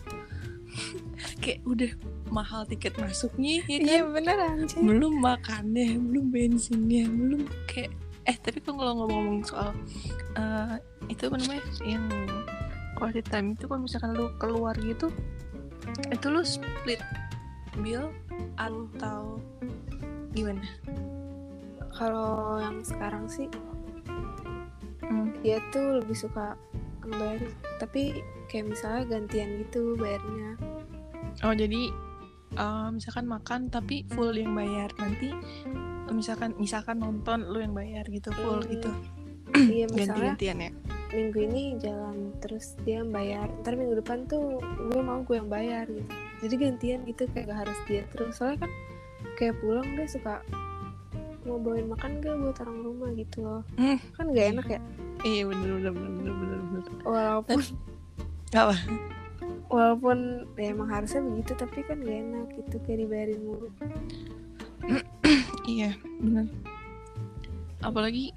Kayak 1.43 1.61
udah 1.67 1.91
mahal 2.35 2.67
tiket 2.67 2.99
masuknya 2.99 3.63
ya 3.63 3.79
kan? 3.79 3.79
iya 3.87 4.01
beneran 4.03 4.67
sih 4.67 4.83
belum 4.83 5.23
makannya 5.23 6.03
belum 6.03 6.35
bensinnya 6.35 7.07
belum 7.07 7.47
kayak 7.71 7.95
eh 8.25 8.37
tapi 8.41 8.59
kalau 8.65 9.05
ngomong-ngomong 9.05 9.45
soal 9.45 9.71
eh, 10.37 10.77
itu 11.13 11.29
apa 11.29 11.37
namanya 11.37 11.65
yang 11.85 12.05
quality 12.97 13.23
time 13.27 13.53
itu 13.53 13.69
kalau 13.69 13.85
misalkan 13.85 14.11
lu 14.17 14.33
keluar 14.41 14.75
gitu 14.81 15.13
itu 16.09 16.27
lu 16.33 16.41
split 16.41 17.01
bill 17.83 18.09
atau 18.57 19.37
gimana? 20.33 20.63
kalau 21.95 22.59
yang 22.59 22.83
sekarang 22.83 23.29
sih 23.31 23.47
Hmm. 25.05 25.37
dia 25.45 25.61
tuh 25.69 26.01
lebih 26.01 26.17
suka 26.17 26.57
ngebayar 27.05 27.45
tapi 27.77 28.25
kayak 28.49 28.73
misalnya 28.73 29.05
gantian 29.05 29.61
gitu 29.61 30.01
bayarnya 30.01 30.57
Oh 31.45 31.53
jadi 31.53 31.93
eh, 32.55 32.88
misalkan 32.90 33.27
makan 33.27 33.61
tapi 33.69 34.07
full 34.11 34.33
yang 34.33 34.55
bayar. 34.55 34.90
Nanti 34.97 35.31
misalkan 36.11 36.55
misalkan 36.57 37.03
nonton 37.03 37.51
lu 37.51 37.59
yang 37.59 37.75
bayar 37.75 38.07
gitu 38.07 38.31
full 38.33 38.62
Hmm. 38.62 38.71
gitu. 38.71 38.90
Iya 39.55 39.87
ganti-gantian 39.99 40.59
ya. 40.61 40.71
minggu 41.11 41.38
ini 41.47 41.62
jalan 41.79 42.35
terus 42.38 42.75
dia 42.83 42.99
yang 43.01 43.11
bayar. 43.11 43.47
Ntar 43.62 43.75
minggu 43.75 43.99
depan 43.99 44.27
tuh 44.27 44.59
gue 44.61 44.99
mau 44.99 45.23
gue 45.23 45.37
yang 45.37 45.47
bayar 45.47 45.87
gitu. 45.87 46.11
Jadi 46.43 46.55
gantian 46.59 47.01
gitu 47.05 47.23
kayak 47.31 47.47
gak 47.49 47.59
harus 47.67 47.79
dia 47.87 48.03
terus. 48.11 48.35
Soalnya 48.35 48.67
kan 48.67 48.71
kayak 49.35 49.55
pulang 49.59 49.87
dia 49.95 50.07
suka 50.07 50.43
mau 51.45 51.57
bawain 51.57 51.87
makan 51.87 52.19
gak 52.19 52.35
buat 52.35 52.57
orang 52.62 52.79
rumah 52.83 53.11
gitu 53.14 53.37
loh. 53.43 53.62
Hmm. 53.75 53.99
kan 54.12 54.27
gak 54.31 54.47
enak 54.55 54.67
ya? 54.69 54.81
Iya 55.23 55.43
bener 55.47 55.69
bener 55.73 55.93
bener 55.93 56.33
bener, 56.35 56.59
bener. 56.69 56.83
walaupun 57.03 57.59
apa 58.53 58.75
walaupun 59.69 60.49
ya 60.59 60.73
emang 60.73 60.89
harusnya 60.91 61.21
begitu 61.25 61.53
tapi 61.59 61.83
kan 61.85 62.01
gak 62.01 62.19
enak 62.21 62.47
gitu 62.57 62.77
kayak 62.85 62.99
dibayarin 63.05 63.41
mulu. 63.43 63.69
Iya 65.65 65.97
bener 66.21 66.47
apalagi 67.81 68.33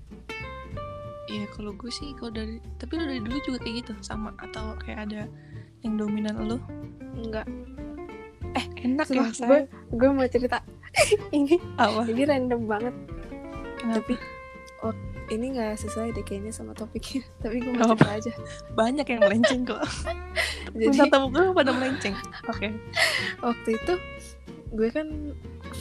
Iya 1.27 1.43
kalau 1.51 1.75
gue 1.75 1.91
sih 1.91 2.15
kalau 2.15 2.31
dari 2.31 2.63
tapi 2.79 2.95
lu 2.95 3.03
dari 3.03 3.19
dulu 3.19 3.35
juga 3.43 3.59
kayak 3.59 3.83
gitu 3.83 3.93
sama 3.99 4.31
atau 4.39 4.79
kayak 4.79 5.11
ada 5.11 5.27
yang 5.83 5.99
dominan 5.99 6.39
lu? 6.39 6.55
Enggak 7.19 7.43
enak 8.87 9.05
Sumpah, 9.09 9.27
ya 9.27 9.43
gue 9.43 9.59
gue 9.99 10.09
mau 10.09 10.27
cerita. 10.29 10.63
Ini 11.35 11.59
apa? 11.77 12.07
ini 12.09 12.23
random 12.23 12.61
banget. 12.65 12.95
Kenapa? 13.77 14.15
oh 14.85 14.93
ini 15.27 15.57
nggak 15.57 15.75
sesuai 15.81 16.15
deh 16.15 16.23
kayaknya 16.23 16.55
sama 16.55 16.71
topiknya. 16.71 17.27
Tapi 17.43 17.59
gue 17.59 17.73
mau 17.75 17.91
cerita 17.93 18.11
aja. 18.17 18.33
Banyak 18.73 19.05
yang 19.05 19.21
melenceng 19.21 19.61
kok 19.67 19.81
jadi 20.73 21.09
tamu 21.11 21.31
gue 21.31 21.53
pada 21.55 21.71
melenceng. 21.71 22.15
Oke. 22.51 22.75
Waktu 23.39 23.69
itu 23.75 23.93
gue 24.73 24.89
kan 24.91 25.07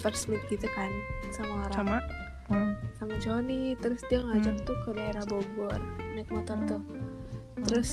first 0.03 0.31
meet 0.31 0.43
gitu 0.47 0.67
kan 0.75 0.91
sama 1.35 1.67
orang. 1.67 1.75
Sama. 1.75 1.99
Hmm. 2.47 2.79
sama 2.95 3.19
Johnny 3.19 3.75
terus 3.83 4.07
dia 4.07 4.23
ngajak 4.23 4.63
tuh 4.63 4.79
ke 4.87 4.95
daerah 4.95 5.27
Bogor 5.27 5.83
naik 6.15 6.31
motor 6.31 6.55
tuh. 6.71 6.83
Terus 7.67 7.91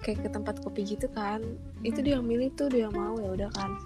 kayak 0.00 0.24
ke 0.24 0.28
tempat 0.32 0.64
kopi 0.64 0.88
gitu 0.88 1.04
kan. 1.12 1.44
Itu 1.84 2.00
dia 2.00 2.16
yang 2.16 2.24
milih 2.24 2.48
tuh 2.56 2.72
dia 2.72 2.88
yang 2.88 2.96
mau 2.96 3.20
ya 3.20 3.28
udah 3.28 3.50
kan. 3.52 3.76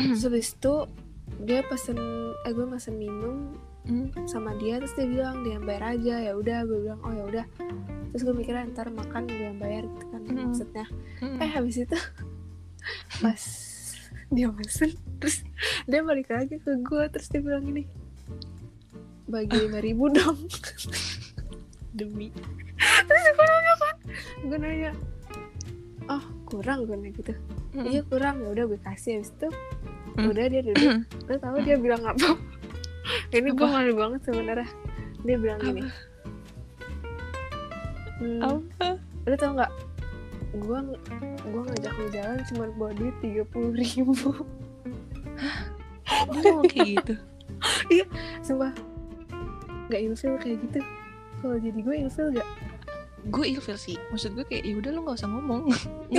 Terus 0.00 0.24
habis 0.24 0.56
itu 0.56 0.74
dia 1.44 1.60
pesen 1.68 2.00
eh 2.48 2.52
gue 2.56 2.64
pesen 2.64 2.96
minum 2.96 3.52
Hmm. 3.82 4.12
sama 4.24 4.52
dia 4.54 4.76
terus 4.76 4.92
dia 4.92 5.06
bilang 5.06 5.40
dia 5.40 5.56
yang 5.56 5.64
bayar 5.64 5.84
aja 5.90 6.14
ya 6.20 6.32
udah 6.32 6.58
gue 6.62 6.78
bilang 6.80 7.00
oh 7.00 7.10
ya 7.10 7.24
udah 7.26 7.44
terus 8.10 8.22
gue 8.22 8.34
mikirnya 8.34 8.68
ntar 8.68 8.88
makan 8.88 9.24
gue 9.24 9.44
yang 9.46 9.56
bayar 9.56 9.84
gitu 9.84 10.04
kan 10.06 10.20
Mm. 10.22 10.36
maksudnya 10.46 10.86
Hmm. 11.18 11.38
eh 11.38 11.48
habis 11.48 11.76
itu 11.78 11.98
pas 13.22 13.42
dia 14.28 14.46
pesen 14.48 14.90
terus 15.18 15.42
dia 15.84 16.00
balik 16.00 16.28
lagi 16.28 16.56
ke 16.56 16.70
gue 16.76 17.04
terus 17.08 17.26
dia 17.26 17.40
bilang 17.40 17.64
gini 17.64 17.82
bagi 19.24 19.56
lima 19.58 19.78
ribu 19.78 20.06
dong 20.08 20.38
demi 21.90 22.30
gue 24.40 24.56
nanya 24.56 24.92
oh 26.06 26.22
kurang 26.44 26.84
gue 26.84 26.94
nanya 26.94 27.14
gitu 27.16 27.34
Hmm. 27.70 27.86
iya 27.86 28.02
kurang 28.02 28.42
ya 28.42 28.50
udah 28.50 28.64
gue 28.66 28.80
kasih 28.80 29.18
habis 29.18 29.30
itu 29.30 29.46
Hmm. 30.10 30.26
udah 30.26 30.44
dia 30.44 30.58
duduk 30.60 31.06
lo 31.26 31.34
tahu 31.38 31.56
dia 31.62 31.76
bilang 31.76 32.02
apa 32.02 32.34
ini 33.34 33.48
gue 33.54 33.68
malu 33.68 33.92
banget 33.96 34.20
sebenarnya. 34.28 34.68
Dia 35.24 35.36
bilang 35.36 35.60
gini. 35.60 35.82
Hmm, 38.20 38.40
apa? 38.44 39.00
Lo 39.24 39.34
tau 39.36 39.52
nggak? 39.56 39.72
Gue 40.60 40.78
gue 41.40 41.62
ngajak 41.64 41.92
lo 41.94 42.06
jalan 42.12 42.38
cuma 42.52 42.64
bawa 42.76 42.92
duit 42.96 43.14
tiga 43.24 43.42
puluh 43.48 43.72
ribu. 43.72 44.14
Dia 46.30 46.40
ngomong 46.44 46.68
kayak 46.68 46.88
gitu? 47.00 47.14
Sumpah. 48.46 48.72
Nggak 49.88 50.00
ilfil 50.10 50.34
kayak 50.40 50.58
gitu. 50.68 50.80
Kalau 51.40 51.56
jadi 51.56 51.78
gue 51.80 51.96
ilfil 52.06 52.28
gak 52.36 52.48
gue 53.28 53.44
ilfil 53.52 53.76
sih. 53.76 53.96
Maksud 54.12 54.32
gue 54.36 54.44
kayak 54.48 54.64
ya 54.64 54.74
udah 54.80 54.90
lu 54.96 55.00
nggak 55.04 55.18
usah 55.20 55.28
ngomong 55.28 55.68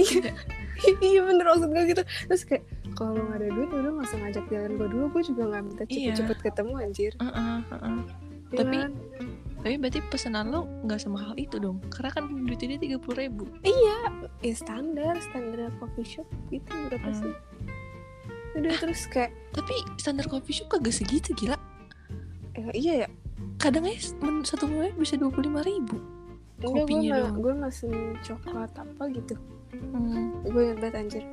Iya. 0.81 0.93
Iya 1.07 1.19
bener 1.23 1.45
maksud 1.47 1.69
gue 1.69 1.83
gitu 1.87 2.03
terus 2.25 2.43
kayak 2.43 2.63
kalau 2.91 3.13
lo 3.13 3.23
gak 3.25 3.37
ada 3.37 3.47
duit 3.49 3.69
udah 3.69 3.91
langsung 3.93 4.19
ngajak 4.19 4.45
jalan 4.47 4.71
gue 4.73 4.87
dulu 4.89 5.05
gue 5.09 5.23
juga 5.23 5.43
gak 5.47 5.63
minta 5.63 5.83
Iya. 5.83 6.11
cepet-cepet 6.11 6.37
ketemu 6.43 6.73
anjir 6.79 7.11
Heeh, 7.15 7.57
heeh. 7.63 7.97
Iya 8.51 8.57
Tapi- 8.57 8.79
kan? 8.79 8.91
tapi 9.57 9.75
berarti 9.77 9.99
pesanan 10.03 10.49
lo 10.49 10.65
nggak 10.81 10.97
semahal 10.99 11.37
itu 11.37 11.55
dong 11.55 11.77
karena 11.87 12.09
kan 12.09 12.25
duitnya 12.41 12.75
tiga 12.75 12.97
puluh 12.97 13.21
ribu 13.21 13.45
ya 13.61 14.09
standar 14.51 15.13
standar 15.21 15.69
coffee 15.77 16.01
shop 16.03 16.25
gitu 16.49 16.65
berapa 16.89 17.05
Hmm. 17.05 17.19
sih 17.21 17.33
udah 18.51 18.73
terus 18.75 19.05
kayak 19.05 19.29
tapi 19.53 19.69
standar 19.95 20.25
coffee 20.25 20.51
shop 20.51 20.67
kagak 20.67 20.91
segitu 20.91 21.31
gila 21.33 21.61
eh, 22.53 22.73
iya 22.73 23.05
ya 23.05 23.07
kadang 23.55 23.85
men- 23.85 24.41
satu 24.41 24.65
menit 24.65 24.97
bisa 24.97 25.13
dua 25.13 25.29
puluh 25.29 25.47
lima 25.47 25.61
ribu 25.61 26.01
enggak 26.57 26.65
gue 26.67 26.81
Kopinya 26.81 27.11
doang. 27.21 27.35
gue 27.37 27.53
mesen 27.55 27.91
coklat 28.19 28.71
apa 28.73 29.03
gitu 29.11 29.35
hmm. 29.73 30.45
gue 30.45 30.61
inget 30.61 30.77
banget 30.79 30.95
anjir. 30.97 31.23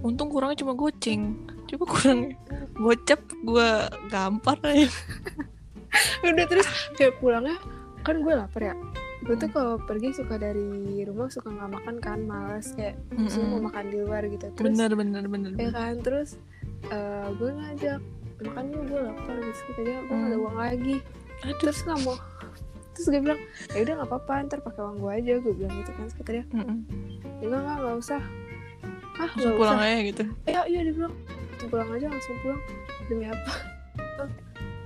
Untung 0.00 0.28
kurangnya 0.28 0.60
cuma 0.60 0.74
goceng. 0.74 1.38
Coba 1.64 1.84
kurangnya 1.86 2.36
gocap 2.74 3.20
gue 3.40 3.68
gampar 4.08 4.58
aja. 4.62 4.90
Udah 6.26 6.46
terus. 6.46 6.66
Kayak 6.94 7.18
pulangnya 7.18 7.56
kan 8.02 8.20
gue 8.20 8.34
lapar 8.34 8.62
ya. 8.62 8.74
Gue 9.24 9.40
tuh 9.40 9.48
kalau 9.48 9.80
pergi 9.80 10.12
suka 10.12 10.36
dari 10.36 10.68
rumah 11.02 11.32
suka 11.32 11.48
nggak 11.48 11.70
makan 11.72 11.96
kan 11.98 12.18
males. 12.20 12.74
Kayak 12.74 13.00
maksudnya 13.10 13.46
mau 13.46 13.56
Mm-mm. 13.56 13.66
makan 13.70 13.84
di 13.88 13.98
luar 14.02 14.22
gitu. 14.26 14.46
Terus 14.52 14.66
bener 14.68 14.90
bener 14.92 15.24
bener, 15.24 15.50
ya 15.56 15.70
kan 15.70 15.94
terus 16.04 16.36
eh, 16.86 17.26
gue 17.32 17.50
ngajak 17.50 18.00
makan 18.44 18.64
yuk 18.68 18.82
gue 18.84 19.00
lapar. 19.00 19.34
Gitu 19.34 19.46
Terus 19.46 19.60
katanya 19.64 19.96
gue 20.02 20.12
nggak 20.12 20.28
ada 20.28 20.36
Hmm. 20.36 20.44
uang 20.44 20.56
lagi. 20.58 20.96
Aduh. 21.40 21.56
Terus 21.56 21.78
nggak 21.80 22.00
mau. 22.04 22.16
Terus 22.94 23.06
gue 23.08 23.20
bilang 23.22 23.40
ya 23.72 23.80
udah 23.80 23.94
nggak 23.96 24.10
apa-apa 24.12 24.32
ntar 24.44 24.58
pakai 24.60 24.80
uang 24.82 24.96
gue 25.00 25.12
aja. 25.14 25.32
Gue 25.40 25.52
bilang 25.54 25.72
gitu 25.72 25.90
kan 25.90 26.04
Terus 26.04 26.16
kata 26.18 26.30
dia 26.30 26.44
Mm-mm. 26.52 26.78
Ya 27.44 27.54
enggak 27.54 27.76
nggak 27.78 27.96
usah. 27.98 28.22
Ah 29.14 29.28
langsung 29.28 29.54
pulang 29.54 29.76
usah. 29.76 29.86
aja 29.86 30.00
gitu. 30.02 30.24
Ya 30.44 30.60
iya 30.64 30.80
dia 30.82 30.92
bilang 30.92 31.14
langsung 31.46 31.68
pulang 31.68 31.88
aja 31.90 32.06
langsung 32.08 32.36
pulang. 32.40 32.60
Demi 33.04 33.24
apa? 33.26 33.52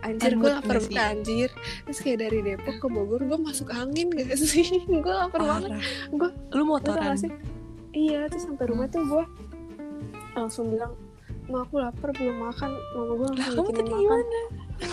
Anjir 0.00 0.32
gue 0.32 0.46
lapar 0.48 0.78
sih? 0.78 0.94
banget 0.94 1.10
anjir. 1.12 1.50
Terus 1.84 1.98
kayak 2.00 2.18
dari 2.20 2.38
Depok 2.40 2.76
ke 2.76 2.86
Bogor 2.86 3.20
gue 3.20 3.34
masuk 3.36 3.68
angin 3.68 4.06
gak 4.08 4.30
sih? 4.36 4.62
Gue 4.94 5.10
lapar 5.12 5.42
banget. 5.42 5.70
Gua- 6.08 6.34
lu 6.52 6.62
motoran 6.64 7.14
sih? 7.14 7.26
Iya, 7.90 8.30
terus 8.30 8.46
sampai 8.46 8.68
rumah 8.68 8.86
tuh 8.86 9.02
gue 9.02 9.24
langsung 10.32 10.70
bilang, 10.70 10.94
Ma 11.46 11.64
aku 11.64 11.80
lapar 11.80 12.12
belum 12.12 12.36
makan, 12.38 12.70
mama 12.92 13.12
gue 13.12 13.26
lah 13.26 13.32
langsung 13.34 13.56
kamu 13.58 13.66
bikinin 13.66 13.86
makan. 13.88 13.98
gimana? 13.98 14.40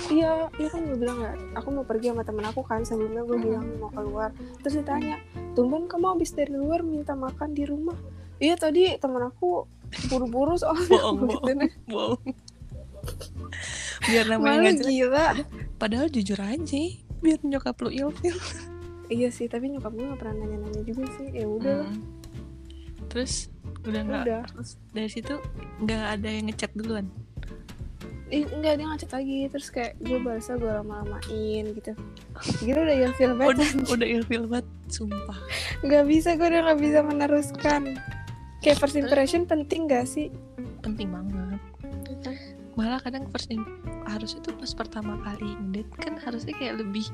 Iya, 0.09 0.31
iya 0.55 0.67
kan 0.71 0.81
gue 0.81 0.97
bilang 0.97 1.17
gak, 1.19 1.35
aku 1.53 1.67
mau 1.69 1.85
pergi 1.85 2.07
sama 2.09 2.23
temen 2.23 2.43
aku 2.43 2.61
kan 2.63 2.81
sebelumnya 2.81 3.21
gue 3.21 3.35
Hmm. 3.35 3.45
bilang 3.45 3.65
mau 3.77 3.91
keluar. 3.91 4.29
Terus 4.59 4.73
ditanya, 4.79 5.15
tumben 5.55 5.87
kamu 5.87 6.05
habis 6.11 6.31
dari 6.31 6.51
luar 6.51 6.83
minta 6.83 7.15
makan 7.15 7.51
di 7.51 7.63
rumah. 7.63 7.95
Iya 8.37 8.55
tadi 8.55 8.91
temen 8.95 9.23
aku 9.23 9.63
buru-buru 10.11 10.53
soalnya. 10.55 10.91
Bohong, 10.91 11.19
Gitu 11.23 11.37
bohong. 11.39 11.65
wow 11.87 12.13
biar 14.01 14.25
namanya 14.27 14.73
nggak 14.73 14.81
gila. 14.83 15.25
padahal 15.77 16.07
jujur 16.09 16.37
aja 16.37 16.81
biar 17.21 17.39
nyokap 17.41 17.77
lu 17.79 17.89
ilfil 17.91 18.37
Iya 19.05 19.29
sih, 19.29 19.45
tapi 19.45 19.69
nyokap 19.69 19.93
gue 19.93 20.01
gak 20.01 20.17
pernah 20.17 20.41
nanya-nanya 20.41 20.81
juga 20.81 21.05
sih. 21.13 21.29
Ya 21.29 21.45
udah 21.45 21.85
Hmm. 21.85 22.01
terus 23.05 23.53
udah 23.85 24.01
nggak 24.01 24.25
terus 24.49 24.81
dari 24.89 25.05
situ 25.07 25.37
nggak 25.77 26.03
ada 26.17 26.25
yang 26.27 26.49
ngechat 26.49 26.73
duluan 26.73 27.05
Ih, 28.33 28.41
enggak 28.49 28.73
dia 28.81 28.85
ngechat 28.89 29.11
lagi. 29.13 29.39
Terus 29.53 29.67
kayak 29.69 29.93
gue 30.01 30.17
bahasa 30.17 30.57
gue 30.57 30.65
lama-lamain 30.65 31.65
gitu. 31.77 31.93
Gitu 32.65 32.73
udah 32.73 32.95
ilfil 32.97 33.31
banget. 33.37 33.53
udah 33.53 33.69
udah 33.93 34.07
ilfil 34.07 34.43
banget 34.49 34.67
sumpah. 34.89 35.39
Nggak 35.85 36.03
bisa 36.09 36.29
gue 36.33 36.47
udah 36.49 36.61
nggak 36.65 36.79
bisa 36.81 36.99
meneruskan. 37.05 37.81
Kayak 38.65 38.77
first 38.81 38.97
impression 38.97 39.45
penting 39.45 39.85
gak 39.85 40.09
sih? 40.09 40.33
Penting 40.81 41.13
banget. 41.13 41.61
Malah 42.73 42.97
kadang 42.97 43.29
first 43.29 43.53
im- 43.53 43.77
harusnya 44.09 44.41
tuh 44.41 44.57
pas 44.57 44.73
pertama 44.73 45.21
kali 45.21 45.53
ngedate 45.69 45.93
kan 46.01 46.13
harusnya 46.17 46.53
kayak 46.57 46.81
lebih 46.81 47.05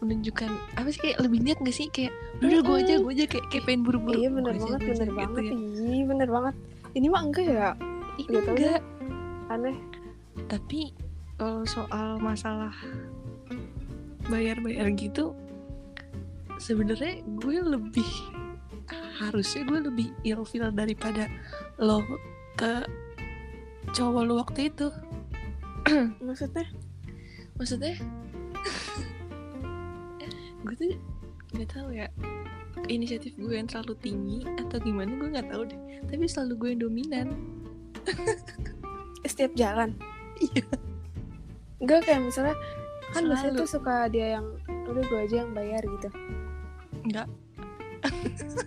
menunjukkan 0.00 0.48
apa 0.76 0.88
sih 0.88 1.00
kayak 1.04 1.18
lebih 1.20 1.44
niat 1.44 1.60
gak 1.60 1.76
sih? 1.76 1.92
Kayak 1.92 2.16
udah 2.40 2.60
gue 2.64 2.76
aja 2.80 2.94
gue 3.04 3.12
aja 3.12 3.24
kayak 3.28 3.46
kayak 3.52 3.64
pengen 3.68 3.82
buru-buru. 3.84 4.16
Iya 4.16 4.28
bener 4.32 4.54
banget 4.56 4.80
aja, 4.80 4.88
bener 4.88 5.08
gitu 5.12 5.20
banget. 5.20 5.42
ya. 5.44 5.52
iya 5.92 6.04
bener 6.08 6.28
banget. 6.32 6.54
Ini 6.96 7.06
mah 7.12 7.20
enggak 7.20 7.44
ya? 7.52 7.68
Tahu 8.16 8.56
enggak. 8.56 8.80
aneh 9.52 9.76
tapi 10.50 10.94
kalau 11.38 11.66
soal 11.66 12.18
masalah 12.22 12.74
bayar-bayar 14.30 14.90
gitu 14.94 15.34
sebenarnya 16.58 17.22
gue 17.38 17.58
lebih 17.60 18.10
harusnya 19.18 19.62
gue 19.66 19.80
lebih 19.90 20.08
ilfil 20.26 20.70
daripada 20.74 21.30
lo 21.78 22.02
ke 22.58 22.82
cowok 23.94 24.22
lo 24.26 24.34
waktu 24.42 24.70
itu. 24.70 24.90
Maksudnya? 26.26 26.66
Maksudnya? 27.60 27.94
Gue 30.64 30.74
tuh 30.80 30.96
nggak 31.54 31.70
tahu 31.70 31.92
ya 31.92 32.08
inisiatif 32.90 33.38
gue 33.38 33.54
yang 33.54 33.70
terlalu 33.70 33.94
tinggi 34.02 34.42
atau 34.58 34.80
gimana 34.80 35.12
gue 35.14 35.28
nggak 35.28 35.48
tahu 35.52 35.62
deh. 35.68 35.80
Tapi 36.08 36.24
selalu 36.24 36.52
gue 36.56 36.68
yang 36.72 36.80
dominan. 36.88 37.26
Setiap 39.28 39.52
jalan 39.54 39.94
Iya. 40.40 40.66
enggak 41.78 42.00
kayak 42.08 42.20
misalnya 42.26 42.56
kan 43.12 43.22
biasanya 43.28 43.52
tuh 43.60 43.68
suka 43.68 44.08
dia 44.08 44.40
yang 44.40 44.46
udah 44.88 45.02
gue 45.04 45.20
aja 45.26 45.36
yang 45.46 45.52
bayar 45.54 45.82
gitu. 45.84 46.08
Nggak 47.06 47.28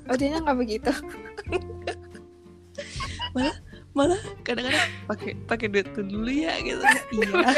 oh 0.10 0.16
dia 0.18 0.40
nggak 0.42 0.58
begitu? 0.58 0.92
Malah 3.94 4.22
kadang-kadang 4.46 4.90
pakai 5.10 5.32
pakai 5.50 5.68
duit 5.74 5.88
tuh 5.94 6.06
dulu 6.06 6.30
ya 6.30 6.54
gitu. 6.62 6.82
Iya. 7.14 7.58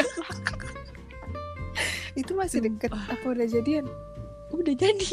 Itu 2.19 2.36
masih 2.36 2.63
deket 2.67 2.91
apa 2.91 3.24
udah 3.24 3.48
jadian? 3.48 3.88
Udah 4.52 4.76
jadi. 4.76 5.12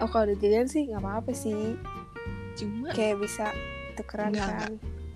Oh 0.00 0.08
kalau 0.08 0.32
udah 0.32 0.38
jadian 0.40 0.68
sih 0.68 0.88
nggak 0.88 1.00
apa-apa 1.00 1.32
sih. 1.32 1.76
Cuma 2.56 2.92
kayak 2.92 3.20
bisa 3.20 3.52
tukeran 3.96 4.34
Enggak, 4.34 4.48
kan 4.48 4.72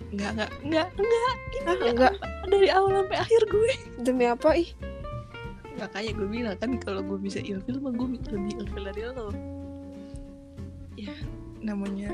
nggak 0.09 0.31
nggak 0.37 0.51
nggak 0.65 0.89
nggak. 0.97 1.37
Ini 1.53 1.69
ah 1.69 1.75
nggak. 1.77 1.91
enggak 1.93 2.15
dari 2.49 2.69
awal 2.73 3.05
sampai 3.05 3.19
akhir 3.21 3.43
gue. 3.49 3.73
Demi 4.01 4.25
apa 4.25 4.51
ih? 4.57 4.71
Makanya 5.79 6.11
gue 6.17 6.29
bilang 6.29 6.57
kan 6.59 6.71
kalau 6.81 7.05
gue 7.05 7.19
bisa 7.21 7.39
ilfil 7.45 7.79
mah 7.79 7.93
gue 7.95 8.09
lebih 8.33 8.53
ilfil 8.65 8.85
dari 8.89 9.03
lo. 9.05 9.29
Ya 10.99 11.15
namanya 11.61 12.11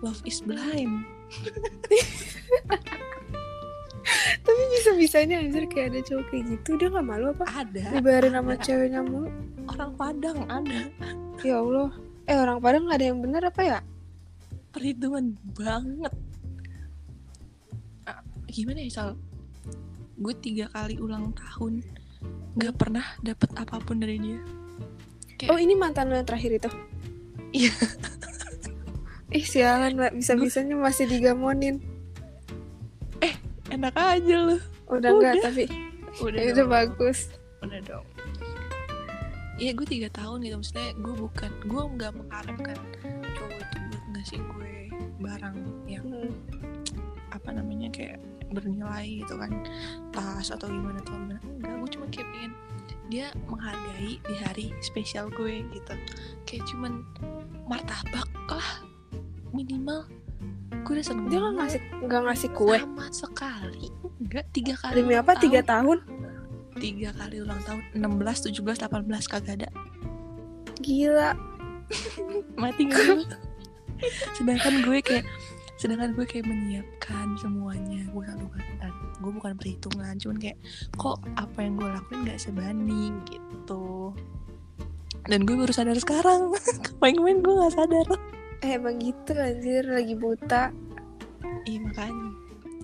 love 0.00 0.22
is 0.24 0.40
blind. 0.40 1.04
Tapi 4.42 4.62
bisa 4.74 4.90
bisanya 4.98 5.38
anjir 5.38 5.64
kayak 5.70 5.94
ada 5.94 6.00
cowok 6.02 6.26
kayak 6.34 6.44
gitu 6.58 6.70
dia 6.78 6.88
nggak 6.90 7.06
malu 7.06 7.30
apa? 7.30 7.44
Ada. 7.66 7.98
Dibayarin 7.98 8.34
sama 8.34 8.54
ada. 8.54 8.62
ceweknya 8.62 9.00
mulu. 9.02 9.30
Orang 9.70 9.92
Padang 9.94 10.38
ada. 10.50 10.80
Ya 11.46 11.62
Allah. 11.62 11.90
Eh 12.26 12.36
orang 12.38 12.58
Padang 12.58 12.90
nggak 12.90 12.98
ada 12.98 13.06
yang 13.06 13.20
bener 13.22 13.42
apa 13.46 13.62
ya? 13.62 13.78
Perhitungan 14.72 15.36
banget 15.54 16.14
gimana 18.52 18.84
ya 18.84 18.90
Sal? 18.92 19.10
Gue 20.14 20.34
tiga 20.36 20.68
kali 20.68 21.00
ulang 21.00 21.32
tahun. 21.32 21.80
Nggak 22.54 22.74
pernah 22.76 23.06
dapet 23.18 23.50
apa 23.56 23.80
pun 23.80 23.96
dari 23.98 24.20
dia. 24.20 24.40
Oh 25.50 25.58
ini 25.58 25.74
mantan 25.74 26.06
lo 26.06 26.14
yang 26.14 26.28
terakhir 26.28 26.54
itu? 26.54 26.70
Iya. 27.50 27.72
ih 29.36 29.42
sialan 29.42 29.96
mbak. 29.96 30.12
Bisa 30.14 30.36
bisanya 30.36 30.76
masih 30.76 31.08
digamonin. 31.08 31.80
Enak 33.72 33.96
aja 33.96 34.36
loh 34.36 34.60
udah 34.84 35.10
enggak 35.10 35.32
Udah. 35.32 35.44
tapi 35.48 35.64
udah 36.20 36.42
ya 36.44 36.52
dong. 36.52 36.68
bagus. 36.68 37.32
Udah 37.64 37.80
dong. 37.80 38.04
Iya 39.56 39.72
gue 39.72 39.86
tiga 39.88 40.08
tahun 40.12 40.44
gitu. 40.44 40.56
Maksudnya 40.60 40.88
gue 40.94 41.14
bukan 41.16 41.50
gue 41.64 41.82
nggak 41.96 42.12
mengharapkan 42.12 42.76
cowok 43.32 43.56
itu 43.56 43.76
buat 43.88 44.04
ngasih 44.12 44.38
gue 44.38 44.72
barang 45.18 45.56
yang 45.88 46.04
Hmm. 46.04 46.28
apa 47.32 47.48
namanya 47.48 47.88
kayak 47.88 48.20
bernilai 48.54 49.24
gitu 49.24 49.34
kan. 49.36 49.50
Tas 50.14 50.48
atau 50.52 50.68
gimana 50.68 51.00
atau 51.00 51.14
gimana. 51.16 51.38
Enggak 51.42 51.74
gue 51.80 51.90
cuma 51.98 52.06
kayak 52.12 52.28
pengen 52.30 52.52
dia 53.12 53.26
menghargai 53.44 54.12
di 54.16 54.34
hari 54.40 54.66
spesial 54.80 55.28
gue 55.32 55.64
gitu. 55.72 55.94
Kayak 56.48 56.64
cuman 56.72 56.92
martabak 57.66 58.28
lah 58.48 58.70
minimal. 59.50 60.06
Gue 60.82 60.98
udah 60.98 61.06
seneng 61.06 61.28
dia 61.28 61.38
nggak 61.40 61.54
ngasih 61.58 61.80
nggak 62.06 62.22
ngasih 62.28 62.48
kue? 62.56 62.78
Sama 62.78 63.06
sekali. 63.12 63.86
Enggak 64.22 64.46
tiga 64.54 64.74
kali 64.78 64.94
demi 65.00 65.14
apa? 65.16 65.32
Tiga 65.36 65.60
tahun. 65.64 66.00
tiga 66.80 67.14
kali 67.14 67.38
ulang 67.44 67.60
tahun. 67.62 67.84
16 67.94 68.58
17 68.58 68.90
18 68.90 69.30
kagak 69.30 69.54
ada. 69.60 69.70
Gila. 70.82 71.36
Mati 72.60 72.88
gak 72.88 73.04
lu? 73.12 73.22
sedangkan 74.34 74.82
gue 74.82 74.98
kayak 74.98 75.24
sedangkan 75.82 76.14
gue 76.14 76.22
kayak 76.22 76.46
menyiapkan 76.46 77.34
semuanya. 77.42 78.06
Gue 78.14 78.22
selalu 78.22 78.46
kan 78.54 78.94
gue 79.18 79.32
bukan 79.34 79.52
perhitungan 79.58 80.14
cuman 80.14 80.38
kayak 80.38 80.58
kok 80.94 81.18
apa 81.34 81.58
yang 81.58 81.74
gue 81.74 81.88
lakuin 81.90 82.18
nggak 82.22 82.38
sebanding? 82.38 83.18
Gitu. 83.26 84.14
Dan 85.26 85.42
gue 85.42 85.58
baru 85.58 85.74
sadar 85.74 85.98
sekarang. 85.98 86.54
Kemarin-kemarin 86.86 87.38
gue 87.42 87.54
nggak 87.58 87.74
sadar. 87.74 88.06
Eh 88.62 88.78
emang 88.78 89.02
gitu 89.02 89.34
anjir. 89.34 89.82
Lagi 89.90 90.14
buta. 90.14 90.70
Iya 91.66 91.78
makanya. 91.82 92.30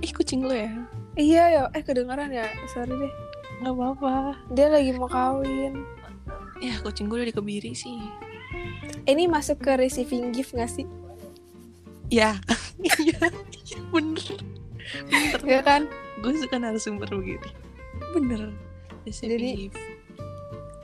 Ih 0.03 0.11
kucing 0.11 0.43
lo 0.43 0.55
ya? 0.59 0.71
Iya 1.15 1.43
ya. 1.55 1.63
Eh 1.79 1.87
kedengeran 1.87 2.35
ya? 2.35 2.51
Sorry 2.75 2.91
deh. 2.91 3.15
Nggak 3.63 3.75
apa-apa. 3.79 4.43
Dia 4.59 4.75
lagi 4.75 4.91
mau 4.99 5.07
kawin. 5.07 5.87
Ya 6.59 6.75
kucing 6.83 7.07
gue 7.07 7.23
udah 7.23 7.31
dikebiri 7.31 7.79
sih. 7.79 8.03
Ini 9.07 9.31
masuk 9.31 9.63
ke 9.63 9.79
receiving 9.79 10.35
gift 10.35 10.59
gak 10.59 10.67
sih 10.67 10.85
ya. 12.09 12.37
Iya 12.79 12.95
iya, 13.05 13.19
bener. 13.91 14.29
Bener. 15.07 15.41
Ya 15.45 15.61
kan? 15.61 15.87
Gue 16.19 16.35
suka 16.35 16.57
narasumber 16.57 17.09
begitu 17.11 17.49
bener. 18.11 18.55
Jadi- 19.05 19.29
Jadi 19.29 19.51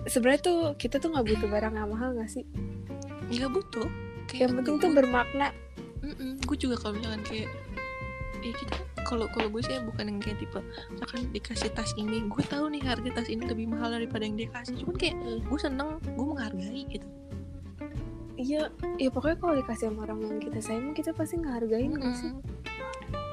sebenarnya 0.07 0.41
tuh 0.43 0.59
kita 0.77 0.99
tuh 0.99 1.09
nggak 1.09 1.25
butuh 1.27 1.49
barang 1.49 1.75
yang 1.75 1.89
mahal 1.89 2.13
gak 2.13 2.29
sih? 2.29 2.45
Nggak 3.31 3.51
butuh. 3.51 3.89
Yang 4.31 4.51
penting 4.61 4.77
tuh 4.79 4.91
bermakna. 4.93 5.49
Gue 6.45 6.57
juga 6.57 6.77
kalau 6.77 6.99
misalkan 6.99 7.25
kayak 7.25 7.49
ya 8.45 8.53
kita 8.53 8.77
kalau 9.05 9.25
kalau 9.33 9.49
gue 9.49 9.61
sih 9.61 9.73
bukan 9.81 10.05
yang 10.05 10.21
kayak 10.21 10.37
tipe 10.37 10.61
misalkan 10.93 11.33
dikasih 11.33 11.73
tas 11.73 11.97
ini 11.97 12.25
gue 12.25 12.45
tahu 12.45 12.69
nih 12.69 12.81
harga 12.81 13.09
tas 13.17 13.29
ini 13.29 13.45
lebih 13.45 13.73
mahal 13.73 13.89
daripada 13.91 14.21
yang 14.21 14.37
dia 14.37 14.49
kasih. 14.53 14.77
Cuman 14.85 14.97
kayak 14.97 15.17
Hmm. 15.17 15.41
gue 15.41 15.59
seneng 15.59 15.89
gue 16.05 16.27
menghargai 16.29 16.83
gitu 16.93 17.07
iya 18.45 18.69
ya 19.01 19.09
pokoknya 19.09 19.41
kalau 19.41 19.55
dikasih 19.57 19.89
sama 19.89 20.05
orang 20.05 20.21
yang 20.21 20.37
kita 20.37 20.61
sayang 20.61 20.93
kita 20.93 21.17
pasti 21.17 21.41
ngehargain 21.41 21.97
gak 21.97 22.15
sih? 22.21 22.29
Mm-mm. 22.29 22.45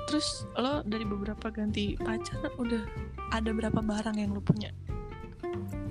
terus 0.07 0.47
lo 0.55 0.83
dari 0.87 1.03
beberapa 1.03 1.51
ganti 1.51 1.95
pacar 1.99 2.39
udah 2.55 2.83
ada 3.31 3.49
berapa 3.51 3.79
barang 3.79 4.15
yang 4.19 4.35
lo 4.35 4.43
punya? 4.43 4.71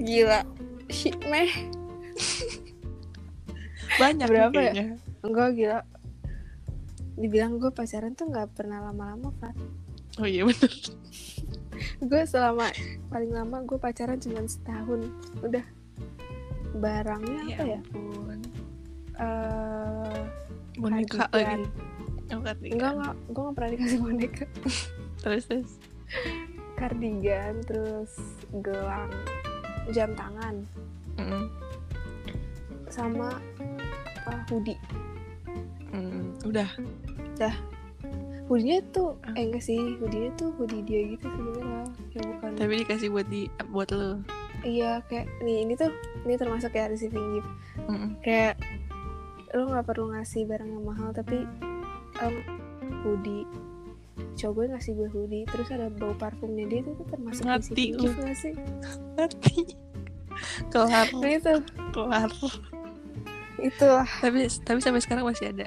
Gila. 0.01 0.45
Shit 0.93 1.17
meh. 1.25 1.49
Banyak 4.01 4.29
Berapa 4.29 4.61
ya? 4.61 4.97
enggak 5.25 5.49
gila. 5.57 5.81
Dibilang 7.17 7.61
gue 7.61 7.73
pacaran 7.73 8.13
tuh 8.17 8.29
nggak 8.29 8.57
pernah 8.57 8.81
lama-lama 8.81 9.33
Fat. 9.41 9.57
Oh 10.21 10.29
iya 10.29 10.45
bener. 10.45 10.73
Gue 12.01 12.23
selama 12.29 12.69
paling 13.09 13.33
lama 13.33 13.65
gue 13.65 13.77
pacaran 13.81 14.21
cuma 14.21 14.45
setahun. 14.45 15.09
Udah. 15.41 15.65
Barangnya 16.77 17.57
apa 17.57 17.65
ya? 17.67 17.81
ampun 17.93 18.41
Eh, 19.21 20.19
boneka 20.81 21.29
lagi 21.29 21.69
oh, 22.33 22.41
enggak 22.41 22.57
enggak. 22.65 23.15
Gue 23.29 23.43
nggak 23.45 23.55
pernah 23.59 23.71
dikasih 23.77 23.99
boneka. 24.01 24.45
Terus 25.21 25.45
terus. 25.45 25.73
Kardigan 26.75 27.61
terus 27.69 28.17
gelang 28.65 29.13
jam 29.93 30.17
tangan. 30.17 30.65
Mm-mm. 31.21 31.53
sama 32.89 33.37
uh, 34.27 34.41
hoodie. 34.49 34.81
Mm, 35.93 36.35
udah. 36.43 36.67
Hoodie 38.51 38.83
tuh 38.91 39.15
Ah. 39.23 39.37
eh 39.39 39.47
enggak 39.47 39.63
sih. 39.63 39.79
Hoodie 40.01 40.33
tuh 40.35 40.51
hoodie 40.59 40.83
dia 40.83 41.13
gitu 41.15 41.29
sebenarnya 41.29 41.85
ya 42.17 42.23
bukan. 42.25 42.51
Tapi 42.57 42.73
dikasih 42.83 43.09
buat 43.13 43.29
di 43.29 43.47
buat 43.71 43.93
lo. 43.93 44.25
Iya 44.67 45.05
kayak 45.07 45.29
nih 45.45 45.69
ini 45.69 45.73
tuh 45.77 45.93
ini 46.25 46.35
termasuk 46.35 46.73
ya 46.73 46.89
receiving 46.89 47.39
gift 47.39 47.51
Mm-mm. 47.87 48.11
kayak 48.21 48.57
lo 49.55 49.63
nggak 49.67 49.87
perlu 49.87 50.15
ngasih 50.15 50.47
barang 50.47 50.71
yang 50.71 50.85
mahal 50.87 51.11
tapi 51.11 51.47
em, 52.23 52.35
hoodie. 53.03 53.47
Cowok 54.37 54.53
gue 54.53 54.67
ngasih 54.77 54.93
gue 54.95 55.09
hoodie 55.11 55.45
terus 55.49 55.69
ada 55.73 55.89
bau 55.89 56.13
parfumnya 56.15 56.69
dia 56.69 56.81
itu 56.85 56.93
termasuk 57.09 57.45
lu. 57.45 57.97
gift 57.99 58.19
nggak 58.21 58.37
sih? 58.37 58.55
Mati 59.17 59.91
kelar. 60.71 61.09
Nah 61.17 61.31
itu. 61.31 61.55
Kelar. 61.93 62.31
Itulah. 63.61 64.09
Tapi 64.21 64.49
tapi 64.65 64.79
sampai 64.81 65.03
sekarang 65.03 65.25
masih 65.29 65.53
ada? 65.53 65.67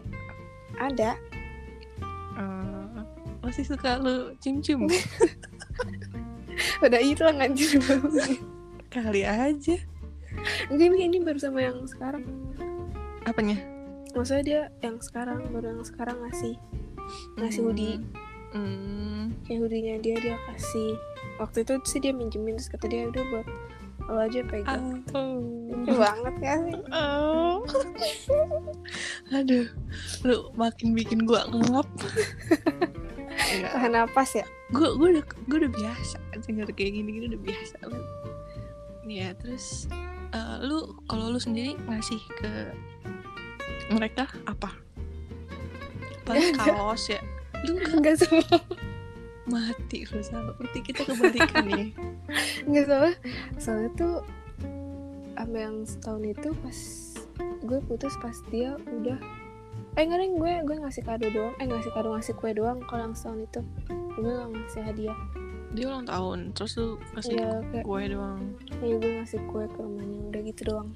Ada. 0.81 1.11
Eh, 2.39 2.99
masih 3.45 3.63
suka 3.67 4.01
lu 4.01 4.33
cium 4.41 4.63
cium 4.63 4.81
udah 6.85 7.01
hilang 7.01 7.41
anjir. 7.41 7.81
Kali 8.93 9.25
aja. 9.25 9.75
Enggak 10.69 10.87
ini 10.93 10.97
ini 11.09 11.17
baru 11.21 11.39
sama 11.41 11.61
yang 11.61 11.85
sekarang. 11.85 12.25
Apanya 13.23 13.72
maksudnya 14.13 14.43
dia 14.43 14.61
yang 14.81 14.97
sekarang 14.99 15.49
baru 15.49 15.73
yang 15.73 15.83
sekarang 15.83 16.17
ngasih 16.21 16.55
ngasih 17.37 17.61
hoodie 17.61 17.97
Hmm. 18.53 19.33
kayak 19.49 19.65
hoodie-nya 19.65 19.95
dia 19.97 20.13
dia 20.21 20.37
kasih 20.45 20.93
waktu 21.41 21.65
itu 21.65 21.73
sih 21.83 21.97
dia 21.97 22.13
minjemin 22.13 22.53
terus 22.53 22.69
kata 22.69 22.85
dia 22.85 23.09
udah 23.09 23.23
buat 23.33 23.47
lo 24.03 24.21
aja 24.21 24.45
pegang 24.45 25.01
Oh. 25.09 25.41
lucu 25.73 25.93
banget 25.97 26.35
ya 26.37 26.53
sih 26.61 26.77
Oh. 26.93 27.65
Aduh, 29.33 29.65
lu 30.21 30.37
makin 30.53 30.93
bikin 30.93 31.25
gua 31.25 31.49
ngap. 31.49 31.87
Enggak, 33.33 33.71
tahan 33.73 33.91
napas 33.95 34.37
ya 34.37 34.45
gua 34.69 34.93
gua 34.93 35.17
udah 35.17 35.25
gua 35.49 35.57
udah 35.65 35.71
biasa 35.73 36.17
denger 36.37 36.69
kayak 36.71 36.93
gini-gini 36.93 37.25
udah 37.33 37.41
biasa 37.41 37.75
lu. 37.89 37.97
Ya, 39.03 39.33
terus 39.33 39.89
eh, 40.29 40.55
lu 40.61 40.93
kalau 41.09 41.33
lu 41.33 41.41
sendiri 41.41 41.73
ngasih 41.89 42.21
ke 42.37 42.51
mereka 43.93 44.23
apa? 44.49 44.69
Paling 46.25 46.57
kaos 46.61 47.13
ya. 47.13 47.21
Lu 47.63 47.77
nggak 47.77 47.93
enggak 47.93 48.15
salah 48.19 48.61
mati 49.43 50.07
lu 50.07 50.19
sama. 50.23 50.51
Berarti 50.55 50.79
kita 50.81 51.01
kebalikan 51.03 51.63
nih. 51.67 51.87
enggak 52.67 52.85
salah 52.87 53.13
soalnya 53.59 53.89
tuh 53.95 54.15
sama 55.43 55.57
yang 55.59 55.83
setahun 55.83 56.23
itu 56.23 56.49
pas 56.63 56.79
gue 57.63 57.79
putus 57.83 58.15
pas 58.23 58.37
dia 58.47 58.79
udah 58.79 59.19
eh 59.99 60.03
enggak 60.07 60.25
gue 60.33 60.53
gue 60.65 60.75
ngasih 60.81 61.03
kado 61.05 61.27
doang 61.29 61.53
eh 61.59 61.67
ngasih 61.67 61.91
kado 61.93 62.15
ngasih 62.15 62.33
kue 62.39 62.51
doang 62.55 62.79
kalau 62.89 63.11
yang 63.11 63.13
setahun 63.13 63.45
itu 63.45 63.61
gue 64.17 64.31
gak 64.31 64.49
ngasih 64.49 64.81
hadiah 64.81 65.19
Dia 65.73 65.89
ulang 65.89 66.05
tahun, 66.05 66.53
terus 66.53 66.77
lu 66.77 67.01
kasih 67.17 67.33
ya 67.33 67.49
kayak 67.73 67.81
kue 67.81 68.05
doang. 68.05 68.41
ya 68.77 68.93
gue 68.93 69.11
ngasih 69.21 69.41
kue 69.49 69.65
ke 69.65 69.79
rumahnya 69.81 70.19
udah 70.29 70.41
gitu 70.45 70.61
doang 70.69 70.89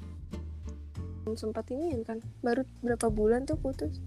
sempat 1.34 1.68
ini 1.68 2.00
kan 2.06 2.22
baru 2.40 2.64
berapa 2.80 3.10
bulan 3.10 3.44
tuh 3.44 3.58
putus 3.58 3.98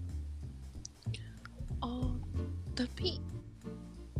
Oh, 1.81 2.13
tapi 2.71 3.17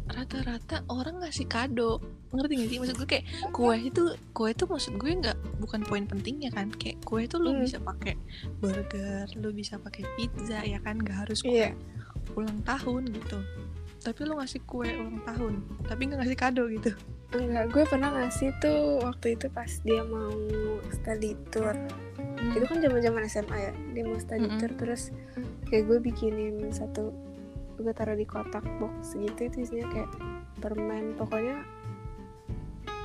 rata-rata 0.10 0.82
orang 0.90 1.22
ngasih 1.22 1.46
kado. 1.46 2.02
Ngerti 2.34 2.54
gak 2.58 2.68
sih? 2.68 2.78
Maksud 2.82 2.96
gue 2.98 3.08
kayak 3.08 3.26
kue 3.54 3.76
itu 3.78 4.04
kue 4.34 4.50
itu 4.50 4.66
maksud 4.66 4.98
gue 4.98 5.12
nggak 5.14 5.38
bukan 5.62 5.86
poin 5.86 6.04
pentingnya 6.04 6.50
kan. 6.50 6.74
Kayak 6.74 7.06
kue 7.06 7.30
itu 7.30 7.38
lu 7.38 7.54
Hmm. 7.54 7.62
bisa 7.62 7.78
pakai 7.78 8.18
burger, 8.60 9.30
lu 9.38 9.54
bisa 9.54 9.78
pakai 9.78 10.04
pizza 10.18 10.60
ya 10.66 10.82
kan, 10.82 10.98
nggak 11.00 11.18
harus 11.28 11.46
kue 11.46 11.54
Iya. 11.54 11.78
ulang 12.34 12.66
tahun 12.66 13.14
gitu. 13.14 13.40
Tapi 14.02 14.20
lu 14.26 14.42
ngasih 14.42 14.66
kue 14.66 14.90
ulang 14.90 15.22
tahun, 15.22 15.54
tapi 15.86 16.02
nggak 16.10 16.20
ngasih 16.26 16.40
kado 16.40 16.66
gitu. 16.66 16.92
enggak 17.32 17.72
gue 17.72 17.84
pernah 17.88 18.12
ngasih 18.12 18.52
tuh 18.60 19.00
waktu 19.00 19.40
itu 19.40 19.48
pas 19.48 19.72
dia 19.88 20.04
mau 20.04 20.36
study 20.92 21.32
tour 21.48 21.72
Hmm. 22.34 22.54
itu 22.54 22.66
kan 22.66 22.80
zaman 22.80 23.00
zaman 23.00 23.22
SMA 23.26 23.58
ya 23.60 23.72
dia 23.92 24.04
mau 24.04 24.18
Mm-mm. 24.18 24.58
tour 24.58 24.72
terus 24.76 25.14
kayak 25.66 25.84
gue 25.86 25.98
bikinin 26.02 26.70
satu 26.70 27.14
gue 27.76 27.92
taruh 27.92 28.14
di 28.14 28.24
kotak 28.24 28.66
box 28.78 29.14
gitu 29.14 29.42
itu 29.44 29.58
isinya 29.62 29.88
kayak 29.88 30.10
permen 30.58 31.14
pokoknya 31.16 31.62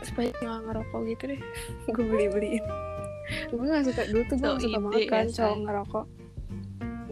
supaya 0.03 0.33
nggak 0.35 0.61
ngerokok 0.65 1.01
gitu 1.07 1.23
deh 1.29 1.41
gue 1.91 2.05
beli 2.05 2.27
beliin 2.29 2.65
gue 3.49 3.59
nggak 3.59 3.85
suka 3.85 4.03
dulu 4.07 4.23
tuh 4.25 4.37
gue 4.37 4.49
So 4.49 4.61
suka 4.63 4.79
banget 4.81 4.99
ya, 4.99 5.09
kan 5.11 5.27
say. 5.27 5.37
cowok 5.39 5.59
ngerokok 5.61 6.07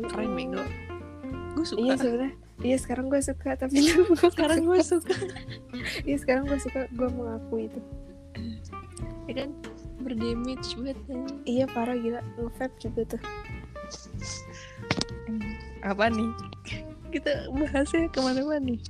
Keren 0.04 0.32
bego. 0.34 0.60
Gue 1.54 1.64
suka. 1.64 1.80
iya 1.80 1.94
sebenarnya 1.94 2.32
iya 2.60 2.76
sekarang 2.76 3.06
gue 3.08 3.20
suka 3.20 3.50
tapi 3.54 3.76
dulu 3.80 4.02
gue 4.12 4.28
Sekarang 4.28 4.60
gue 4.62 4.80
suka. 4.80 5.14
iya 6.02 6.16
sekarang 6.16 6.44
gue 6.44 6.58
suka 6.58 6.80
gue 6.88 7.08
mengakui 7.10 7.66
itu 7.66 7.80
ya 9.24 9.34
kan 9.36 9.48
berdamage 10.04 10.76
buat 10.76 10.98
iya 11.48 11.64
parah 11.72 11.96
gila. 11.96 12.20
Nge-vape 12.36 12.76
juga 12.76 13.16
tuh. 13.16 13.22
Apa 15.80 16.12
nih? 16.12 16.30
Kita 17.08 17.48
bahasnya 17.48 18.12
ke 18.12 18.20
mana-mana 18.20 18.60
nih? 18.60 18.80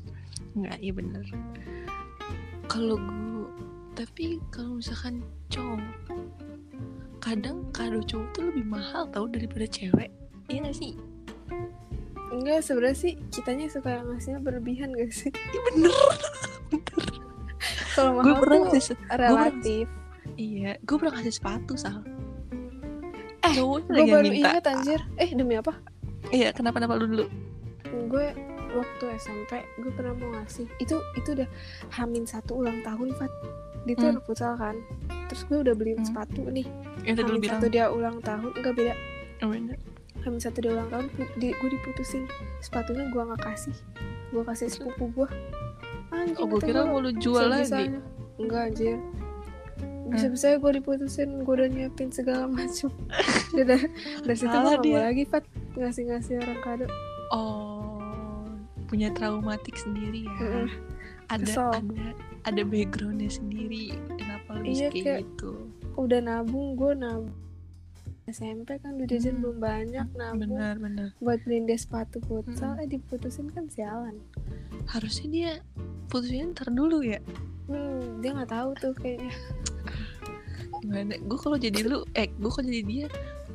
Nggak 0.59 0.79
iya 0.83 0.93
bener. 0.93 1.25
Kalau 2.67 2.99
gue 2.99 3.47
tapi 3.95 4.43
kalau 4.51 4.83
misalkan 4.83 5.23
cowok 5.55 5.79
kadang 7.23 7.63
kado 7.71 8.03
cowok 8.03 8.27
tuh 8.35 8.43
lebih 8.51 8.67
mahal 8.67 9.07
tau 9.15 9.31
daripada 9.31 9.71
cewek. 9.71 10.11
Iya 10.51 10.69
gak 10.69 10.77
sih? 10.77 10.93
Enggak 12.35 12.67
sebenarnya 12.67 12.99
sih 12.99 13.13
kitanya 13.31 13.71
suka 13.71 14.03
ngasihnya 14.03 14.43
berlebihan 14.43 14.91
gak 14.93 15.15
sih? 15.15 15.31
Iya 15.31 15.61
bener. 15.71 15.95
Kalau 17.95 18.19
gue 18.19 18.27
mahal 18.27 18.43
pernah 18.43 18.59
tuh 18.75 18.99
relatif 19.15 19.87
iya 20.35 20.77
gue 20.81 20.97
pernah 20.97 21.15
ngasih 21.15 21.35
sepatu 21.35 21.75
sal. 21.75 22.03
Eh, 23.45 23.55
gue 23.55 24.05
baru 24.09 24.25
minta. 24.25 24.57
ingat 24.57 24.65
anjir. 24.67 25.01
Eh 25.17 25.29
demi 25.31 25.55
apa? 25.55 25.77
Iya 26.33 26.51
kenapa 26.51 26.81
kenapa 26.81 26.97
lu 26.97 27.07
dulu? 27.07 27.27
Gue 28.09 28.33
waktu 28.75 29.05
SMP 29.15 29.61
gue 29.79 29.93
pernah 29.93 30.17
mau 30.17 30.33
ngasih. 30.35 30.67
Itu 30.81 30.99
itu 31.15 31.37
udah 31.37 31.49
hamin 31.93 32.25
satu 32.25 32.65
ulang 32.65 32.81
tahun 32.81 33.13
Fat. 33.15 33.31
Dia 33.85 33.95
tuh 33.95 34.05
Hmm. 34.09 34.13
anak 34.17 34.25
futsal 34.25 34.53
kan. 34.57 34.77
Terus 35.29 35.43
gue 35.45 35.59
udah 35.61 35.75
beliin 35.77 36.01
Hmm. 36.01 36.09
sepatu 36.09 36.43
nih. 36.49 36.65
Yang 37.05 37.15
tadi 37.15 37.23
lu 37.23 37.29
hamin 37.29 37.43
bilang. 37.43 37.55
satu 37.61 37.67
dia 37.69 37.85
ulang 37.93 38.17
tahun 38.25 38.51
enggak 38.57 38.75
beda. 38.75 38.95
Oh, 39.45 39.53
hamin 40.25 40.41
satu 40.41 40.59
dia 40.65 40.71
ulang 40.73 40.89
tahun 40.89 41.05
di, 41.37 41.53
gue 41.53 41.69
diputusin. 41.69 42.25
Sepatunya 42.59 43.13
gue 43.13 43.23
nggak 43.23 43.43
kasih. 43.45 43.77
Gue 44.33 44.43
kasih 44.43 44.73
sepupu 44.73 45.13
gue 45.15 45.29
anjing 46.15 46.39
oh 46.39 46.47
gue 46.47 46.61
kira 46.63 46.87
mau 46.87 47.03
lu 47.03 47.11
jual 47.13 47.51
lagi. 47.51 47.91
enggak 48.39 48.71
anjir 48.71 48.97
bisa 50.07 50.27
bisa 50.29 50.47
gue 50.55 50.73
diputusin 50.75 51.41
gue 51.41 51.55
udah 51.55 51.67
nyiapin 51.67 52.09
segala 52.09 52.45
macam. 52.45 52.91
Dari 53.57 53.89
dari 54.21 54.35
situ 54.35 54.51
gue 54.51 54.61
mau 54.69 54.79
dia. 54.79 55.01
lagi 55.03 55.25
Fat 55.25 55.45
ngasih 55.75 56.03
ngasih 56.07 56.35
orang 56.39 56.61
kado. 56.61 56.87
Oh 57.31 57.99
punya 58.85 59.09
traumatik 59.11 59.75
sendiri 59.75 60.23
ya. 60.23 60.37
Mm-mm. 60.39 60.69
ada 61.27 61.41
Kesel. 61.43 61.71
ada 61.73 62.05
ada 62.45 62.63
backgroundnya 62.63 63.27
sendiri 63.29 63.97
kenapa 64.13 64.61
lu 64.61 64.65
Iya, 64.67 64.89
kayak 64.89 64.95
kayak- 64.95 65.21
gitu? 65.27 65.51
udah 65.95 66.21
nabung 66.21 66.75
gue 66.75 66.93
nabung. 66.93 67.33
SMP 68.25 68.77
kan 68.79 68.97
duit 68.97 69.09
jajan 69.11 69.37
Hmm. 69.37 69.43
belum 69.43 69.57
banyak 69.59 70.07
nabung. 70.13 70.41
benar 70.47 70.75
benar. 70.77 71.09
Buat 71.19 71.41
beliin 71.43 71.65
dia 71.65 71.77
sepatu 71.77 72.21
futsal 72.21 72.73
Mm-mm. 72.73 72.83
eh 72.83 72.89
diputusin 72.91 73.49
kan 73.51 73.67
sialan. 73.67 74.17
Harusnya 74.87 75.29
dia 75.29 75.53
putusin 76.07 76.53
ntar 76.53 76.69
dulu 76.69 77.01
ya? 77.01 77.21
Hmm, 77.65 78.21
dia 78.21 78.33
nggak 78.33 78.49
tahu 78.51 78.71
tuh 78.75 78.93
kayaknya 78.95 79.33
gimana 80.85 81.17
gue 81.17 81.39
kalau 81.41 81.57
jadi 81.57 81.81
lu 81.83 82.05
eh 82.13 82.29
gue 82.29 82.51
kalau 82.53 82.61
jadi 82.63 82.85
dia 82.85 83.07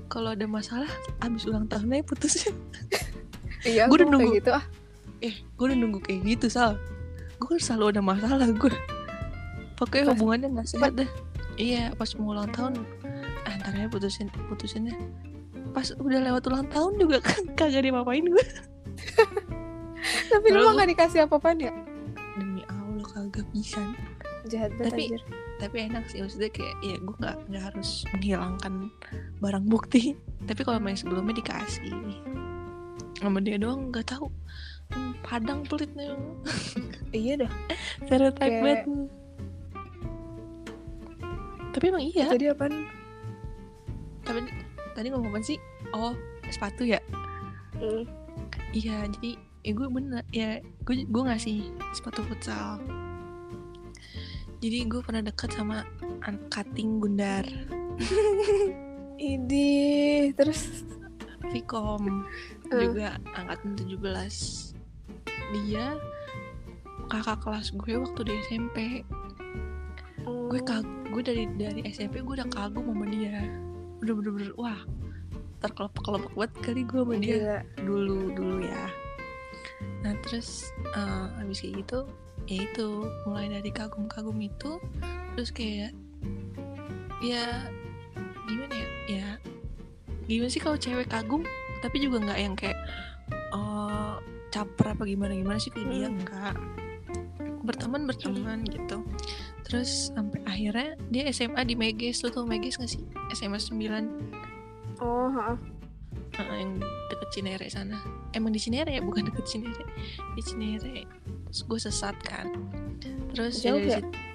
kalau 0.09 0.33
ada 0.33 0.49
masalah 0.49 0.89
abis 1.21 1.45
ulang 1.45 1.69
tahunnya 1.69 2.01
putusnya 2.01 2.49
iya 3.69 3.85
Gua 3.85 4.01
udah 4.01 4.07
nunggu. 4.09 4.33
gitu 4.35 4.49
ah. 4.49 4.65
Eh 5.21 5.37
gue 5.37 5.65
udah 5.67 5.77
nunggu 5.77 5.99
kayak 6.01 6.25
gitu 6.25 6.47
sal. 6.47 6.79
Gue 7.37 7.59
selalu 7.59 7.93
ada 7.93 8.01
masalah 8.01 8.49
gue 8.49 8.73
pokoknya 9.75 10.09
Pas- 10.09 10.11
hubungannya 10.17 10.47
nggak 10.49 10.67
sehat 10.67 10.91
dah. 10.97 11.09
Iya 11.55 11.93
pas 11.93 12.09
mau 12.17 12.33
ulang 12.33 12.49
tahun 12.49 12.81
ah, 13.45 13.53
ntar 13.61 13.75
ya 13.75 13.85
putusin 13.85 14.31
putusinnya. 14.47 14.95
Pas 15.69 15.93
udah 15.93 16.19
lewat 16.23 16.49
ulang 16.49 16.65
tahun 16.67 16.97
juga 16.97 17.21
kan 17.27 17.45
kagak 17.53 17.85
diapa-apain 17.85 18.25
gue 18.25 18.45
tapi 20.29 20.47
lu 20.49 20.63
mah 20.63 20.73
gak 20.79 20.89
dikasih 20.89 21.19
apa-apaan 21.27 21.59
ya? 21.59 21.71
Demi 22.33 22.63
allah 22.65 23.03
kagak 23.05 23.43
bisa. 23.51 23.83
Jahat 24.47 24.71
banget 24.75 24.87
Tapi- 24.89 25.07
anjir 25.11 25.21
tapi 25.59 25.91
enak 25.91 26.07
sih 26.07 26.23
maksudnya 26.23 26.47
kayak 26.49 26.75
ya 26.79 26.95
gue 26.97 27.15
nggak 27.19 27.37
nggak 27.51 27.63
harus 27.67 28.07
menghilangkan 28.15 28.73
barang 29.37 29.65
bukti. 29.67 30.15
Tapi 30.47 30.61
kalau 30.63 30.79
main 30.79 30.95
sebelumnya 30.95 31.35
dikasih. 31.35 31.91
Sama 33.19 33.43
dia 33.43 33.59
doang 33.59 33.91
nggak 33.91 34.07
tahu. 34.07 34.31
Hmm, 34.89 35.13
padang 35.21 35.61
pelitnya. 35.67 36.15
Iya 37.09 37.41
dah. 37.41 37.51
Stereotype 38.05 38.37
Kayak- 38.37 38.63
banget. 38.63 38.85
Tapi 41.73 41.83
emang 41.89 42.03
iya. 42.05 42.25
Tadi 42.29 42.45
apaan? 42.47 42.73
Tapi 44.21 44.39
tadi 44.93 45.07
ngomong 45.09 45.33
apa 45.33 45.41
sih? 45.41 45.57
Oh 45.89 46.13
sepatu 46.49 46.85
ya? 46.85 46.97
Mm. 47.79 48.03
iya 48.69 49.07
jadi 49.07 49.39
ya 49.63 49.71
gue 49.71 49.87
bener 49.87 50.23
ya 50.29 50.59
gue 50.83 51.07
gue 51.07 51.23
ngasih 51.25 51.71
sepatu 51.95 52.21
futsal 52.27 52.77
jadi 54.59 54.77
gue 54.87 55.01
pernah 55.03 55.23
dekat 55.23 55.55
sama 55.55 55.87
cutting 56.51 56.99
Gundar. 56.99 57.47
Idih, 59.19 60.31
terus? 60.35 60.87
Vkom 61.49 62.23
Eh. 62.69 62.85
juga 62.85 63.17
angkatan 63.33 63.73
17 63.73 64.77
dia 65.49 65.97
kakak 67.09 67.41
kelas 67.41 67.73
gue 67.73 67.97
waktu 67.97 68.21
di 68.21 68.33
SMP 68.45 68.77
gue 70.29 70.61
oh, 70.61 70.65
kag 70.65 70.85
gue 71.09 71.21
dari 71.25 71.49
dari 71.57 71.81
SMP 71.89 72.21
gue 72.21 72.37
udah 72.37 72.49
kagum 72.53 72.85
sama 72.85 73.05
dia. 73.09 73.49
Udah 74.05 74.13
bener-bener 74.13 74.53
wah 74.61 74.77
terkelopak-kelopak 75.61 76.31
banget 76.37 76.53
kali 76.61 76.81
gue 76.85 77.01
sama 77.01 77.15
dia. 77.17 77.33
Gila. 77.33 77.59
dulu 77.81 78.19
dulu 78.37 78.57
ya. 78.61 78.85
Nah 80.05 80.13
terus 80.21 80.69
eh, 80.93 81.25
habis 81.41 81.65
kayak 81.65 81.81
gitu 81.81 82.05
ya 82.49 82.65
itu 82.65 82.87
mulai 83.29 83.45
dari 83.47 83.69
kagum-kagum 83.69 84.41
itu 84.41 84.81
terus 85.37 85.53
kayak 85.53 85.93
ya 87.21 87.69
gimana 88.49 88.73
ya 88.73 88.87
ya 89.07 89.27
gimana 90.25 90.49
sih 90.49 90.57
kalau 90.57 90.75
cewek 90.75 91.05
kagum 91.05 91.45
tapi 91.79 92.01
juga 92.01 92.25
nggak 92.25 92.39
yang 92.41 92.55
kayak 92.57 92.77
eh 93.53 94.13
caper 94.49 94.97
apa 94.97 95.05
gimana 95.05 95.37
gimana 95.37 95.61
sih 95.61 95.69
kayak 95.69 95.87
dia 95.93 96.09
Hmm. 96.09 96.17
enggak 96.17 96.55
berteman 97.61 98.09
berteman 98.09 98.65
gitu. 98.65 99.05
Terus 99.61 100.09
sampai 100.09 100.41
akhirnya 100.49 100.97
dia 101.13 101.29
SMA 101.29 101.61
di 101.61 101.77
Meges 101.77 102.25
lu 102.25 102.33
tau 102.33 102.41
Meges 102.41 102.81
gak 102.81 102.89
sih? 102.89 103.05
SMA 103.37 103.61
9 103.61 104.09
Oh, 104.97 105.29
ha, 105.29 105.53
Heeh, 106.33 106.55
yang 106.65 106.81
deket 107.13 107.29
Cinere 107.29 107.69
sana. 107.69 108.01
Emang 108.33 108.49
di 108.49 108.57
Cinere 108.57 108.89
ya? 108.89 109.05
Bukan 109.05 109.29
deket 109.29 109.45
Cinere. 109.45 109.85
Di 110.33 110.41
Cinere 110.41 111.05
gue 111.51 111.79
sesat 111.79 112.15
kan. 112.21 112.53
Terus 113.33 113.61
Jauh 113.61 113.81
ya? 113.81 113.99
situ- 114.01 114.27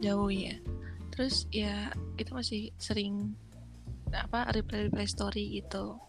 jauh 0.00 0.32
ya 0.32 0.56
terus 1.12 1.44
ya 1.52 1.92
kita 2.16 2.32
masih 2.32 2.72
sering 2.80 3.36
apa 4.16 4.48
reply 4.56 4.88
reply 4.88 5.04
story 5.04 5.60
gitu. 5.60 6.00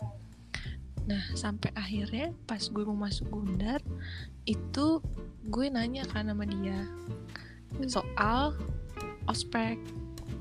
Nah 1.04 1.36
sampai 1.36 1.76
akhirnya 1.76 2.32
pas 2.48 2.64
gue 2.64 2.84
mau 2.88 2.96
masuk 2.96 3.28
Gundar 3.28 3.84
itu 4.48 5.04
gue 5.44 5.66
nanya 5.68 6.08
kan 6.08 6.32
sama 6.32 6.48
dia 6.48 6.88
soal 7.92 8.56
ospek 9.28 9.76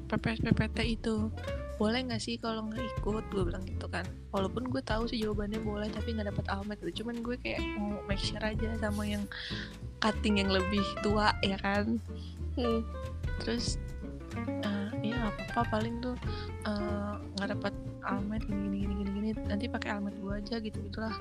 PPT 0.07 0.95
itu 0.95 1.35
boleh 1.81 2.05
nggak 2.05 2.21
sih 2.21 2.37
kalau 2.37 2.69
nggak 2.69 2.85
ikut 3.01 3.25
gue 3.33 3.43
bilang 3.49 3.65
gitu 3.65 3.89
kan. 3.89 4.05
Walaupun 4.37 4.69
gue 4.69 4.85
tahu 4.85 5.09
sih 5.09 5.25
jawabannya 5.25 5.65
boleh 5.65 5.89
tapi 5.89 6.13
nggak 6.13 6.29
dapat 6.29 6.47
almet 6.53 6.77
gitu. 6.85 7.01
Cuman 7.03 7.25
gue 7.25 7.41
kayak 7.41 7.65
mau 7.81 8.05
make 8.05 8.21
sure 8.21 8.45
aja 8.45 8.77
sama 8.77 9.09
yang 9.09 9.25
cutting 10.05 10.45
yang 10.45 10.53
lebih 10.53 10.85
tua 11.01 11.33
ya 11.41 11.57
kan? 11.57 11.97
Hmm. 12.61 12.85
terus 13.41 13.81
eh, 14.37 14.89
ya 15.01 15.17
nggak 15.17 15.57
apa-apa. 15.57 15.81
Paling 15.81 16.05
tuh 16.05 16.17
eh, 16.69 17.15
nggak 17.41 17.49
dapat 17.57 17.73
almet 18.05 18.45
gini 18.45 18.85
gini 18.85 18.95
gini 19.01 19.11
gini, 19.17 19.29
gini. 19.33 19.49
nanti 19.49 19.65
pakai 19.65 19.97
almet 19.97 20.13
gue 20.21 20.33
aja 20.37 20.57
gitu 20.61 20.77
gitulah 20.89 21.17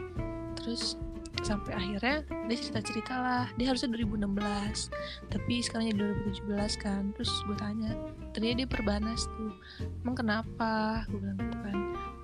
terus 0.59 0.99
sampai 1.41 1.71
akhirnya 1.75 2.25
dia 2.47 2.57
cerita 2.57 2.81
cerita 2.83 3.13
lah. 3.15 3.45
Dia 3.55 3.71
harusnya 3.71 3.95
2016 3.95 4.91
tapi 5.31 5.53
sekarang 5.63 5.85
jadi 5.93 5.97
2017 6.45 6.83
kan. 6.83 7.03
Terus 7.15 7.31
gue 7.47 7.57
tanya 7.57 7.91
ternyata 8.35 8.55
dia 8.65 8.67
perbanas 8.69 9.25
tuh. 9.25 9.53
Emang 10.03 10.15
kenapa? 10.17 11.03
Gue 11.07 11.19
bilang 11.21 11.39
gitu 11.39 11.57
kan. 11.63 11.77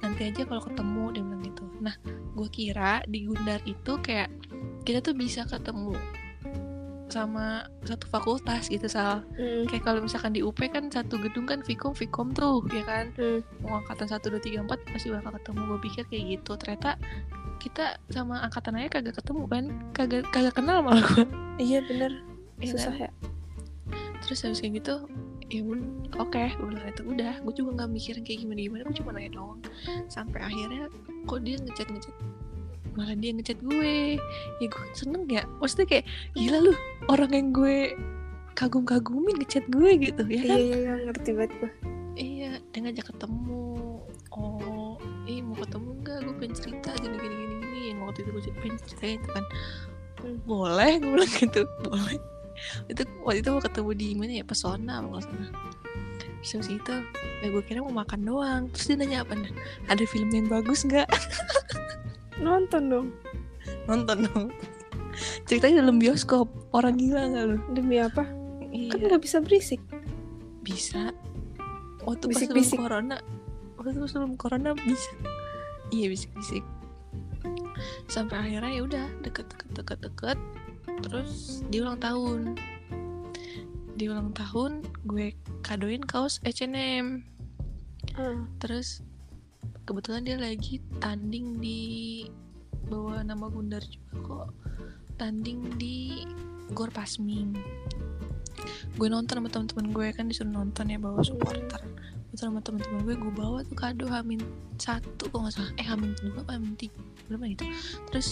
Nanti 0.03 0.21
aja 0.29 0.41
kalau 0.45 0.61
ketemu 0.63 1.03
dia 1.13 1.23
bilang 1.23 1.43
gitu. 1.43 1.65
Nah 1.81 1.95
gue 2.35 2.47
kira 2.51 2.93
di 3.07 3.25
Gundar 3.25 3.61
itu 3.63 3.93
kayak 4.03 4.29
kita 4.85 5.01
tuh 5.01 5.17
bisa 5.17 5.47
ketemu 5.49 5.97
sama 7.15 7.69
satu 7.85 8.09
fakultas 8.09 8.67
gitu 8.67 8.89
sal. 8.89 9.23
Hmm. 9.37 9.63
kayak 9.69 9.85
kalau 9.85 10.03
misalkan 10.03 10.33
di 10.33 10.41
UP 10.41 10.57
kan 10.57 10.89
satu 10.89 11.21
gedung 11.21 11.45
kan 11.45 11.61
Vkom 11.61 11.93
Vkom 11.93 12.33
tuh 12.33 12.65
ya 12.73 12.83
kan? 12.83 13.13
Hmm. 13.15 13.39
mau 13.61 13.79
angkatan 13.79 14.09
1, 14.09 14.19
2, 14.19 14.41
3, 14.41 14.67
4 14.67 14.91
pasti 14.91 15.07
bakal 15.13 15.31
ketemu. 15.37 15.61
Gue 15.69 15.79
pikir 15.85 16.03
kayak 16.11 16.23
gitu. 16.39 16.51
Ternyata 16.59 16.99
kita 17.57 17.85
sama 18.07 18.41
angkatan 18.41 18.77
aja 18.77 18.89
kagak 18.91 19.15
ketemu 19.17 19.43
kan 19.45 19.63
kagak 19.91 20.23
kagak 20.29 20.53
kenal 20.53 20.79
malah 20.79 21.01
gue 21.01 21.25
Iya 21.55 21.79
bener, 21.87 22.11
Iya 22.59 22.75
susah 22.75 22.93
kan? 22.93 23.01
ya. 23.01 23.09
terus 24.19 24.41
habis 24.41 24.57
kayak 24.57 24.81
gitu 24.81 24.95
ya 25.45 25.61
oke 26.17 26.41
gue 26.57 26.65
bilang 26.65 26.89
itu 26.89 27.03
udah. 27.05 27.33
Gue 27.39 27.53
juga 27.53 27.69
nggak 27.77 27.89
mikirin 27.91 28.23
kayak 28.25 28.39
gimana 28.41 28.59
gimana 28.59 28.81
gue 28.83 28.95
cuma 28.97 29.11
nanya 29.13 29.31
doang. 29.31 29.59
Sampai 30.07 30.41
akhirnya 30.41 30.89
kok 31.23 31.39
dia 31.41 31.55
ngechat 31.61 31.87
ngechat? 31.87 32.15
Malah 32.97 33.15
dia 33.15 33.31
ngechat 33.31 33.59
gue. 33.61 34.17
Ya 34.57 34.65
gue 34.65 34.85
seneng 34.91 35.23
ya. 35.29 35.45
Maksudnya 35.61 35.85
kayak 35.85 36.05
gila 36.33 36.57
lu 36.59 36.73
orang 37.07 37.31
yang 37.31 37.47
gue 37.53 37.93
kagum-kagumin 38.51 39.35
ngechat 39.37 39.67
gue 39.69 39.89
gitu 40.01 40.23
ya 40.25 40.33
Iya 40.33 40.49
kan? 40.49 40.57
iya 40.57 40.75
iya 40.75 40.93
ngerti 41.05 41.29
banget 41.35 41.51
gue. 41.55 41.71
iya 42.15 42.51
dia 42.71 42.79
ngajak 42.81 43.05
ketemu. 43.11 43.63
Oh 44.33 44.97
eh 45.25 45.39
mau 45.39 45.55
ketemu 45.55 45.89
enggak 46.01 46.17
gue 46.21 46.35
pengen 46.35 46.53
cerita 46.53 46.89
gini 46.97 47.15
gini 47.15 47.35
gini 47.35 47.44
waktu 48.15 48.31
itu 48.31 48.31
gue 48.31 48.55
pengen 48.63 48.77
cerita 48.87 49.05
itu 49.19 49.27
kan 49.35 49.43
boleh 50.47 50.91
gue 51.03 51.11
bilang 51.11 51.33
gitu 51.35 51.61
boleh. 51.83 52.17
Itu 52.87 53.03
waktu 53.27 53.43
itu 53.43 53.49
mau 53.51 53.59
ketemu 53.59 53.91
di 53.91 54.07
mana 54.15 54.31
ya 54.39 54.45
pesona 54.47 55.03
kalau 55.03 55.19
salah. 55.19 55.51
Terus 56.39 56.51
habis 56.55 56.69
itu 56.71 56.93
ya 57.43 57.47
gue 57.51 57.63
kira 57.67 57.83
mau 57.83 57.91
makan 57.91 58.23
doang. 58.23 58.61
Terus 58.71 58.85
dia 58.87 58.95
nanya 58.95 59.17
apa 59.27 59.35
nih 59.35 59.51
ada 59.91 60.03
film 60.07 60.31
yang 60.31 60.47
bagus 60.47 60.87
nggak? 60.87 61.03
Nonton 62.45 62.83
dong. 62.87 63.07
nonton 63.85 64.25
dong. 64.31 64.47
Ceritanya 65.45 65.85
dalam 65.85 65.97
bioskop 66.01 66.47
orang 66.73 66.97
gila 66.97 67.21
nggak 67.31 67.45
lu? 67.51 67.57
Demi 67.75 67.97
apa? 68.01 68.23
Kan 68.25 68.71
iya 68.71 68.95
nggak 68.95 69.21
bisa 69.21 69.43
berisik. 69.43 69.81
bisa. 70.65 71.11
Waktu 72.01 72.31
pas 72.31 72.37
sebelum 72.41 72.63
Bisik-bisik. 72.63 72.77
corona 72.79 73.17
waktu 73.77 73.99
pas 73.99 74.09
sebelum 74.09 74.33
corona 74.39 74.69
bisa. 74.73 75.11
Iya 75.93 76.09
bisik 76.09 76.33
bisik 76.33 76.65
sampai 78.07 78.37
akhirnya 78.39 78.71
ya 78.71 78.81
udah 78.85 79.05
deket 79.25 79.45
deket 79.51 79.69
deket 79.73 79.99
deket. 80.03 80.37
Terus 81.05 81.61
di 81.67 81.81
ulang 81.81 81.99
tahun. 81.99 82.55
Di 83.95 84.11
ulang 84.11 84.35
tahun 84.35 84.83
gue 85.07 85.31
kadoin 85.63 86.03
kaos 86.03 86.43
H&M 86.43 87.35
terus 88.63 89.03
kebetulan 89.83 90.23
dia 90.23 90.37
lagi 90.39 90.79
tanding 91.03 91.59
di 91.59 91.81
bawa 92.87 93.25
nama 93.25 93.51
Gundar 93.51 93.83
juga 93.83 94.13
kok 94.23 94.47
tanding 95.19 95.75
di 95.75 96.23
Gor 96.71 96.89
Pasming 96.95 97.53
gue 98.95 99.07
nonton 99.11 99.43
sama 99.43 99.49
teman-teman 99.51 99.87
gue 99.91 100.07
kan 100.15 100.25
disuruh 100.31 100.53
nonton 100.53 100.89
ya 100.89 100.97
bawa 100.97 101.19
supporter 101.21 101.83
sama 102.37 102.59
teman-teman 102.61 103.01
gue 103.03 103.15
gue 103.17 103.33
bawa 103.33 103.63
tuh 103.65 103.75
kado 103.75 104.05
hamin 104.07 104.39
satu 104.77 105.31
kok 105.31 105.39
nggak 105.39 105.53
salah. 105.55 105.71
Eh 105.79 105.85
hamin 105.87 106.11
dua 106.19 106.43
apa 106.43 106.51
hamin 106.59 106.75
tiga 106.77 106.99
berapa 107.27 107.45
gitu. 107.51 107.65
Terus 108.11 108.29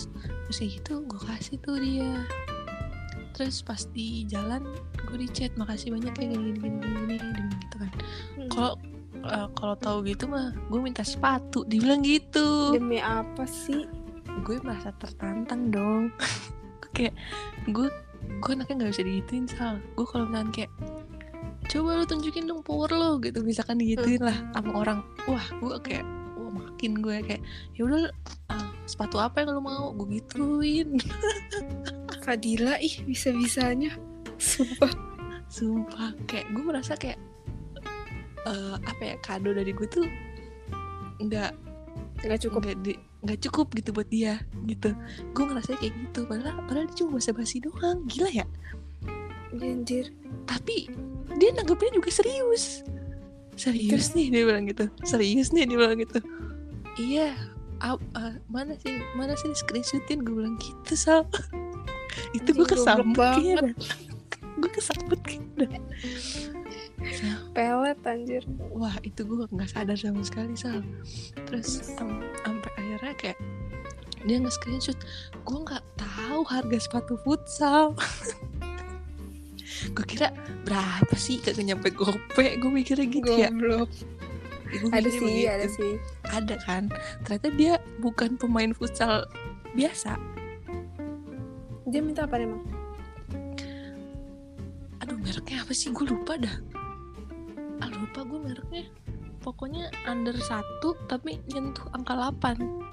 terus 0.48 0.58
kayak 0.60 0.72
gitu 0.80 0.94
gue 1.08 1.22
kasih 1.26 1.56
tuh 1.64 1.78
dia. 1.80 2.12
Terus 3.34 3.66
pas 3.66 3.82
di 3.92 4.28
jalan 4.30 4.62
gue 5.10 5.18
di 5.18 5.30
chat 5.32 5.52
makasih 5.58 5.96
banyak 5.96 6.14
ya 6.14 6.26
gini 6.30 6.52
gini 6.54 6.70
gini 6.70 6.78
gini, 6.80 7.16
gini, 7.18 7.54
gitu 7.66 7.76
kan. 7.82 7.92
Hmm. 8.38 8.50
kalau 8.52 8.74
eh, 9.26 9.48
kalau 9.58 9.76
tahu 9.82 9.98
gitu 10.06 10.30
mah 10.30 10.54
gue 10.70 10.80
minta 10.80 11.02
sepatu 11.02 11.66
dibilang 11.66 12.06
gitu. 12.06 12.78
Demi 12.78 13.02
apa 13.02 13.48
sih? 13.50 14.04
gue 14.42 14.58
merasa 14.66 14.90
tertantang 14.98 15.70
dong. 15.70 16.04
Kayak 16.98 17.14
gue 17.70 17.90
gue 18.42 18.52
anaknya 18.56 18.86
nggak 18.86 18.92
bisa 18.98 19.04
digituin 19.06 19.46
sal. 19.46 19.78
Gue 19.94 20.06
kalau 20.10 20.26
misalkan 20.30 20.50
kayak 20.54 20.72
coba 21.70 22.00
lu 22.02 22.06
tunjukin 22.08 22.46
dong 22.48 22.62
power 22.66 22.92
lo 22.92 23.20
gitu. 23.22 23.44
Misalkan 23.44 23.80
digituin 23.80 24.24
lah 24.24 24.38
sama 24.52 24.72
orang. 24.76 25.00
Wah 25.30 25.46
gue 25.60 25.76
kayak 25.84 26.06
wah 26.38 26.52
makin 26.52 27.00
gue 27.00 27.18
kayak 27.24 27.42
ya 27.78 27.82
udah 27.88 28.12
ah, 28.52 28.72
sepatu 28.84 29.20
apa 29.20 29.44
yang 29.44 29.56
lo 29.58 29.62
mau? 29.64 29.92
Gue 29.96 30.20
gituin. 30.20 31.00
Fadila 32.26 32.80
ih 32.80 33.04
bisa-bisanya. 33.04 33.96
Sumpah. 34.40 34.92
Sumpah. 35.48 36.16
Kayak 36.28 36.52
gue 36.52 36.64
merasa 36.64 36.94
kayak 36.96 37.20
eh, 38.48 38.76
apa 38.80 39.02
ya 39.04 39.16
kado 39.24 39.52
dari 39.52 39.72
gue 39.72 39.88
tuh 39.88 40.08
nggak 41.20 41.52
nggak 42.24 42.40
cukup. 42.44 42.62
nggak 42.64 42.80
di- 42.84 43.02
nggak 43.24 43.40
cukup 43.40 43.72
gitu 43.80 43.90
buat 43.96 44.10
dia 44.12 44.44
gitu. 44.68 44.92
Gue 45.32 45.44
ngerasa 45.48 45.80
kayak 45.80 45.96
gitu. 45.96 46.28
Padahal 46.28 46.60
padahal 46.68 46.88
dia 46.92 46.96
cuma 47.00 47.20
basa-basi 47.20 47.64
doang. 47.64 48.04
Gila 48.08 48.30
ya? 48.44 48.46
Anjir. 49.54 50.12
Tapi 50.44 50.92
dia 51.38 51.50
nanggepnya 51.54 51.92
juga 51.96 52.10
serius. 52.12 52.82
Serius. 53.54 54.14
Nih 54.18 54.34
dia 54.34 54.44
bilang 54.44 54.66
gitu. 54.66 54.86
Serius 55.06 55.54
nih 55.54 55.70
dia 55.70 55.78
bilang 55.78 55.98
gitu. 55.98 56.20
Iya 56.98 57.34
ap- 57.82 58.04
eh, 58.18 58.38
mana 58.50 58.74
sih 58.80 58.98
mana 59.14 59.34
sih 59.38 59.50
screenshotin? 59.54 60.22
Gue 60.22 60.42
bilang 60.44 60.56
gitu 60.58 60.94
sal. 60.98 61.26
Itu 62.38 62.54
gue 62.54 62.66
kesambet 62.66 63.18
kayaknya 63.18 63.74
gue 64.54 64.70
kesambet 64.70 65.18
kayaknya 65.26 65.68
pelet 67.54 68.00
anjir. 68.06 68.44
Wah 68.72 68.96
itu 69.02 69.26
gue 69.26 69.46
nggak 69.50 69.70
sadar 69.70 69.98
sama 69.98 70.22
sekali 70.22 70.54
sal. 70.54 70.86
Terus 71.50 71.94
am- 71.98 72.22
sampai 72.46 72.72
akhirnya 72.78 73.14
kayak 73.18 73.40
dia 74.24 74.40
nge 74.40 74.56
screenshot 74.56 74.96
gue 75.44 75.58
nggak 75.68 75.84
tahu 76.00 76.48
harga 76.48 76.78
sepatu 76.80 77.20
futsal 77.28 77.92
gue 79.94 80.06
kira 80.06 80.32
berapa 80.64 81.16
sih 81.18 81.42
kagak 81.42 81.66
nyampe 81.66 81.90
gope 81.94 82.46
gue 82.58 82.72
mikirnya 82.72 83.08
gitu 83.10 83.32
ya. 83.34 83.50
Goblok. 83.52 83.90
Gua 84.74 84.90
ada 84.90 85.06
mikirnya 85.06 85.12
sih 85.12 85.28
begitu. 85.28 85.54
ada 85.54 85.68
sih. 85.70 85.94
Ada 86.34 86.56
kan? 86.66 86.84
Ternyata 87.28 87.48
dia 87.54 87.74
bukan 88.02 88.36
pemain 88.40 88.72
futsal 88.74 89.30
biasa. 89.78 90.18
Dia 91.90 92.02
minta 92.02 92.26
apa 92.26 92.42
emang? 92.42 92.64
Aduh 95.04 95.18
mereknya 95.20 95.62
apa 95.62 95.74
sih? 95.76 95.94
Gue 95.94 96.10
lupa 96.10 96.40
dah. 96.42 96.58
Ah 97.84 97.90
lupa 97.94 98.26
gue 98.26 98.40
mereknya. 98.40 98.86
Pokoknya 99.44 99.92
under 100.08 100.34
satu 100.40 100.96
tapi 101.12 101.38
nyentuh 101.52 101.84
angka 101.92 102.16
8 102.16 102.93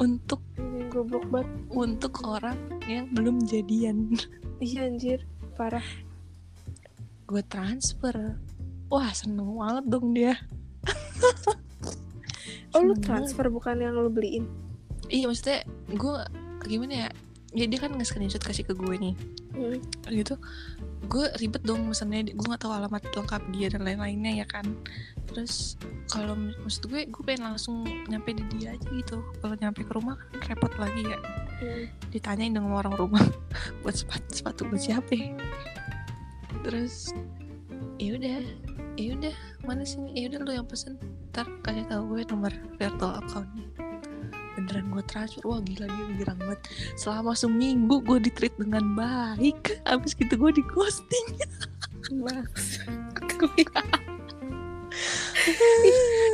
untuk 0.00 0.40
goblok 0.88 1.26
banget. 1.28 1.50
untuk 1.72 2.14
orang 2.24 2.58
yang 2.88 3.08
belum 3.12 3.44
jadian. 3.44 4.08
Iya 4.62 4.86
anjir. 4.86 5.26
Parah. 5.58 5.82
Gue 7.26 7.42
transfer. 7.42 8.38
Wah 8.86 9.10
seneng 9.10 9.58
banget 9.58 9.84
dong 9.90 10.14
dia. 10.14 10.38
Oh 12.72 12.80
lu 12.80 12.94
transfer 12.96 13.50
bukan 13.52 13.82
yang 13.82 13.98
lu 13.98 14.06
beliin? 14.06 14.46
Iya 15.12 15.28
maksudnya 15.28 15.66
gue 15.92 16.14
gimana 16.64 16.94
ya? 16.94 17.08
Ya 17.52 17.66
dia 17.66 17.82
kan 17.82 17.92
nge-screenshot 17.92 18.40
kasih 18.40 18.64
ke 18.64 18.72
gue 18.72 18.94
nih. 18.96 19.14
Hmm. 19.52 19.76
gitu 20.08 20.40
gue 21.10 21.26
ribet 21.42 21.62
dong 21.66 21.90
mesennya 21.90 22.30
gue 22.30 22.46
nggak 22.46 22.62
tahu 22.62 22.72
alamat 22.72 23.02
lengkap 23.14 23.42
dia 23.54 23.66
dan 23.72 23.82
lain-lainnya 23.82 24.42
ya 24.42 24.46
kan? 24.46 24.64
Terus 25.30 25.80
kalau 26.10 26.34
maksud 26.36 26.86
gue 26.90 27.08
gue 27.08 27.22
pengen 27.24 27.52
langsung 27.52 27.86
nyampe 28.06 28.34
di 28.36 28.44
dia 28.56 28.74
aja 28.74 28.88
gitu. 28.90 29.22
Kalau 29.42 29.54
nyampe 29.58 29.82
ke 29.82 29.92
rumah 29.94 30.18
kan 30.18 30.54
repot 30.54 30.72
lagi 30.78 31.02
ya. 31.02 31.18
Hmm. 31.62 31.86
ditanyain 32.10 32.50
dengan 32.50 32.74
orang 32.74 32.98
rumah 32.98 33.22
buat 33.86 33.94
sepatu 33.94 34.34
sepatu 34.34 34.60
buat 34.66 34.82
siapa 34.82 35.14
ya? 35.14 35.30
terus 36.66 37.14
ya 38.02 38.18
udah 38.18 38.42
ya 38.98 39.14
udah 39.14 39.34
mana 39.62 39.86
sih 39.86 40.02
ya 40.10 40.26
udah 40.26 40.38
lu 40.42 40.52
yang 40.58 40.66
pesen. 40.66 40.98
Ntar 41.30 41.46
kasih 41.62 41.86
tahu 41.86 42.18
gue 42.18 42.26
nomor 42.26 42.50
virtual 42.82 43.14
accountnya 43.14 43.91
beneran 44.56 44.86
gue 44.92 45.02
transfer 45.08 45.42
wah 45.48 45.60
gila 45.64 45.88
dia 45.88 46.06
girang 46.20 46.38
banget 46.40 46.60
selama 47.00 47.32
seminggu 47.32 48.04
gue 48.04 48.18
di 48.20 48.30
treat 48.32 48.54
dengan 48.60 48.96
baik. 48.96 49.80
Abis 49.88 50.12
gitu 50.16 50.34
gue 50.36 50.50
di 50.52 50.62
ghosting. 50.68 51.28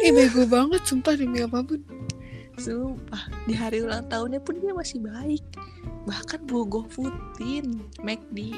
Ih 0.04 0.12
bego 0.12 0.44
banget 0.50 0.82
sumpah 0.84 1.14
demi 1.14 1.42
apa 1.42 1.62
pun. 1.62 1.80
Sumpah 2.58 3.30
di 3.46 3.54
hari 3.54 3.86
ulang 3.86 4.10
tahunnya 4.10 4.42
pun 4.42 4.58
dia 4.58 4.74
masih 4.74 4.98
baik. 4.98 5.44
Bahkan 6.04 6.50
gue 6.50 6.64
gofoodin 6.66 7.86
McD. 8.02 8.56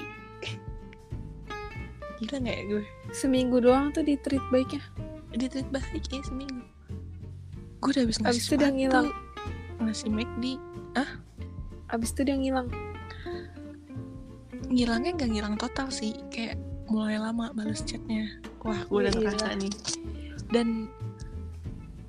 Gila 2.21 2.37
nggak 2.37 2.57
ya 2.57 2.65
gue? 2.69 2.85
Seminggu 3.13 3.61
doang 3.61 3.93
tuh 3.93 4.05
di 4.05 4.17
treat 4.21 4.43
baiknya? 4.49 4.81
Di 5.33 5.47
treat 5.49 5.69
baik 5.69 6.05
ya 6.09 6.21
seminggu. 6.25 6.65
Gue 7.81 7.97
udah 7.97 8.03
habis 8.05 8.21
ngasih 8.21 8.29
Abis 8.29 8.45
itu 8.45 8.57
sepatu, 8.61 8.77
ngilang. 8.77 9.09
Ngasih 9.81 10.09
McD 10.09 10.45
Abis 11.91 12.15
itu 12.15 12.23
dia 12.23 12.39
ngilang. 12.39 12.71
Ngilangnya 14.71 15.11
nggak 15.19 15.31
ngilang 15.31 15.57
total 15.59 15.91
sih 15.91 16.15
kayak 16.31 16.55
mulai 16.87 17.19
lama 17.19 17.51
balas 17.51 17.83
chatnya. 17.83 18.31
Wah 18.63 18.79
gue 18.87 18.99
udah 19.03 19.11
Iya. 19.11 19.19
ngerasa 19.19 19.47
nih. 19.59 19.73
Dan 20.51 20.87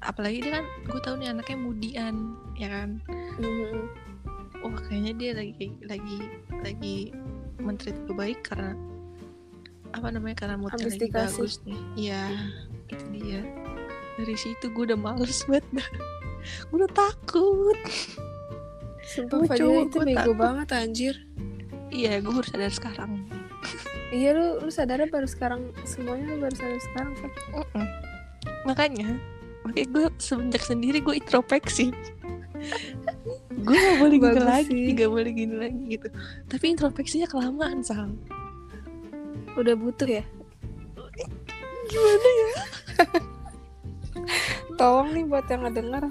apalagi 0.02 0.46
dia 0.46 0.62
kan 0.62 0.66
gue 0.86 1.00
tahu 1.02 1.16
nih 1.18 1.30
anaknya 1.34 1.58
mudian 1.58 2.16
ya 2.54 2.70
kan? 2.70 3.02
Mhm. 3.42 3.90
wah 4.62 4.78
kayaknya 4.86 5.14
dia 5.18 5.32
lagi 5.34 5.74
lagi 5.82 6.18
lagi 6.62 6.98
menteri 7.58 7.98
gue 8.06 8.14
baik 8.14 8.46
karena 8.46 8.78
apa 9.90 10.14
namanya 10.14 10.38
karena 10.38 10.56
moodnya 10.62 10.86
lagi 10.86 11.02
dikasih. 11.02 11.42
bagus 11.42 11.54
nih. 11.66 11.82
Iya 11.98 12.24
itu 12.86 13.06
dia. 13.10 13.42
Dari 14.22 14.36
situ 14.38 14.70
gue 14.70 14.84
udah 14.86 15.00
males 15.02 15.42
banget 15.50 15.66
gue 16.42 16.78
udah 16.78 16.92
takut. 16.92 17.78
Sumpah 19.02 19.38
Gua 19.40 19.50
Fadila 19.50 19.82
itu 19.84 19.98
bego 20.00 20.18
takut. 20.18 20.36
banget 20.38 20.68
anjir. 20.72 21.16
Iya 21.92 22.20
gue 22.20 22.32
baru 22.32 22.48
sadar 22.48 22.72
sekarang. 22.72 23.12
Iya 24.12 24.30
lu, 24.36 24.48
lu 24.60 24.72
sadarnya 24.72 25.08
baru 25.08 25.24
sekarang 25.24 25.72
Semuanya 25.84 26.36
lu 26.36 26.44
baru 26.44 26.56
sadar 26.56 26.80
sekarang 26.82 27.14
Fad. 27.16 27.32
Mm-mm. 27.54 27.88
makanya 28.62 29.08
makanya 29.64 29.88
gue 29.90 30.04
semenjak 30.18 30.64
sendiri 30.64 31.00
gue 31.00 31.16
introspeksi. 31.18 31.90
Gue 33.62 33.74
gak 33.76 33.98
boleh 34.00 34.18
gini 34.18 34.26
Bagus 34.38 34.46
lagi 34.46 34.74
sih. 34.74 34.94
gak 34.94 35.10
boleh 35.10 35.32
gini 35.32 35.56
lagi 35.56 35.84
gitu. 35.88 36.08
Tapi 36.46 36.66
introspeksinya 36.70 37.28
kelamaan 37.28 37.82
sal. 37.82 38.10
Udah 39.54 39.76
butuh 39.76 40.08
ya? 40.08 40.24
Gimana 41.88 42.30
ya? 42.32 42.52
Tolong 44.80 45.10
nih 45.12 45.26
buat 45.26 45.46
yang 45.46 45.62
ngedenger 45.66 46.04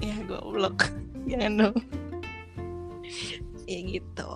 ya 0.00 0.16
gue 0.28 0.40
blok 0.40 0.92
jangan 1.24 1.52
dong 1.60 1.76
ya 3.66 3.78
gitu. 3.82 4.32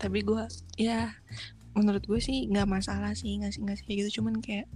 Tapi 0.00 0.18
gue 0.24 0.42
ya 0.80 1.12
menurut 1.76 2.04
gue 2.08 2.20
sih 2.20 2.48
nggak 2.48 2.64
masalah 2.68 3.12
sih 3.12 3.36
ngasih 3.36 3.64
ngasih 3.68 3.84
kayak 3.84 3.98
gitu. 4.06 4.20
Cuman 4.20 4.40
kayak 4.40 4.66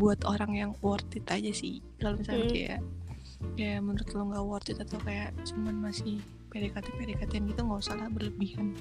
buat 0.00 0.22
orang 0.24 0.56
yang 0.56 0.70
worth 0.80 1.12
it 1.12 1.28
aja 1.28 1.52
sih. 1.52 1.84
Kalau 2.00 2.16
misalnya 2.16 2.48
Hmm. 2.48 2.54
kayak 2.54 2.80
kayak 3.54 3.80
menurut 3.84 4.08
lo 4.16 4.22
nggak 4.32 4.44
worth 4.48 4.68
it 4.72 4.78
atau 4.80 4.98
kayak 5.04 5.30
cuman 5.44 5.76
masih 5.78 6.18
PDKT 6.48 6.88
PDKT 6.96 7.32
gitu 7.52 7.60
nggak 7.60 7.80
usah 7.84 7.96
lah 8.00 8.08
berlebihan. 8.08 8.72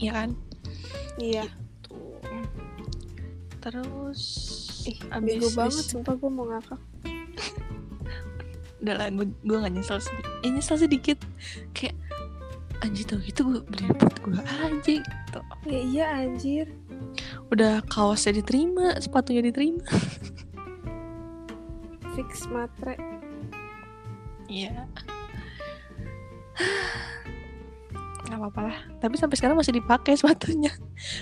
Ya 0.00 0.12
kan? 0.16 0.30
Iya. 1.20 1.44
Tuh 1.84 2.16
terus 3.64 4.20
Ih 4.84 5.00
abis 5.08 5.40
bego 5.40 5.48
banget 5.56 5.84
Sumpah 5.88 6.14
gue 6.20 6.28
mau 6.28 6.44
ngakak 6.44 6.76
udah 8.84 8.94
lah 9.00 9.08
gue 9.08 9.26
gue 9.48 9.56
gak 9.56 9.72
nyesel 9.72 9.98
sih 9.98 10.12
eh, 10.44 10.50
nyesel 10.52 10.76
sedikit. 10.76 11.18
Kayak 11.72 11.96
anjir 12.84 13.08
tau 13.08 13.16
gitu 13.24 13.40
gue 13.48 13.60
beli 13.64 13.88
buat 13.96 14.16
gue 14.20 14.36
aja 14.36 14.94
gitu. 15.00 15.40
Ya 15.64 15.80
iya 15.80 16.04
anjir. 16.20 16.66
Udah 17.48 17.80
kaosnya 17.88 18.44
diterima 18.44 19.00
sepatunya 19.00 19.40
diterima. 19.40 19.88
Fix 22.12 22.44
matre. 22.52 23.00
Iya. 24.52 24.84
Nggak 28.28 28.38
apa-apa 28.38 28.60
lah. 28.68 28.78
Tapi 29.00 29.16
sampai 29.16 29.36
sekarang 29.40 29.56
masih 29.56 29.80
dipakai 29.80 30.14
sepatunya. 30.20 30.70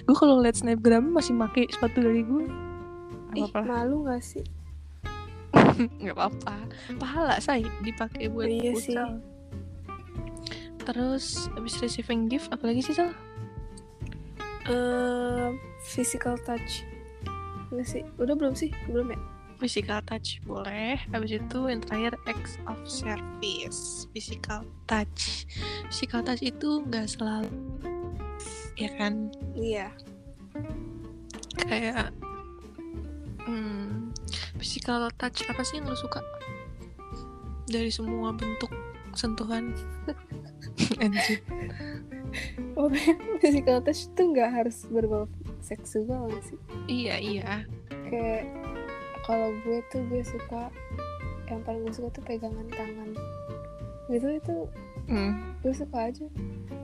Gue 0.02 0.16
kalau 0.18 0.42
liat 0.42 0.58
snapgram 0.58 1.14
masih 1.14 1.38
pakai 1.38 1.70
sepatu 1.70 2.02
dari 2.02 2.26
gue 2.26 2.72
Ih 3.32 3.48
malu 3.64 4.04
gak 4.04 4.20
sih 4.20 4.44
nggak 6.02 6.16
apa-apa. 6.16 6.56
Pahala 6.98 7.36
say 7.38 7.64
dipakai 7.82 8.28
buat 8.28 8.48
Iya 8.48 8.72
sih. 8.76 8.96
terus 10.82 11.46
habis 11.54 11.78
receiving 11.78 12.26
gift 12.26 12.50
apalagi 12.50 12.82
sih 12.82 12.94
sal? 12.94 13.14
Eh, 14.66 15.48
Physical 15.86 16.34
touch. 16.42 16.82
Enggak 17.70 17.86
sih? 17.86 18.02
Udah 18.18 18.34
belum 18.34 18.54
sih? 18.54 18.70
Belum 18.90 19.10
ya? 19.10 19.18
Physical 19.62 20.02
touch 20.02 20.42
boleh. 20.42 20.98
Habis 21.14 21.38
itu 21.38 21.58
yang 21.70 21.78
terakhir 21.86 22.18
acts 22.26 22.58
of 22.66 22.78
service. 22.82 24.10
Physical 24.10 24.66
touch. 24.90 25.46
Physical 25.86 26.26
touch 26.26 26.42
itu 26.42 26.82
nggak 26.82 27.06
selalu 27.06 27.50
ya 28.74 28.90
kan? 28.98 29.30
Iya. 29.54 29.88
Kayak 31.62 32.10
hmm, 33.46 34.01
physical 34.62 35.10
touch 35.18 35.42
apa 35.50 35.66
sih 35.66 35.82
yang 35.82 35.90
lo 35.90 35.98
suka? 35.98 36.22
Dari 37.66 37.90
semua 37.90 38.30
bentuk 38.30 38.70
sentuhan. 39.12 39.74
Anjir. 41.02 41.42
Oh 42.78 42.86
physical 43.42 43.82
touch 43.82 44.06
tuh 44.14 44.30
nggak 44.30 44.54
harus 44.54 44.86
berbau 44.86 45.26
seksual 45.58 46.30
sih. 46.46 46.56
Iya 46.86 47.18
iya. 47.18 47.50
Kayak 48.06 48.46
kalau 49.26 49.50
gue 49.66 49.82
tuh 49.90 50.06
gue 50.06 50.22
suka 50.22 50.70
yang 51.50 51.60
paling 51.66 51.82
gue 51.82 51.92
suka 51.92 52.08
tuh 52.14 52.22
pegangan 52.22 52.70
tangan. 52.70 53.10
Gitu 54.06 54.38
itu 54.38 54.56
Hmm. 55.10 55.58
gue 55.66 55.74
suka 55.74 56.14
aja. 56.14 56.24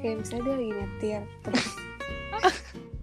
Kayak 0.03 0.27
misalnya 0.27 0.43
dia 0.43 0.55
lagi 0.59 0.73
nyetir 0.75 1.23
terus 1.47 1.67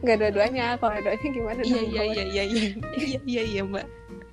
nggak 0.00 0.16
dua-duanya 0.16 0.64
kalau 0.76 0.92
dua-duanya 0.96 1.28
gimana 1.30 1.60
iya 1.60 1.80
iya 1.82 2.02
iya 2.04 2.24
iya 2.24 2.42
iya. 2.44 2.62
Iya 2.96 3.18
iya 3.24 3.42
iya 3.44 3.62
mbak. 3.62 3.86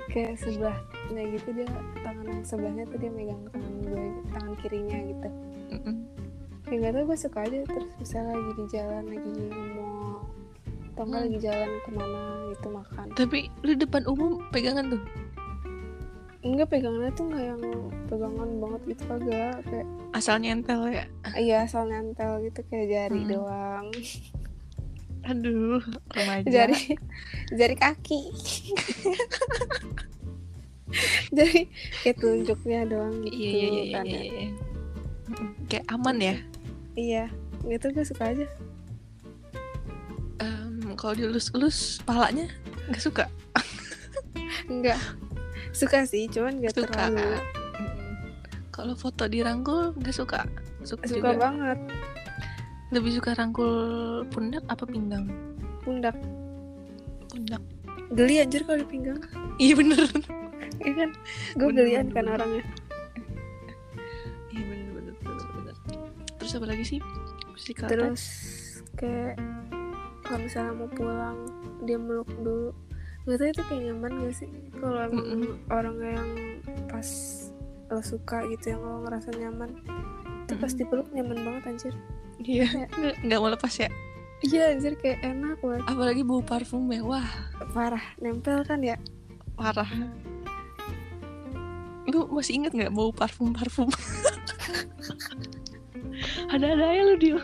Kayak 0.08 0.40
sebelahnya 0.40 1.24
gitu 1.32 1.50
dia 1.54 1.68
tangan 2.00 2.38
sebelahnya 2.42 2.84
tuh 2.86 2.98
dia 2.98 3.12
megang 3.12 3.44
tangan 3.50 3.74
gue 3.84 4.04
tangan 4.32 4.54
kirinya 4.58 4.98
gitu. 5.04 5.28
Mm-mm. 5.70 5.96
ya 6.66 6.76
nggak 6.78 6.92
tau 6.94 7.04
gue 7.06 7.18
suka 7.18 7.40
aja 7.42 7.58
terus 7.64 7.92
misalnya 7.98 8.34
lagi 8.34 8.52
di 8.54 8.66
jalan 8.70 9.04
lagi 9.06 9.32
mau 9.78 10.20
atau 10.90 11.04
nggak 11.04 11.16
Hmm. 11.16 11.28
lagi 11.28 11.40
jalan 11.40 11.70
ke 11.78 11.90
mana 11.92 12.22
gitu 12.50 12.68
makan. 12.70 13.06
Tapi 13.14 13.38
lu 13.62 13.72
depan 13.74 14.04
umum 14.04 14.32
pegangan 14.50 14.86
tuh? 14.90 15.02
Enggak 16.40 16.68
pegangannya 16.70 17.12
tuh 17.12 17.26
nggak 17.28 17.44
yang 17.46 17.62
pegangan 18.08 18.50
banget 18.58 18.82
gitu 18.86 19.04
kagak. 19.06 19.56
Kayak 19.64 19.88
asal 20.12 20.36
nyentel 20.38 20.82
ya? 20.88 21.06
Iya 21.36 21.58
asal 21.64 21.84
nempel 21.86 22.32
gitu 22.42 22.60
kayak 22.66 22.88
jari 22.88 23.22
Hmm. 23.22 23.30
doang 23.30 23.86
aduh 25.28 25.84
remaja. 26.16 26.48
Jari 26.48 26.96
jari 27.52 27.76
kaki. 27.76 28.22
Jadi 31.38 31.68
kayak 32.02 32.18
tunjuknya 32.24 32.88
doang 32.88 33.20
gitu 33.28 33.36
iya 33.36 33.52
iya 33.52 33.68
iya 33.68 33.84
iya, 33.84 33.96
kan 34.00 34.06
iya, 34.08 34.20
ya. 34.20 34.24
iya. 34.24 34.48
Kayak 35.68 35.86
aman 35.92 36.18
ya? 36.24 36.36
Iya 36.96 37.26
gitu 37.68 37.86
gue 37.92 38.06
suka 38.08 38.24
aja. 38.32 38.48
Em, 40.40 40.96
kalau 40.96 41.14
dilus-elus 41.20 42.00
palanya 42.08 42.48
nggak 42.88 43.04
suka? 43.04 43.26
Enggak 44.72 45.00
suka 45.76 46.08
sih 46.10 46.26
cuman 46.32 46.64
gak 46.64 46.74
suka. 46.74 46.88
terlalu. 46.90 47.38
Kalau 48.72 48.94
foto 48.96 49.28
dirangkul 49.28 49.94
nggak 50.00 50.16
suka? 50.16 50.48
Suka, 50.88 51.04
suka 51.06 51.36
juga. 51.36 51.50
banget 51.52 51.80
lebih 52.92 53.20
suka 53.20 53.36
rangkul 53.36 53.74
pundak 54.32 54.64
apa 54.72 54.88
pinggang? 54.88 55.28
Pundak. 55.84 56.16
Pundak. 57.28 57.64
Geli 58.16 58.40
anjir 58.40 58.64
kalau 58.64 58.80
di 58.80 58.88
pinggang. 58.88 59.20
Iya 59.60 59.74
bener. 59.76 60.06
Iya 60.80 60.94
kan? 60.94 61.10
Gue 61.60 61.72
gelian 61.76 62.08
kan 62.14 62.26
orangnya. 62.32 62.64
Iya 64.54 64.64
bener 64.64 64.90
bener 64.96 65.14
bener 65.20 65.48
bener. 65.58 65.76
Terus 66.40 66.52
apa 66.56 66.66
lagi 66.70 66.84
sih? 66.88 67.00
Physical 67.58 67.88
terus 67.90 68.24
kayak 68.96 69.36
kalau 70.24 70.40
misalnya 70.44 70.74
mau 70.78 70.90
pulang 70.92 71.38
dia 71.84 72.00
meluk 72.00 72.30
dulu. 72.40 72.72
Nggak 73.28 73.38
tahu 73.44 73.50
itu 73.52 73.64
kayak 73.68 73.82
nyaman 73.92 74.12
gak 74.24 74.36
sih? 74.40 74.50
Kalau 74.80 75.00
emang 75.04 75.26
Mm-mm. 75.28 75.54
orang 75.68 75.98
yang 76.00 76.30
pas 76.88 77.08
lo 77.88 78.04
suka 78.04 78.44
gitu 78.52 78.76
yang 78.76 78.82
lo 78.84 79.04
ngerasa 79.08 79.32
nyaman 79.36 79.72
itu 80.48 80.56
Mm-mm. 80.56 80.64
pas 80.64 80.72
dipeluk 80.76 81.08
nyaman 81.12 81.40
banget 81.44 81.64
anjir 81.68 81.94
iya. 82.44 82.68
Nggak 82.90 83.16
nggak 83.26 83.40
mau 83.40 83.50
lepas 83.54 83.74
ya? 83.78 83.90
Iya 84.46 84.78
anjir 84.78 84.94
kayak 85.02 85.26
enak 85.26 85.58
banget. 85.62 85.82
Apalagi 85.90 86.22
bau 86.22 86.42
parfum 86.46 86.86
ya 86.94 87.02
wah. 87.02 87.30
Parah 87.74 88.04
nempel 88.22 88.62
kan 88.66 88.82
ya? 88.82 88.98
Parah. 89.58 89.90
Lu 92.08 92.30
masih 92.32 92.62
inget 92.62 92.72
nggak 92.74 92.94
bau 92.94 93.12
parfum 93.12 93.52
parfum 93.52 93.92
ada 96.54 96.66
ada 96.74 96.86
ya 96.90 97.04
lu 97.04 97.16
dia 97.20 97.40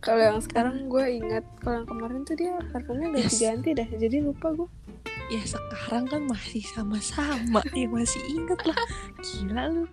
kalau 0.00 0.18
yang 0.18 0.40
sekarang 0.40 0.88
gue 0.88 1.04
ingat 1.20 1.44
kalau 1.60 1.84
yang 1.84 1.88
kemarin 1.92 2.20
tuh 2.24 2.32
dia 2.32 2.56
parfumnya 2.72 3.12
ganti-ganti 3.12 3.76
dah 3.76 3.88
jadi 4.00 4.24
lupa 4.24 4.56
gue 4.56 4.68
ya 5.30 5.42
sekarang 5.46 6.10
kan 6.10 6.26
masih 6.26 6.58
sama-sama. 6.74 7.62
Ya 7.70 7.86
masih 7.86 8.18
inget 8.26 8.58
lah. 8.66 8.74
Gila 9.22 9.62
lu. 9.70 9.84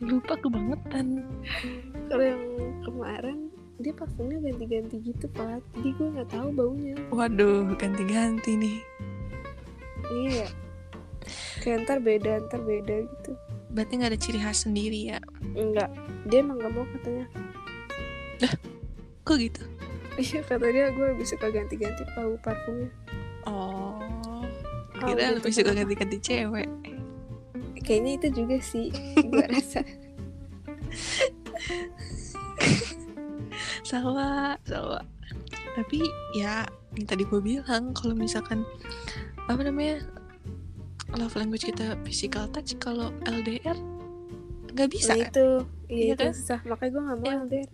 Lupa 0.00 0.38
kebangetan 0.38 1.26
kalau 2.10 2.24
yang 2.26 2.42
kemarin 2.82 3.38
dia 3.78 3.94
parfumnya 3.94 4.42
ganti-ganti 4.42 4.98
gitu 5.00 5.30
pak. 5.30 5.62
Jadi 5.78 5.88
gue 5.94 6.08
nggak 6.18 6.30
tahu 6.34 6.48
baunya. 6.52 6.98
Waduh 7.14 7.70
ganti-ganti 7.78 8.58
nih. 8.58 8.78
Iya. 10.10 10.46
Kayak 11.62 11.86
ntar 11.86 11.98
beda 12.02 12.42
ntar 12.50 12.60
beda 12.66 13.06
gitu. 13.06 13.30
Berarti 13.70 13.92
nggak 13.94 14.10
ada 14.10 14.20
ciri 14.20 14.38
khas 14.42 14.66
sendiri 14.66 15.14
ya? 15.14 15.18
Enggak 15.54 15.94
dia 16.26 16.42
emang 16.42 16.58
gak 16.58 16.74
mau 16.74 16.84
katanya. 16.98 17.26
Kok 19.22 19.36
gitu? 19.38 19.62
Iya 20.18 20.42
kata 20.42 20.66
dia 20.68 20.90
gue 20.90 21.06
lebih 21.14 21.26
suka 21.30 21.46
ganti-ganti 21.48 22.02
bau 22.18 22.34
parfumnya. 22.42 22.90
Oh 23.46 24.20
Oh, 25.00 25.16
kira 25.16 25.32
gitu 25.32 25.36
lebih 25.40 25.52
suka 25.56 25.72
ganti-ganti 25.72 26.18
cewek. 26.20 26.68
Kayaknya 27.80 28.12
itu 28.20 28.28
juga 28.36 28.56
sih 28.60 28.92
gue 29.16 29.44
rasa 29.54 29.80
sama 33.90 34.54
sama 34.62 35.02
tapi 35.74 36.02
ya 36.34 36.66
yang 36.94 37.06
tadi 37.06 37.22
gue 37.22 37.40
bilang 37.42 37.90
kalau 37.90 38.14
misalkan 38.14 38.62
apa 39.46 39.62
namanya 39.62 40.02
love 41.14 41.34
language 41.34 41.66
kita 41.66 41.98
physical 42.06 42.46
touch 42.50 42.74
kalau 42.78 43.10
LDR 43.26 43.74
nggak 44.70 44.90
bisa 44.90 45.14
nah 45.14 45.26
kan? 45.26 45.30
itu. 45.34 45.48
Iya 45.90 46.14
itu 46.14 46.22
kan? 46.22 46.30
susah. 46.30 46.60
Makanya 46.62 46.90
gue 46.94 47.02
gak 47.02 47.18
mau 47.18 47.26
Iya. 47.26 47.38
LDR 47.42 47.70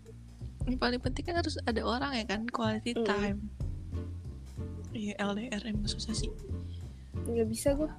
yang 0.66 0.78
paling 0.80 1.00
penting 1.04 1.24
kan 1.28 1.36
harus 1.36 1.54
ada 1.62 1.82
orang 1.84 2.12
ya 2.16 2.24
kan? 2.24 2.40
Quality 2.48 2.90
Mm. 2.96 3.04
time. 3.04 3.38
Iya 4.90 5.12
LDR 5.20 5.62
emang 5.68 5.84
susah 5.86 6.16
sih. 6.16 6.32
Nggak 7.28 7.48
bisa 7.48 7.76
gue 7.76 7.90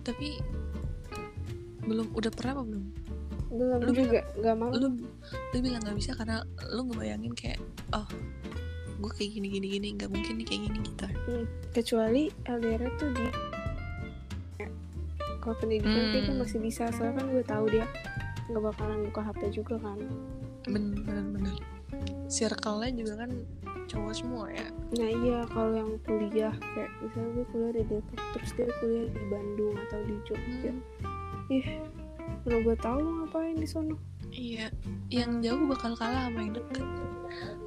tapi 0.00 0.40
belum 1.84 2.16
udah 2.16 2.32
pernah 2.32 2.56
apa 2.56 2.62
belum 2.64 2.84
belum 3.48 3.80
Lu 3.80 3.90
juga 3.92 4.20
gak 4.36 4.56
mau? 4.56 4.68
lu 4.70 4.88
lu 5.50 5.58
bilang 5.58 5.80
nggak 5.80 5.96
bisa 5.96 6.12
karena 6.12 6.44
lu 6.68 6.84
ngebayangin 6.86 7.32
kayak 7.32 7.58
oh 7.90 8.04
gue 8.98 9.10
kayak 9.14 9.30
gini 9.32 9.48
gini 9.48 9.66
gini 9.72 9.88
nggak 9.94 10.10
mungkin 10.10 10.34
nih 10.36 10.46
kayak 10.46 10.62
gini 10.66 10.78
gitu. 10.84 11.06
Hmm, 11.06 11.44
kecuali 11.70 12.22
LDR 12.44 12.82
tuh 12.96 13.10
di 13.10 13.26
kalau 15.38 15.54
pendidikan 15.56 15.94
Hmm. 16.12 16.26
gue 16.26 16.36
masih 16.36 16.58
bisa 16.58 16.90
soalnya 16.92 17.22
kan 17.22 17.26
gue 17.30 17.44
tahu 17.46 17.64
dia 17.70 17.86
nggak 18.48 18.62
bakalan 18.64 19.00
buka 19.06 19.20
HP 19.24 19.40
juga 19.54 19.74
kan. 19.80 19.98
Bener 20.66 20.98
bener. 21.00 21.24
Bener 21.32 21.56
circle-nya 22.28 22.92
juga 22.92 23.24
kan 23.24 23.30
cowok 23.88 24.12
semua 24.12 24.52
ya. 24.52 24.66
Nah 24.92 25.08
iya 25.08 25.40
kalau 25.48 25.72
yang 25.72 25.90
kuliah 26.04 26.52
kayak 26.52 26.92
misalnya 27.00 27.30
gue 27.32 27.46
kuliah 27.48 27.72
di 27.72 27.82
Depok 27.88 28.20
terus 28.36 28.50
dia 28.52 28.68
kuliah 28.78 29.06
di 29.08 29.22
Bandung 29.32 29.74
atau 29.78 29.98
di 30.04 30.14
Jogja. 30.28 30.72
Hmm, 30.74 31.54
ih 31.54 31.66
mana 32.46 32.58
gue 32.64 32.76
tahu 32.80 32.96
lo 33.00 33.10
ngapain 33.22 33.56
di 33.56 33.68
sono 33.68 33.96
iya 34.32 34.68
yang 35.08 35.40
jauh 35.40 35.64
bakal 35.68 35.96
kalah 35.96 36.28
sama 36.28 36.44
yang 36.44 36.54
deket. 36.56 36.84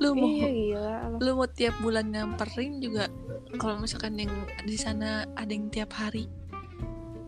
Lu 0.01 0.13
mau 0.17 0.29
iya 0.29 0.49
gila 0.49 0.93
Allah. 1.05 1.19
lu 1.21 1.31
mau 1.37 1.49
tiap 1.49 1.75
bulan 1.81 2.09
nyamperin 2.09 2.81
juga 2.81 3.09
kalau 3.57 3.81
misalkan 3.81 4.17
yang 4.17 4.33
di 4.65 4.77
sana 4.77 5.25
ada 5.37 5.51
yang 5.51 5.69
tiap 5.69 5.93
hari 5.93 6.29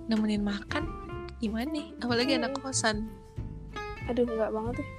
nemenin 0.10 0.42
makan 0.46 0.86
gimana 1.42 1.70
nih? 1.70 1.88
Apalagi 2.02 2.38
anak 2.38 2.58
kosan. 2.62 3.10
Aduh 4.10 4.26
nggak 4.26 4.54
banget 4.54 4.74
deh. 4.82 4.90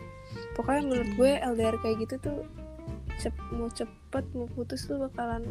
Pokoknya 0.59 0.83
menurut 0.83 1.11
gue 1.15 1.31
LDR 1.43 1.77
kayak 1.83 1.97
gitu 2.07 2.15
tuh 2.23 2.39
cep 3.19 3.35
mau 3.55 3.71
cepet 3.71 4.25
mau 4.35 4.51
putus 4.51 4.91
tuh 4.91 4.99
bakalan 4.99 5.47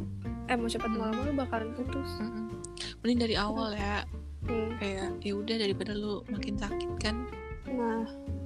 eh 0.51 0.55
mau 0.59 0.67
cepet 0.67 0.91
mau 0.91 1.07
lama 1.07 1.23
lu 1.23 1.31
bakalan 1.31 1.71
putus. 1.71 2.19
Mm-mm. 2.19 2.51
mending 2.99 3.19
dari 3.23 3.35
awal 3.39 3.71
ya 3.71 4.03
Hmm. 4.43 4.75
kayak 4.75 5.07
ya 5.19 5.33
udah 5.33 5.55
daripada 5.55 5.91
lu 5.91 6.21
makin 6.27 6.55
sakit 6.55 6.91
kan? 6.99 7.15
Nah 7.65 8.03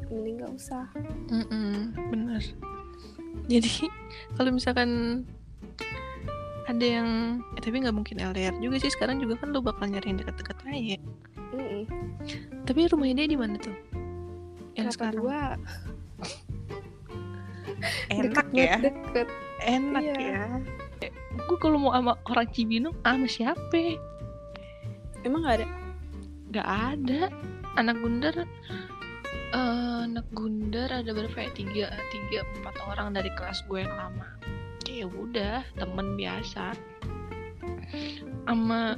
mending 0.08 0.40
nggak 0.40 0.54
usah. 0.54 0.86
Mm-mm, 1.28 1.92
bener 2.08 2.42
jadi 3.48 3.88
kalau 4.34 4.50
misalkan 4.52 5.24
ada 6.66 6.84
yang 6.84 7.10
eh, 7.56 7.62
tapi 7.62 7.80
nggak 7.80 7.96
mungkin 7.96 8.20
LDR 8.20 8.52
juga 8.58 8.76
sih 8.78 8.90
sekarang 8.90 9.18
juga 9.18 9.40
kan 9.40 9.52
lu 9.52 9.60
bakal 9.60 9.88
nyari 9.88 10.12
yang 10.12 10.20
deket-deket 10.20 10.58
aja 10.66 10.98
Mm-mm. 11.54 11.84
tapi 12.64 12.88
rumahnya 12.88 13.24
dia 13.24 13.30
di 13.30 13.40
mana 13.40 13.56
tuh? 13.56 13.72
Yang 14.76 14.92
Kelapa 14.92 14.94
sekarang. 14.94 15.18
dua 15.18 15.40
enak 18.12 18.46
deket 18.46 18.48
ya. 18.54 18.76
deket. 18.82 19.28
Enak 19.60 20.04
Iya. 20.04 20.16
ya. 20.20 20.44
Gue 21.38 21.58
kalau 21.58 21.78
mau 21.80 21.94
sama 21.94 22.14
orang 22.26 22.48
Cibinong 22.52 22.96
sama 23.00 23.28
siapa? 23.28 23.96
Emang 25.22 25.42
nggak 25.42 25.64
ada 25.64 25.68
nggak 26.58 26.72
ada. 26.98 27.22
Anak 27.78 28.02
gundar 28.02 28.34
eh, 29.54 30.00
anak 30.10 30.26
gundar 30.34 30.90
ada 30.90 31.10
berapa 31.14 31.38
ya? 31.38 31.50
Tiga 31.54 31.86
tiga 32.10 32.40
empat 32.58 32.76
orang 32.90 33.14
dari 33.14 33.30
kelas 33.38 33.62
gue 33.70 33.86
yang 33.86 33.94
lama. 33.94 34.28
Ya 34.90 35.06
udah 35.06 35.62
temen 35.78 36.18
biasa. 36.18 36.74
Sama 38.50 38.98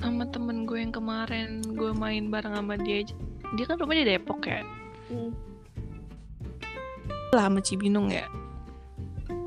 sama 0.00 0.24
temen 0.32 0.64
gue 0.64 0.80
yang 0.80 0.90
kemarin 0.90 1.60
gue 1.76 1.92
main 1.92 2.32
bareng 2.32 2.56
sama 2.56 2.80
dia 2.80 3.04
aja. 3.04 3.14
Dia 3.60 3.64
kan 3.68 3.76
rumahnya 3.76 4.08
di 4.08 4.10
Depok 4.16 4.40
ya? 4.48 4.64
Hmm. 5.12 5.32
lah 7.32 7.48
sama 7.48 7.64
Cibinong 7.64 8.12
ya? 8.12 8.28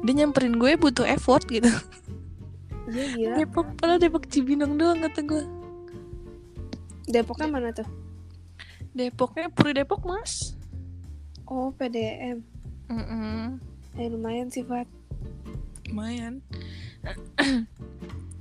Dia 0.05 0.13
nyamperin 0.13 0.57
gue 0.57 0.77
butuh 0.77 1.05
effort 1.05 1.45
gitu. 1.49 1.69
Iya 2.85 3.05
gila. 3.17 3.35
Depok 3.41 3.67
padahal 3.81 3.97
Depok 3.97 4.29
Cibinong 4.29 4.77
doang 4.77 5.01
kata 5.01 5.25
gue 5.25 5.41
Depoknya 7.05 7.47
mana 7.47 7.69
tuh? 7.71 7.87
Depoknya 8.95 9.51
Puri 9.51 9.75
Depok 9.75 10.01
mas 10.07 10.55
Oh 11.45 11.69
PDM. 11.75 12.41
Mm-mm. 12.89 13.61
Eh 13.95 14.07
lumayan 14.09 14.49
sih 14.49 14.65
Fat. 14.65 14.89
lumayan 15.85 16.41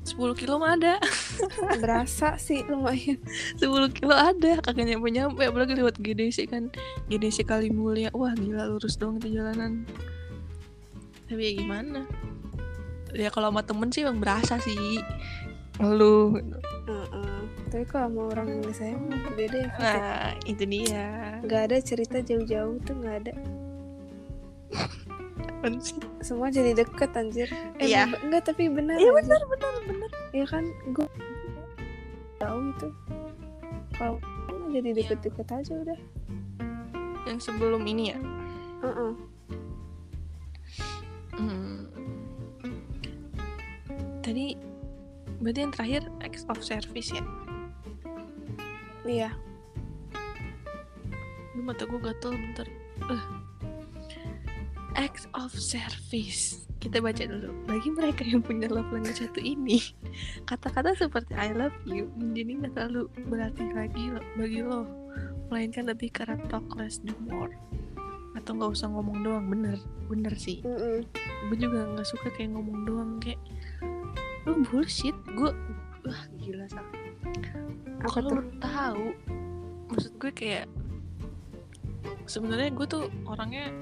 10 0.05 0.17
kilo 0.37 0.57
mah 0.57 0.77
ada 0.77 0.97
Berasa 1.85 2.41
sih 2.41 2.65
lumayan. 2.65 3.21
10 3.61 3.69
kilo 3.93 4.13
ada 4.17 4.61
kagak 4.65 4.89
nyampe 4.89 5.09
nyampe 5.13 5.43
apalagi 5.45 5.77
lewat 5.77 6.01
GDC 6.01 6.49
kan 6.49 6.73
GDC 7.09 7.45
kali 7.45 7.69
mulia 7.69 8.09
wah 8.17 8.33
gila 8.33 8.65
lurus 8.69 8.97
dong 8.97 9.21
itu 9.21 9.37
jalanan 9.37 9.85
tapi 11.25 11.41
ya 11.41 11.53
gimana 11.57 12.05
ya 13.17 13.29
kalau 13.33 13.49
sama 13.49 13.65
temen 13.65 13.89
sih 13.89 14.05
emang 14.05 14.21
berasa 14.21 14.61
sih 14.61 15.01
lu 15.81 16.37
Heeh. 16.85 17.24
Tapi 17.75 17.91
kalau 17.91 18.07
sama 18.07 18.23
orang 18.31 18.49
yang 18.55 18.71
saya 18.71 18.95
beda 19.35 19.59
ya 19.59 19.67
ya. 19.67 19.69
nah 19.83 20.31
itu 20.47 20.63
dia 20.63 21.07
Gak 21.43 21.63
ada 21.67 21.77
cerita 21.83 22.23
jauh-jauh 22.23 22.79
tuh 22.87 22.95
gak 23.03 23.27
ada. 23.27 23.35
Semua 26.23 26.55
jadi 26.55 26.71
deket 26.73 27.11
anjir. 27.13 27.51
Eh 27.83 27.91
be- 28.07 28.23
enggak 28.23 28.47
tapi 28.47 28.71
benar. 28.71 28.95
iya 28.95 29.11
benar 29.11 29.43
benar 29.43 29.73
benar 29.83 30.11
Iya 30.31 30.47
kan 30.47 30.65
gue 30.87 31.09
tahu 32.39 32.59
itu. 32.71 32.89
Kalau 33.93 34.17
jadi 34.71 34.89
Iya. 34.89 34.97
deket-deket 35.03 35.49
aja 35.51 35.75
udah. 35.75 35.99
yang 37.25 37.41
sebelum 37.41 37.81
ini 37.89 38.13
ya 38.13 38.19
Heeh. 38.85 39.13
Hmm. 41.33 41.89
tadi 44.21 44.53
berarti 45.41 45.59
yang 45.59 45.73
terakhir 45.73 46.03
ex 46.21 46.45
of 46.47 46.61
service 46.61 47.09
ya 47.11 47.25
Iya. 49.05 49.31
Ini 51.55 51.61
mata 51.61 51.85
gue 51.85 52.01
gatel 52.01 52.33
bentar. 52.35 52.67
Uh. 53.05 53.25
Acts 54.97 55.29
of 55.37 55.53
service. 55.53 56.65
Kita 56.81 57.05
baca 57.05 57.21
dulu. 57.21 57.53
Bagi 57.69 57.89
mereka 57.93 58.25
yang 58.25 58.41
punya 58.41 58.69
love 58.69 58.89
language 58.89 59.21
satu 59.21 59.41
ini, 59.41 59.81
kata-kata 60.49 60.97
seperti 60.97 61.37
I 61.37 61.53
love 61.53 61.77
you 61.85 62.09
menjadi 62.17 62.65
nggak 62.65 62.73
terlalu 62.77 63.03
berarti 63.29 63.65
lagi 63.73 64.13
bagi 64.37 64.61
lo, 64.61 64.85
melainkan 65.49 65.89
lebih 65.89 66.13
karena 66.13 66.41
talk 66.49 66.65
less 66.77 67.01
do 67.01 67.17
more. 67.29 67.53
Atau 68.37 68.57
nggak 68.57 68.73
usah 68.77 68.89
ngomong 68.93 69.25
doang, 69.25 69.47
bener, 69.49 69.81
bener 70.09 70.35
sih. 70.37 70.61
Mm-mm. 70.65 71.05
Gue 71.49 71.57
juga 71.57 71.89
nggak 71.89 72.09
suka 72.09 72.29
kayak 72.37 72.53
ngomong 72.57 72.79
doang 72.85 73.11
kayak 73.21 73.41
lu 74.45 74.61
bullshit. 74.69 75.17
Gue, 75.33 75.53
wah 76.05 76.23
gila 76.37 76.69
sak. 76.69 76.85
Apa 78.05 78.21
Kalau 78.21 78.29
tuh? 78.29 78.37
lu 78.37 78.43
tahu, 78.61 79.07
maksud 79.89 80.13
gue 80.21 80.33
kayak 80.37 80.69
sebenarnya 82.29 82.69
gue 82.73 82.87
tuh 82.89 83.05
orangnya 83.25 83.73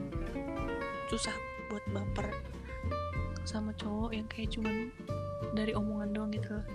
susah 1.10 1.34
buat 1.70 1.82
baper 1.90 2.30
sama 3.42 3.74
cowok 3.74 4.14
yang 4.14 4.26
kayak 4.30 4.54
cuman 4.54 4.94
dari 5.52 5.74
omongan 5.74 6.10
doang 6.14 6.30
gitu 6.30 6.54
loh. 6.54 6.66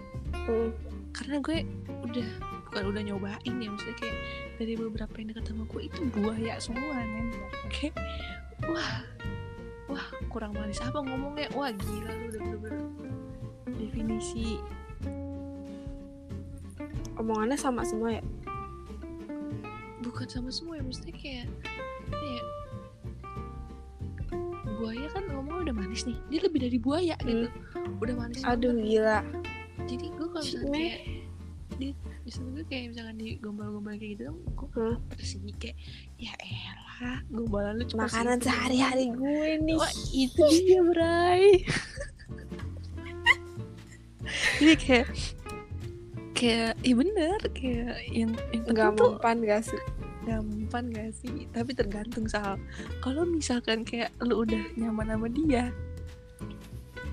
Mm. 0.47 0.69
karena 1.15 1.35
gue 1.39 1.57
udah 2.03 2.29
bukan 2.67 2.83
udah 2.93 3.01
nyobain 3.07 3.53
ya 3.63 3.67
maksudnya 3.71 3.95
kayak 3.95 4.17
dari 4.59 4.73
beberapa 4.75 5.13
yang 5.17 5.27
dekat 5.31 5.45
sama 5.49 5.63
gue 5.65 5.81
itu 5.87 6.01
buaya 6.11 6.53
semua 6.59 6.99
men 6.99 7.31
kayak 7.71 7.95
wah 8.67 9.01
wah 9.87 10.07
kurang 10.27 10.51
manis 10.51 10.83
apa 10.83 10.99
ngomongnya 10.99 11.47
wah 11.55 11.71
gila 11.71 12.11
lu 12.11 12.25
udah 12.27 12.41
bener-bener 12.43 12.83
definisi 13.79 14.59
Omongannya 17.17 17.57
sama 17.57 17.81
semua 17.83 18.17
ya? 18.17 18.23
bukan 20.17 20.27
sama 20.29 20.49
semua 20.49 20.79
ya 20.79 20.83
maksudnya 20.87 21.13
kayak 21.19 21.45
ya 22.09 22.41
buaya 24.77 25.07
kan 25.11 25.23
ngomong 25.29 25.67
udah 25.67 25.73
manis 25.75 26.05
nih 26.07 26.17
dia 26.31 26.39
lebih 26.45 26.59
dari 26.63 26.77
buaya 26.79 27.15
gitu 27.25 27.49
udah 27.99 28.15
manis 28.15 28.41
Aduh 28.45 28.71
banget. 28.77 28.87
gila. 28.87 29.19
jadi 29.89 30.05
gue 30.13 30.27
kalau 30.31 30.45
misalnya 30.45 30.71
kayak 30.73 30.99
di 31.77 31.87
di 32.25 32.31
sana 32.33 32.47
gue 32.55 32.65
kayak 32.65 32.85
misalkan 32.93 33.15
di 33.21 33.27
gombal-gombal 33.37 33.93
kayak 33.97 34.11
gitu 34.17 34.23
gue 34.31 34.69
Hah? 34.73 34.95
bersih 35.11 35.37
kayak 35.57 35.77
ya 36.17 36.33
elah 36.39 37.21
gombalan 37.29 37.73
lu 37.77 37.85
cuma 37.85 38.09
Makanan 38.09 38.37
sehari-hari 38.41 39.13
gue 39.13 39.37
nih. 39.61 39.77
Wah 39.77 39.93
itu 40.13 40.43
dia 40.65 40.81
Bray 40.81 41.45
Jadi 44.57 44.75
kayak 44.75 45.07
Kayak 46.37 46.77
Iya 46.85 46.95
bener 46.95 47.39
Kayak 47.51 47.97
yang, 48.13 48.31
yang 48.53 48.63
penting 48.69 48.77
Gak 48.77 48.93
tuh 48.93 49.09
mempan 49.17 49.37
gak 49.41 49.61
sih? 49.65 49.81
Gampang 50.27 50.85
gak 50.93 51.11
sih 51.17 51.35
Tapi 51.49 51.71
tergantung 51.73 52.29
Sal 52.29 52.61
Kalau 53.01 53.25
misalkan 53.25 53.81
kayak 53.81 54.13
Lu 54.21 54.45
udah 54.45 54.61
nyaman 54.77 55.09
sama 55.09 55.27
dia 55.33 55.73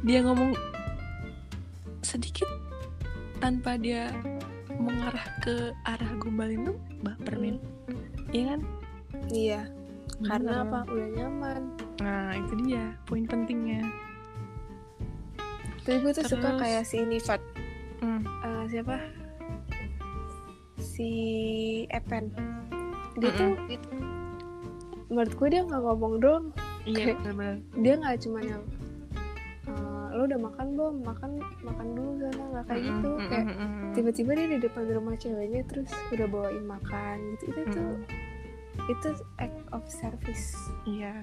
Dia 0.04 0.20
ngomong 0.20 0.52
Sedikit 2.04 2.46
Tanpa 3.40 3.80
dia 3.80 4.12
Mengarah 4.76 5.24
ke 5.40 5.72
arah 5.88 6.12
gombalin 6.20 6.68
lu 6.68 6.74
Baper 7.00 7.40
men 7.40 7.56
Iya 8.28 8.54
kan 8.54 8.60
Iya. 9.32 9.62
Karena 10.20 10.62
Bener. 10.62 10.66
apa? 10.68 10.78
Udah 10.92 11.08
nyaman. 11.16 11.62
Nah 12.04 12.36
itu 12.36 12.54
dia 12.68 12.92
Poin 13.08 13.24
pentingnya 13.24 13.80
Tapi 15.80 16.00
gue 16.00 16.12
tuh 16.12 16.24
suka 16.28 16.54
Terus? 16.54 16.60
kayak 16.60 16.84
si 16.84 16.96
ini 17.00 17.16
Fat. 17.20 17.40
Hmm. 18.00 18.20
Siapa? 18.74 18.98
Si 20.82 21.10
Epen. 21.86 22.34
Dia 23.14 23.30
tuh 23.38 23.54
menurut 25.06 25.30
gue 25.30 25.48
dia 25.48 25.62
nggak 25.62 25.78
ngomong 25.78 26.14
doang. 26.18 26.46
Iya 26.82 27.14
Kayak- 27.14 27.18
bener-bener 27.22 27.56
Dia 27.78 27.94
nggak 28.02 28.16
cuma 28.26 28.38
yang 28.42 28.62
eh, 29.70 30.06
lo 30.10 30.26
udah 30.26 30.40
makan 30.42 30.66
belum? 30.74 30.94
Makan 31.06 31.30
makan 31.62 31.86
dulu 31.94 32.10
sana 32.18 32.42
nggak 32.50 32.64
kayak 32.66 32.82
gitu. 32.82 33.08
Mm-mm, 33.14 33.28
Kayak 33.30 33.46
mm-mm. 33.46 33.70
tiba-tiba 33.94 34.30
dia 34.34 34.46
di 34.50 34.58
depan 34.58 34.82
rumah 34.90 35.14
ceweknya 35.14 35.62
terus 35.70 35.90
udah 36.10 36.26
bawain 36.26 36.66
makan 36.66 37.16
gitu. 37.38 37.44
Itu 37.54 37.62
tuh 37.70 37.92
itu 38.90 39.08
act 39.38 39.60
of 39.70 39.86
service. 39.86 40.58
Iya. 40.82 41.14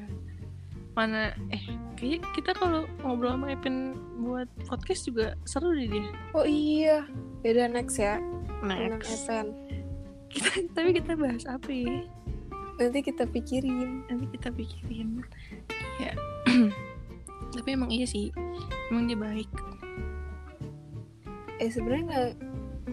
Mana 0.91 1.31
eh 1.53 1.63
kayak 1.95 2.25
kita 2.35 2.51
kalau 2.57 2.83
ngobrol 3.05 3.37
sama 3.37 3.55
Epin 3.55 3.95
buat 4.19 4.47
podcast 4.67 5.07
juga 5.07 5.39
seru 5.47 5.71
deh 5.71 5.87
dia. 5.87 6.11
Oh 6.35 6.43
iya. 6.43 7.07
Yaudah 7.41 7.71
next 7.71 7.97
ya. 7.97 8.19
Next. 8.61 9.29
Kita, 10.31 10.49
tapi 10.75 10.95
kita 10.95 11.15
bahas 11.19 11.43
apa 11.47 11.69
ya? 11.71 12.07
Nanti 12.79 12.99
kita 13.03 13.23
pikirin. 13.27 14.07
Nanti 14.07 14.25
kita 14.35 14.49
pikirin. 14.51 15.23
Iya. 15.99 16.13
tapi 17.55 17.69
emang 17.75 17.91
iya 17.91 18.07
sih. 18.07 18.31
Emang 18.91 19.07
dia 19.07 19.19
baik. 19.19 19.49
Eh 21.61 21.69
sebenarnya 21.69 22.03
nggak 22.07 22.29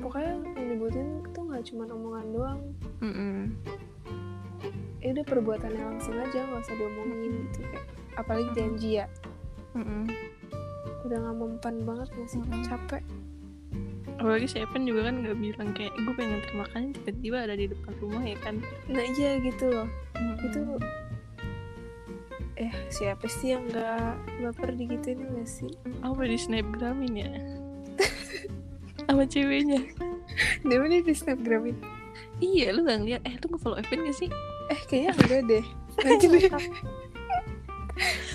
pokoknya 0.02 0.32
yang 0.56 0.66
dibutuhin 0.76 1.08
tuh 1.32 1.42
nggak 1.48 1.62
cuma 1.66 1.84
omongan 1.88 2.26
doang. 2.34 2.60
Mm-mm. 3.00 3.38
Ya 4.98 5.14
udah 5.14 5.24
perbuatannya 5.24 5.84
langsung 5.94 6.18
aja 6.18 6.42
nggak 6.42 6.62
usah 6.66 6.74
diomongin 6.74 7.32
gitu 7.48 7.62
kayak 7.70 7.86
apalagi 8.18 8.50
janji 8.58 8.90
ya 8.98 9.06
Mm-mm. 9.78 10.10
udah 11.06 11.18
nggak 11.22 11.36
mempan 11.38 11.76
banget 11.86 12.08
nggak 12.10 12.28
sih 12.28 12.40
Mm-mm. 12.42 12.62
capek 12.66 13.04
Apalagi 14.18 14.50
si 14.50 14.58
Evan 14.58 14.82
juga 14.82 15.06
kan 15.06 15.22
gak 15.22 15.38
bilang 15.38 15.70
kayak 15.78 15.94
gue 15.94 16.10
pengen 16.18 16.42
nganter 16.42 16.54
makanan 16.58 16.90
tiba-tiba 16.90 17.38
ada 17.38 17.54
di 17.54 17.70
depan 17.70 17.92
rumah 18.02 18.22
ya 18.26 18.34
kan. 18.42 18.58
nah 18.90 19.04
iya 19.14 19.38
gitu 19.38 19.64
loh 19.70 19.86
Mm-mm. 20.18 20.42
itu 20.42 20.58
eh 22.58 22.74
siapa 22.90 23.30
sih 23.30 23.54
yang 23.54 23.62
nggak 23.70 24.18
baper 24.42 24.74
digituin 24.74 25.22
nggak 25.22 25.46
sih 25.46 25.70
apa 26.02 26.26
di 26.26 26.34
snapgramin 26.34 27.14
ya? 27.14 27.30
sama 29.06 29.22
ceweknya. 29.30 29.86
dia 30.66 30.76
mana 30.82 30.98
di 30.98 31.14
snapgramin 31.14 31.78
Iya, 32.38 32.70
lu 32.70 32.86
gak 32.86 32.98
ngeliat. 33.02 33.22
Eh, 33.26 33.34
lu 33.38 33.46
nge-follow 33.50 33.78
Evan 33.78 34.06
gak 34.06 34.16
sih? 34.16 34.30
eh 34.68 34.80
kayaknya 34.84 35.12
enggak 35.16 35.42
deh 35.48 35.64
nanti 36.04 36.26
deh 36.28 36.44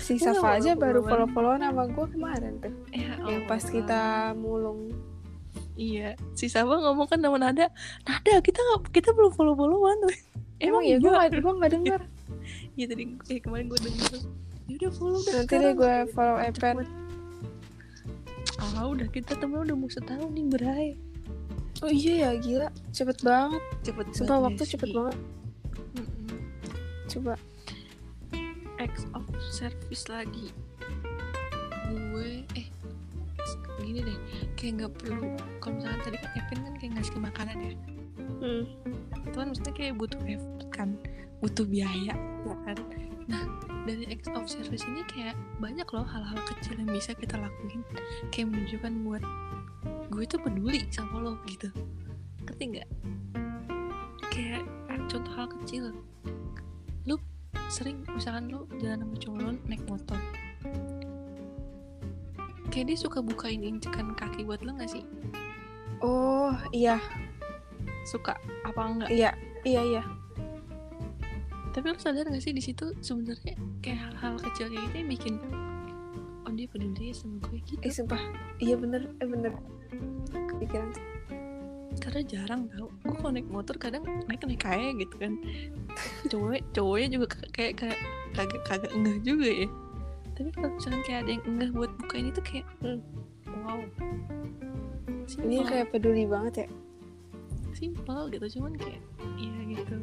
si 0.02 0.20
Safa 0.20 0.60
aja 0.60 0.74
follow 0.74 0.82
baru 0.82 1.00
follow 1.06 1.28
followan 1.30 1.62
sama 1.62 1.86
gue 1.88 2.06
kemarin 2.10 2.52
tuh 2.60 2.74
Ya, 2.92 3.14
yang 3.24 3.46
pas 3.48 3.62
kita 3.62 4.34
mulung 4.36 4.92
Iya, 5.74 6.14
si 6.38 6.46
Sabah 6.46 6.78
ngomong 6.86 7.10
kan 7.10 7.18
sama 7.18 7.34
Nada, 7.34 7.66
Nada 8.06 8.34
kita 8.38 8.62
nggak 8.62 8.94
kita 8.94 9.10
belum 9.10 9.34
follow 9.34 9.58
followan. 9.58 9.98
emang 10.62 10.86
ya 10.86 11.02
gue 11.02 11.10
gue 11.10 11.52
nggak 11.58 11.72
denger 11.72 12.00
Iya 12.78 12.86
tadi 12.90 13.02
eh, 13.30 13.40
kemarin 13.42 13.66
gue 13.70 13.80
denger. 13.82 14.12
Ya 14.70 14.74
udah 14.78 14.92
follow 14.94 15.20
dah. 15.22 15.32
nanti 15.42 15.54
deh 15.54 15.72
gue 15.74 15.94
follow 16.14 16.36
Epen 16.38 16.76
Cepet. 16.82 16.88
ah 18.58 18.86
udah 18.86 19.08
kita 19.10 19.34
temen 19.38 19.66
udah 19.66 19.76
mau 19.78 19.90
setahun 19.90 20.30
nih 20.30 20.46
berai 20.46 20.88
oh 21.84 21.92
iya 21.92 22.14
ya 22.16 22.30
gila. 22.40 22.68
Cepet 22.96 23.20
banget. 23.20 23.62
Cepet 23.84 24.06
sumpah 24.16 24.40
banget 24.40 24.44
waktu 24.48 24.62
cepet 24.72 24.90
banget. 24.96 25.18
Mm-mm. 26.00 26.38
coba. 27.12 27.34
Acts 28.80 29.04
of 29.12 29.24
service 29.52 30.08
lagi. 30.08 30.48
Gue 31.92 32.48
eh 32.56 32.66
gini 33.84 34.00
deh. 34.00 34.18
Kayak 34.56 34.72
nggak 34.80 34.92
perlu 34.96 35.36
kalau 35.60 35.76
misalkan 35.76 36.00
tadi 36.00 36.16
kan 36.16 36.30
Kevin 36.32 36.58
kan 36.64 36.74
kayak 36.80 36.92
ngasih 36.96 37.20
makanan 37.20 37.56
ya. 37.60 37.72
Hmm. 38.44 38.64
itu 39.24 39.36
kan 39.40 39.46
maksudnya 39.52 39.74
kayak 39.76 39.94
butuh 40.00 40.20
effort 40.24 40.64
kan. 40.72 40.88
Butuh 41.44 41.64
biaya 41.68 42.16
ya 42.16 42.54
kan? 42.64 42.76
Nah 43.28 43.44
dari 43.84 44.08
acts 44.08 44.32
of 44.32 44.48
service 44.48 44.84
ini 44.88 45.04
kayak 45.12 45.36
banyak 45.60 45.84
loh 45.92 46.08
hal-hal 46.08 46.40
kecil 46.48 46.80
yang 46.80 46.88
bisa 46.88 47.12
kita 47.12 47.36
lakuin. 47.36 47.84
Kayak 48.32 48.56
menunjukkan 48.56 48.92
buat 49.04 49.24
gue 50.12 50.24
tuh 50.28 50.38
peduli 50.38 50.86
sama 50.94 51.18
lo 51.18 51.34
gitu. 51.48 51.68
Ngerti 52.46 52.62
nggak? 52.76 52.88
Kayak 54.30 54.64
contoh 55.10 55.32
hal 55.34 55.46
kecil. 55.60 55.84
Lu 57.08 57.16
sering 57.66 58.04
misalkan 58.12 58.50
lu 58.52 58.68
jalan 58.78 59.02
sama 59.04 59.16
cowok 59.18 59.38
lo 59.42 59.50
naik 59.66 59.84
motor. 59.90 60.20
Kayak 62.70 62.86
dia 62.90 62.98
suka 62.98 63.18
bukain 63.22 63.62
incekan 63.62 64.18
kaki 64.18 64.42
buat 64.42 64.62
lo 64.66 64.74
gak 64.74 64.90
sih? 64.90 65.06
Oh 66.02 66.54
iya. 66.74 66.98
Suka 68.04 68.34
apa 68.66 68.80
enggak 68.82 69.10
iya 69.14 69.30
iya 69.62 69.82
iya. 69.82 70.02
Tapi 71.74 71.86
lo 71.90 71.98
sadar 71.98 72.26
gak 72.30 72.42
sih 72.42 72.54
di 72.54 72.62
situ 72.62 72.94
sebenarnya 72.98 73.54
kayak 73.82 73.98
hal-hal 73.98 74.34
kecil 74.42 74.70
kayak 74.70 74.82
gitu 74.90 74.94
yang 74.98 75.10
bikin 75.10 75.34
oh 76.44 76.52
dia 76.52 76.68
peduli 76.68 77.10
sama 77.16 77.40
gue 77.48 77.58
gitu. 77.64 77.80
Eh 77.80 77.92
sumpah. 77.92 78.20
Iya 78.60 78.76
bener. 78.76 79.08
Eh 79.18 79.28
bener. 79.28 79.52
Kepikiran. 80.30 80.90
Karena 82.00 82.20
jarang 82.26 82.62
tau. 82.68 82.90
Gue 83.06 83.14
kalau 83.16 83.32
naik 83.32 83.48
motor 83.48 83.76
kadang 83.78 84.02
naik 84.28 84.42
naik 84.44 84.60
kayak 84.60 84.98
gitu 85.00 85.14
kan. 85.16 85.32
Cowok 86.28 86.60
cowoknya 86.74 87.08
juga 87.16 87.26
kayak 87.54 87.72
kayak 87.80 87.98
kagak 88.34 88.62
kagak 88.66 88.92
enggah 88.92 89.16
juga 89.22 89.48
ya. 89.48 89.68
Tapi 90.34 90.48
kalau 90.50 90.70
misalkan 90.74 91.02
kayak 91.06 91.20
ada 91.24 91.30
yang 91.38 91.44
enggah 91.46 91.70
buat 91.70 91.90
bukain 92.02 92.26
itu 92.28 92.40
kayak 92.42 92.66
Hmm. 92.82 93.00
wow. 93.64 93.80
Ini 95.24 95.30
Simpel. 95.30 95.64
kayak 95.64 95.86
peduli 95.94 96.24
banget 96.28 96.54
ya? 96.66 96.68
Simpel 97.72 98.20
gitu. 98.28 98.46
Cuman 98.58 98.74
kayak 98.76 99.00
iya 99.38 99.78
gitu. 99.78 99.96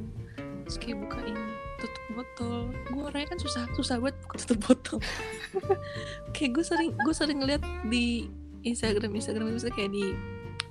Terus 0.65 0.77
kayak 0.79 0.97
bukain 1.03 1.37
tutup 1.81 2.05
botol. 2.13 2.69
Gue 2.93 3.01
orangnya 3.09 3.33
kan 3.33 3.39
susah 3.41 3.65
susah 3.73 3.97
buka 3.97 4.37
tutup 4.37 4.59
botol. 4.61 4.97
Kayak 6.37 6.51
gue 6.61 6.65
sering 6.65 6.91
gue 6.93 7.13
sering 7.13 7.37
ngeliat 7.41 7.63
di 7.89 8.29
Instagram 8.61 9.17
Instagram 9.17 9.57
itu 9.57 9.73
kayak 9.73 9.89
di 9.89 10.13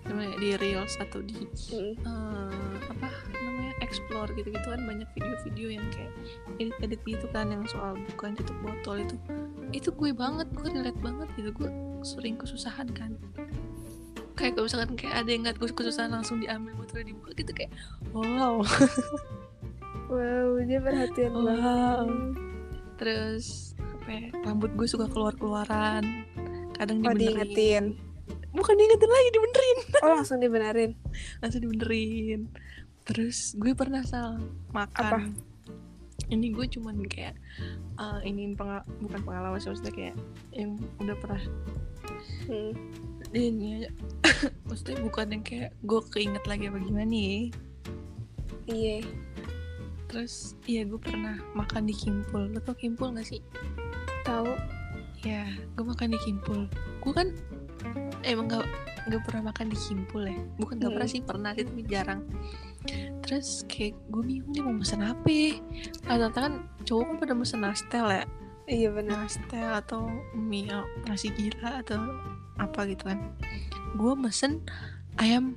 namanya 0.07 0.39
di 0.39 0.49
reels 0.63 0.95
atau 1.03 1.19
di 1.23 1.43
eh, 1.75 2.79
apa 2.87 3.09
namanya 3.35 3.75
explore 3.83 4.31
gitu 4.39 4.55
gitu 4.55 4.63
kan 4.63 4.83
banyak 4.87 5.07
video-video 5.19 5.75
yang 5.75 5.87
kayak 5.91 6.15
edit 6.63 6.79
edit 6.83 7.01
gitu 7.03 7.27
kan 7.35 7.51
yang 7.51 7.67
soal 7.67 7.99
bukan 8.15 8.39
tutup 8.39 8.55
botol 8.63 9.03
itu. 9.03 9.19
Itu 9.75 9.91
gue 9.91 10.15
banget 10.15 10.47
gue 10.55 10.71
relate 10.71 11.01
banget 11.03 11.29
gitu. 11.35 11.51
Gue 11.51 11.71
sering 12.07 12.39
kesusahan 12.39 12.87
kan. 12.95 13.19
Kayak 14.39 14.57
kalau 14.57 14.65
misalkan 14.71 14.95
kayak 14.97 15.15
ada 15.21 15.29
yang 15.29 15.43
nggak 15.45 15.59
gue 15.59 15.69
kesusahan 15.69 16.15
langsung 16.15 16.41
diambil 16.41 16.73
botolnya 16.79 17.13
dibuka 17.13 17.37
gitu 17.37 17.53
kayak 17.53 17.73
wow 18.17 18.65
wow 20.11 20.59
dia 20.61 20.79
perhatian 20.83 21.33
Wow. 21.33 21.45
banget. 21.47 22.09
Terus 23.01 23.73
apa 23.79 24.09
ya, 24.11 24.27
rambut 24.45 24.71
gue 24.77 24.89
suka 24.91 25.07
keluar 25.09 25.33
keluaran 25.39 26.27
kadang 26.77 27.01
oh 27.05 27.13
dibenerin. 27.15 27.47
diingetin? 27.47 27.85
Bukan 28.51 28.75
diingetin 28.75 29.11
lagi 29.11 29.29
dibenerin. 29.31 29.79
Oh 30.03 30.13
langsung 30.19 30.39
dibenerin? 30.43 30.93
Langsung 31.41 31.61
dibenerin. 31.63 32.41
Terus 33.07 33.55
gue 33.57 33.73
pernah 33.73 34.03
sal 34.05 34.43
makan. 34.75 35.33
Ini 36.31 36.47
gue 36.55 36.67
cuman 36.79 37.03
kayak 37.11 37.35
uh, 37.99 38.23
ini 38.23 38.55
pengal 38.55 38.87
bukan 39.03 39.21
pengalaman 39.27 39.59
maksudnya 39.59 39.91
kayak 39.91 40.17
yang 40.55 40.79
udah 40.99 41.17
pernah. 41.19 41.43
Hmm. 42.47 42.75
ini 43.31 43.83
aja. 43.87 43.91
Maksudnya 44.67 44.99
bukan 45.07 45.27
yang 45.31 45.45
kayak 45.47 45.71
gue 45.87 46.01
keinget 46.11 46.45
lagi 46.51 46.67
apa 46.67 46.83
gimana 46.83 47.07
nih? 47.07 47.55
Iya 48.67 49.07
terus 50.11 50.59
iya 50.67 50.83
gue 50.83 50.99
pernah 50.99 51.39
makan 51.55 51.87
di 51.87 51.95
Kimpul. 51.95 52.51
Lo 52.51 52.59
tau 52.59 52.75
Kimpul 52.75 53.15
gak 53.15 53.31
sih? 53.31 53.39
Tahu 54.27 54.51
ya 55.23 55.47
gue 55.79 55.85
makan 55.87 56.11
di 56.11 56.19
Kimpul. 56.19 56.67
Gue 56.99 57.13
kan 57.15 57.31
emang 58.27 58.51
gak 58.51 58.67
nggak 59.07 59.23
pernah 59.25 59.55
makan 59.55 59.71
di 59.71 59.79
Kimpul 59.79 60.27
ya. 60.27 60.37
Bukan 60.59 60.77
gak 60.77 60.91
Hmm. 60.91 60.97
pernah 60.99 61.09
sih 61.09 61.21
pernah 61.23 61.51
sih 61.55 61.63
tapi 61.63 61.83
jarang. 61.87 62.21
Terus 63.23 63.63
kayak 63.71 63.95
gue 64.11 64.23
bingung 64.27 64.51
nih 64.51 64.63
mau 64.67 64.75
pesen 64.77 65.07
apa 65.07 65.29
ya. 65.31 65.55
rata-rata 66.05 66.39
kan 66.43 66.55
cowok 66.83 67.05
kan 67.07 67.17
pada 67.23 67.35
pesen 67.39 67.61
nastel 67.63 68.07
ya. 68.11 68.25
Iya 68.67 68.89
benar 68.91 69.27
nastel 69.27 69.71
atau 69.75 70.07
mie 70.35 70.71
nasi 71.07 71.31
gila 71.35 71.83
atau 71.83 72.03
apa 72.59 72.87
gitu 72.91 73.07
kan. 73.07 73.19
Gue 73.95 74.13
mesen 74.19 74.63
ayam 75.19 75.55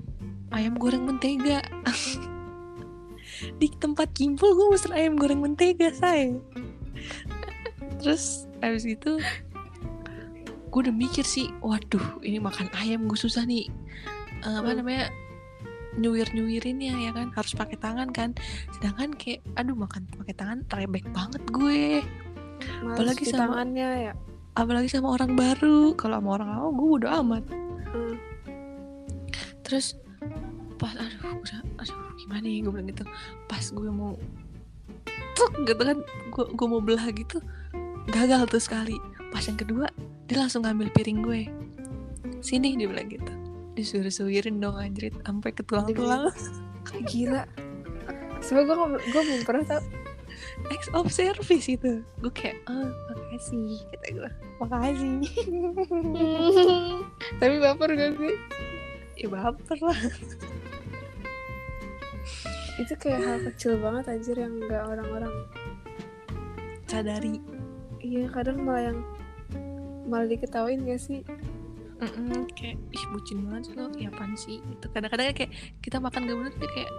ayam 0.53 0.77
goreng 0.77 1.05
mentega 1.05 1.61
di 3.57 3.67
tempat 3.73 4.11
kimpul 4.11 4.53
gue 4.53 4.67
mesen 4.71 4.91
ayam 4.91 5.15
goreng 5.15 5.39
mentega 5.39 5.91
say. 5.91 6.35
Terus 7.99 8.47
habis 8.59 8.83
gitu 8.83 9.19
gue 10.73 10.79
udah 10.81 10.95
mikir 10.95 11.21
sih 11.21 11.53
waduh 11.61 12.01
ini 12.21 12.41
makan 12.41 12.65
ayam 12.75 13.05
gue 13.05 13.15
susah 13.15 13.45
nih. 13.45 13.69
Eh, 14.41 14.55
apa 14.57 14.73
Hmm. 14.73 14.81
namanya 14.81 15.05
nyuir 15.93 16.25
nyuirinnya 16.33 16.97
ya 16.99 17.11
kan? 17.13 17.29
Harus 17.31 17.53
pakai 17.53 17.77
tangan 17.77 18.09
kan? 18.09 18.33
Sedangkan 18.73 19.13
kayak 19.13 19.45
aduh 19.53 19.77
makan 19.77 20.09
pakai 20.09 20.33
tangan 20.33 20.65
rebek 20.67 21.05
banget 21.13 21.43
gue. 21.53 22.01
Males 22.81 22.95
Apalagi 22.97 23.23
sama- 23.29 23.53
tangannya 23.53 23.89
ya. 24.09 24.13
apalagi 24.53 24.89
sama 24.89 25.13
orang 25.13 25.37
baru. 25.37 25.93
Kalau 25.93 26.17
sama 26.17 26.29
orang 26.33 26.49
lama 26.49 26.67
gue 26.71 26.89
udah 26.97 27.11
amat. 27.21 27.43
Hmm. 27.93 28.15
terus 29.63 29.95
pas 30.78 30.93
aduh 30.97 31.39
udah 31.39 31.59
aduh 31.80 31.97
gimana 32.19 32.45
ya 32.45 32.57
gue 32.65 32.71
bilang 32.71 32.89
gitu. 32.89 33.03
Pas 33.49 33.63
gue 33.63 33.91
mau 33.91 34.13
tuk 35.34 35.53
gitu 35.65 35.82
kan 35.82 35.97
gue 36.03 36.45
gue 36.53 36.67
mau 36.69 36.82
belah 36.82 37.07
gitu 37.13 37.41
gagal 38.09 38.47
tuh 38.49 38.61
sekali. 38.61 38.97
Pas 39.32 39.43
yang 39.45 39.57
kedua 39.57 39.88
dia 40.28 40.38
langsung 40.39 40.63
ngambil 40.63 40.91
piring 40.93 41.19
gue. 41.24 41.41
Sini 42.43 42.76
dia 42.76 42.88
bilang 42.88 43.09
gitu. 43.09 43.34
Disuruh-suruhin 43.74 44.61
dong 44.61 44.78
anjrit 44.78 45.15
sampai 45.26 45.51
ke 45.51 45.65
tulang-tulang 45.65 46.30
gila. 47.09 47.43
Sebenernya 48.43 48.76
gue 48.76 48.99
gue 49.09 49.21
belum 49.24 49.43
pernah 49.47 49.65
tau. 49.78 49.84
Ex 50.69 50.91
of 50.91 51.07
service 51.13 51.71
itu. 51.71 52.03
Gue 52.19 52.32
kayak 52.36 52.59
oh 52.67 52.89
makasih 53.09 53.80
kata 53.89 54.07
gue 54.11 54.32
makasih. 54.61 55.15
Tapi 57.41 57.55
baper 57.57 57.89
gak 57.95 58.11
sih? 58.19 58.38
ya 59.13 59.28
baper 59.30 59.78
lah 59.82 59.99
Itu 62.82 62.93
kayak 62.97 63.21
hal 63.21 63.38
kecil 63.51 63.78
banget 63.78 64.03
anjir 64.09 64.38
yang 64.38 64.53
gak 64.65 64.84
orang-orang 64.88 65.34
sadari. 66.89 67.38
Iya 68.03 68.28
kadang 68.30 68.65
malah 68.65 68.93
yang 68.93 68.99
Malah 70.03 70.28
diketawain 70.28 70.84
gak 70.84 70.99
sih? 70.99 71.24
Mm-mm, 72.03 72.51
kayak 72.59 72.76
ih 72.91 73.05
bucin 73.15 73.47
banget 73.47 73.71
sih 73.71 73.74
lo 73.80 73.88
kayak 73.88 74.11
apaan 74.11 74.36
sih? 74.36 74.59
Gitu. 74.59 74.86
Kadang-kadang 74.91 75.32
kayak 75.32 75.51
kita 75.80 75.97
makan 76.03 76.28
gak 76.28 76.38
bener 76.38 76.53
tuh 76.59 76.69
kayak 76.76 76.91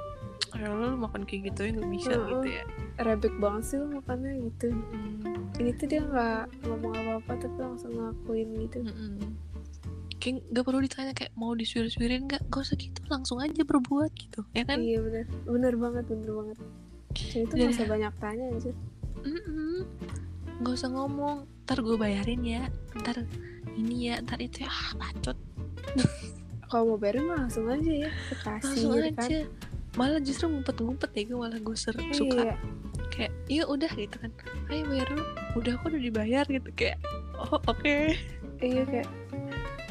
"Ya 0.55 0.71
lo 0.71 0.95
makan 0.97 1.27
kayak 1.29 1.53
gitu 1.53 1.61
ya 1.67 1.71
nggak 1.77 1.91
bisa 1.93 2.13
Mm-mm. 2.17 2.31
gitu 2.33 2.47
ya. 2.49 2.65
Rebek 3.05 3.35
banget 3.37 3.63
sih 3.69 3.77
lo 3.77 3.87
makannya 3.93 4.33
gitu. 4.49 4.67
Mm, 4.73 5.53
Ini 5.61 5.71
tuh 5.77 5.87
dia 5.87 6.01
gak 6.01 6.43
ngomong 6.65 6.95
apa-apa 6.97 7.33
Tapi 7.45 7.59
langsung 7.61 7.93
ngakuin 7.93 8.49
gitu. 8.65 8.79
Mm-mm. 8.81 9.37
Kayak 10.25 10.41
nggak 10.49 10.65
perlu 10.65 10.81
ditanya 10.81 11.13
kayak 11.13 11.33
mau 11.37 11.53
disuir-suirin 11.53 12.25
nggak? 12.25 12.49
Gak 12.49 12.65
usah 12.65 12.81
gitu 12.81 13.05
langsung 13.13 13.45
aja 13.45 13.61
berbuat 13.61 14.09
gitu 14.17 14.41
ya 14.57 14.65
kan? 14.65 14.81
Iya 14.81 15.05
bener. 15.05 15.25
Bener 15.45 15.75
banget 15.77 16.05
bener 16.09 16.31
banget. 16.33 16.59
Itu 17.13 17.53
gak 17.53 17.71
usah 17.77 17.87
banyak 17.87 18.13
tanya 18.17 18.45
Mm-mm. 19.25 19.85
nggak 20.65 20.75
usah 20.75 20.89
ngomong. 20.89 21.45
Ntar 21.69 21.79
gue 21.85 21.97
bayarin 22.01 22.41
ya. 22.41 22.63
Ntar 22.97 23.29
ini 23.77 24.09
ya 24.09 24.25
ntar 24.25 24.41
itu 24.41 24.65
ya. 24.65 24.71
Ah 24.73 24.97
bacot. 24.97 25.37
Kalau 26.73 26.97
mau 26.97 26.99
bayarin 26.99 27.29
mah 27.29 27.45
langsung 27.45 27.69
aja 27.69 28.09
ya. 28.09 28.11
Ke 28.33 28.35
langsung 28.49 28.97
kan 28.97 29.29
aja. 29.29 29.45
malah 29.95 30.19
justru 30.19 30.51
ngumpet-ngumpet 30.51 31.11
ya 31.15 31.23
gue 31.29 31.39
malah 31.39 31.61
gue 31.61 31.77
ser- 31.77 32.01
suka. 32.17 32.49
Iya 32.49 32.57
kayak 33.15 33.33
iya 33.47 33.63
udah 33.69 33.93
gitu 33.95 34.17
kan. 34.19 34.33
Ayo 34.73 34.83
bayar 34.91 35.07
dulu 35.13 35.25
udah 35.61 35.73
aku 35.79 35.85
udah 35.93 36.01
dibayar? 36.03 36.45
gitu. 36.49 36.69
Kayak 36.75 36.99
oh 37.39 37.61
oke. 37.69 38.17
Iya 38.59 38.83
kayak 38.89 39.09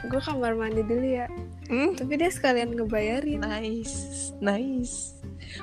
Gue 0.03 0.19
kamar 0.19 0.53
mandi 0.53 0.83
dulu 0.83 1.07
ya. 1.07 1.27
Hmm, 1.71 1.95
Tapi 1.95 2.19
dia 2.19 2.27
sekalian 2.27 2.75
ngebayarin. 2.75 3.39
Nice 3.39 4.23
nice. 4.43 5.15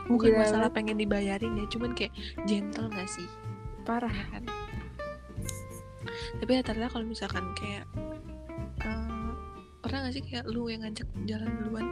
Bukan 0.09 0.33
Gila 0.33 0.41
masalah 0.47 0.71
pengen 0.73 0.97
dibayarin 0.97 1.61
ya 1.61 1.67
cuman 1.69 1.93
kayak 1.93 2.15
gentle 2.49 2.89
gak 2.89 3.11
sih? 3.11 3.27
Parah. 3.85 4.09
Ya 4.09 4.27
kan? 4.33 4.45
Tapi 6.41 6.51
rata-rata 6.57 6.89
kalau 6.89 7.05
misalkan 7.05 7.45
kayak 7.59 7.85
eh, 8.81 9.31
pernah 9.85 10.09
gak 10.09 10.15
sih 10.17 10.25
kayak 10.25 10.49
lu 10.49 10.71
yang 10.73 10.87
ngajak 10.87 11.09
jalan 11.29 11.51
duluan? 11.61 11.87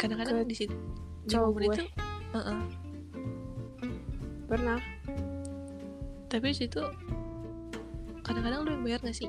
Kadang-kadang 0.00 0.48
di 0.48 0.56
situ 0.56 0.74
di 1.26 1.30
cowok 1.30 1.48
momen 1.52 1.62
gue. 1.62 1.74
itu 1.74 1.84
Heeh. 2.32 2.60
pernah. 4.48 4.78
Tapi 6.32 6.46
di 6.48 6.56
situ 6.56 6.80
kadang-kadang 8.24 8.64
lu 8.64 8.70
yang 8.72 8.82
bayar 8.86 9.00
gak 9.04 9.16
sih 9.16 9.28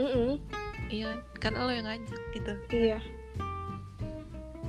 Mm-mm. 0.00 0.40
iya 0.88 1.12
kan? 1.12 1.18
karena 1.40 1.58
lo 1.68 1.72
yang 1.72 1.86
ngajak 1.88 2.22
gitu. 2.32 2.52
Iya. 2.72 2.98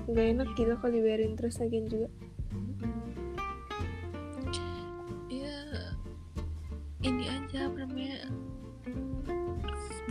Nggak 0.03 0.27
enak 0.35 0.49
gitu 0.59 0.73
kalau 0.79 0.91
dibayarin 0.91 1.33
terus 1.39 1.59
lagian 1.63 1.87
juga. 1.87 2.09
Iya 5.31 5.59
ini 7.07 7.23
aja 7.31 7.71
apa 7.71 7.77
namanya? 7.87 8.27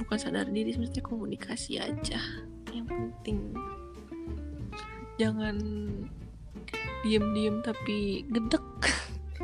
Bukan 0.00 0.18
sadar 0.18 0.48
diri 0.48 0.72
maksudnya 0.76 1.04
komunikasi 1.04 1.76
aja 1.76 2.20
yang 2.72 2.88
penting. 2.88 3.52
Jangan 5.20 5.56
diem-diem 7.04 7.60
tapi 7.60 8.24
gedek. 8.32 8.64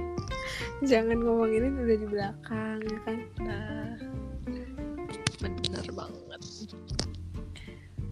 Jangan 0.91 1.19
ngomongin 1.21 1.77
udah 1.77 1.97
di 1.99 2.07
belakang 2.09 2.79
ya 2.89 2.99
kan? 3.05 3.19
Nah 3.45 4.18
banget. 5.99 6.43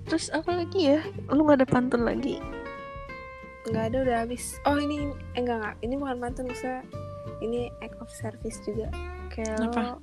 Terus 0.07 0.31
apa 0.31 0.51
lagi 0.63 0.95
ya? 0.95 1.01
Lu 1.31 1.47
nggak 1.47 1.63
ada 1.63 1.69
pantun 1.69 2.07
lagi? 2.07 2.39
Nggak 3.67 3.85
ada 3.91 3.97
udah 4.07 4.17
habis. 4.27 4.59
Oh 4.63 4.79
ini 4.79 5.11
eh, 5.35 5.43
enggak 5.43 5.59
enggak 5.59 5.75
ini 5.83 5.95
bukan 5.99 6.17
pantun 6.23 6.47
maksudnya 6.47 6.83
ini 7.43 7.71
act 7.83 7.99
of 7.99 8.11
service 8.11 8.63
juga. 8.63 8.91
Kayak 9.35 9.71
Apa? 9.71 9.83
lo 9.83 9.95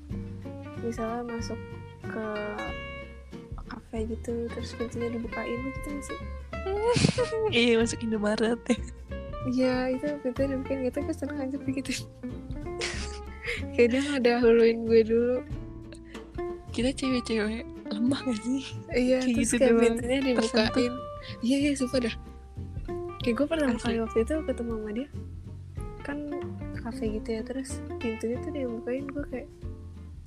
misalnya 0.84 1.24
masuk 1.24 1.60
ke 2.04 2.26
kafe 3.72 3.98
gitu 4.12 4.52
terus 4.52 4.76
pintunya 4.76 5.08
dibukain 5.16 5.60
gitu 5.72 5.90
sih? 6.04 6.20
Iya 7.56 7.80
masuk 7.80 8.04
Indomaret 8.04 8.60
ya. 8.68 8.78
Iya 9.48 9.76
itu 9.96 10.08
pintunya 10.24 10.56
dibukain 10.60 10.80
gitu 10.84 10.98
kan 11.00 11.16
seneng 11.16 11.40
aja 11.40 11.58
begitu. 11.64 11.92
Kayak 13.74 13.88
dia 13.96 14.02
ngedahuluin 14.12 14.78
gue 14.84 15.02
dulu. 15.08 15.38
Kita 16.76 16.92
cewek-cewek 16.92 17.73
lemah 17.96 18.20
gak 18.26 18.38
sih? 18.42 18.64
Iya 18.92 19.18
Kayak 19.22 19.36
terus 19.38 19.50
gitu 19.52 19.56
kayak 19.62 19.76
pintunya 19.80 20.20
dibukain 20.22 20.94
iya 21.40 21.58
iya 21.64 21.72
sumpah 21.78 22.00
dah. 22.04 22.16
Kayak 23.24 23.36
gue 23.40 23.46
Asli. 23.48 23.80
kali 23.80 23.98
waktu 24.04 24.18
itu 24.28 24.34
ketemu 24.44 24.72
sama 24.76 24.92
dia. 24.92 25.08
Kan 26.04 26.18
kafe 26.84 27.06
gitu 27.16 27.30
ya 27.40 27.42
terus 27.48 27.80
pintunya 28.04 28.38
tuh 28.44 28.52
dia 28.52 28.68
bukain 28.68 29.08
gue 29.08 29.26
kayak 29.32 29.48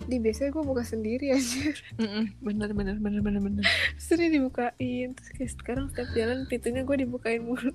di 0.07 0.17
biasanya 0.23 0.55
gue 0.55 0.65
buka 0.65 0.85
sendiri 0.87 1.27
aja 1.37 1.75
Mm-mm, 1.99 2.31
bener 2.41 2.71
bener 2.73 2.97
bener 2.97 3.21
bener 3.21 3.41
bener. 3.43 3.65
Terus 4.01 4.17
dia 4.17 4.31
dibukain 4.33 5.09
terus 5.13 5.31
kayak 5.37 5.51
sekarang 5.53 5.85
setiap 5.93 6.09
jalan 6.17 6.39
pintunya 6.49 6.81
gue 6.87 6.97
dibukain 7.05 7.43
mulu. 7.45 7.73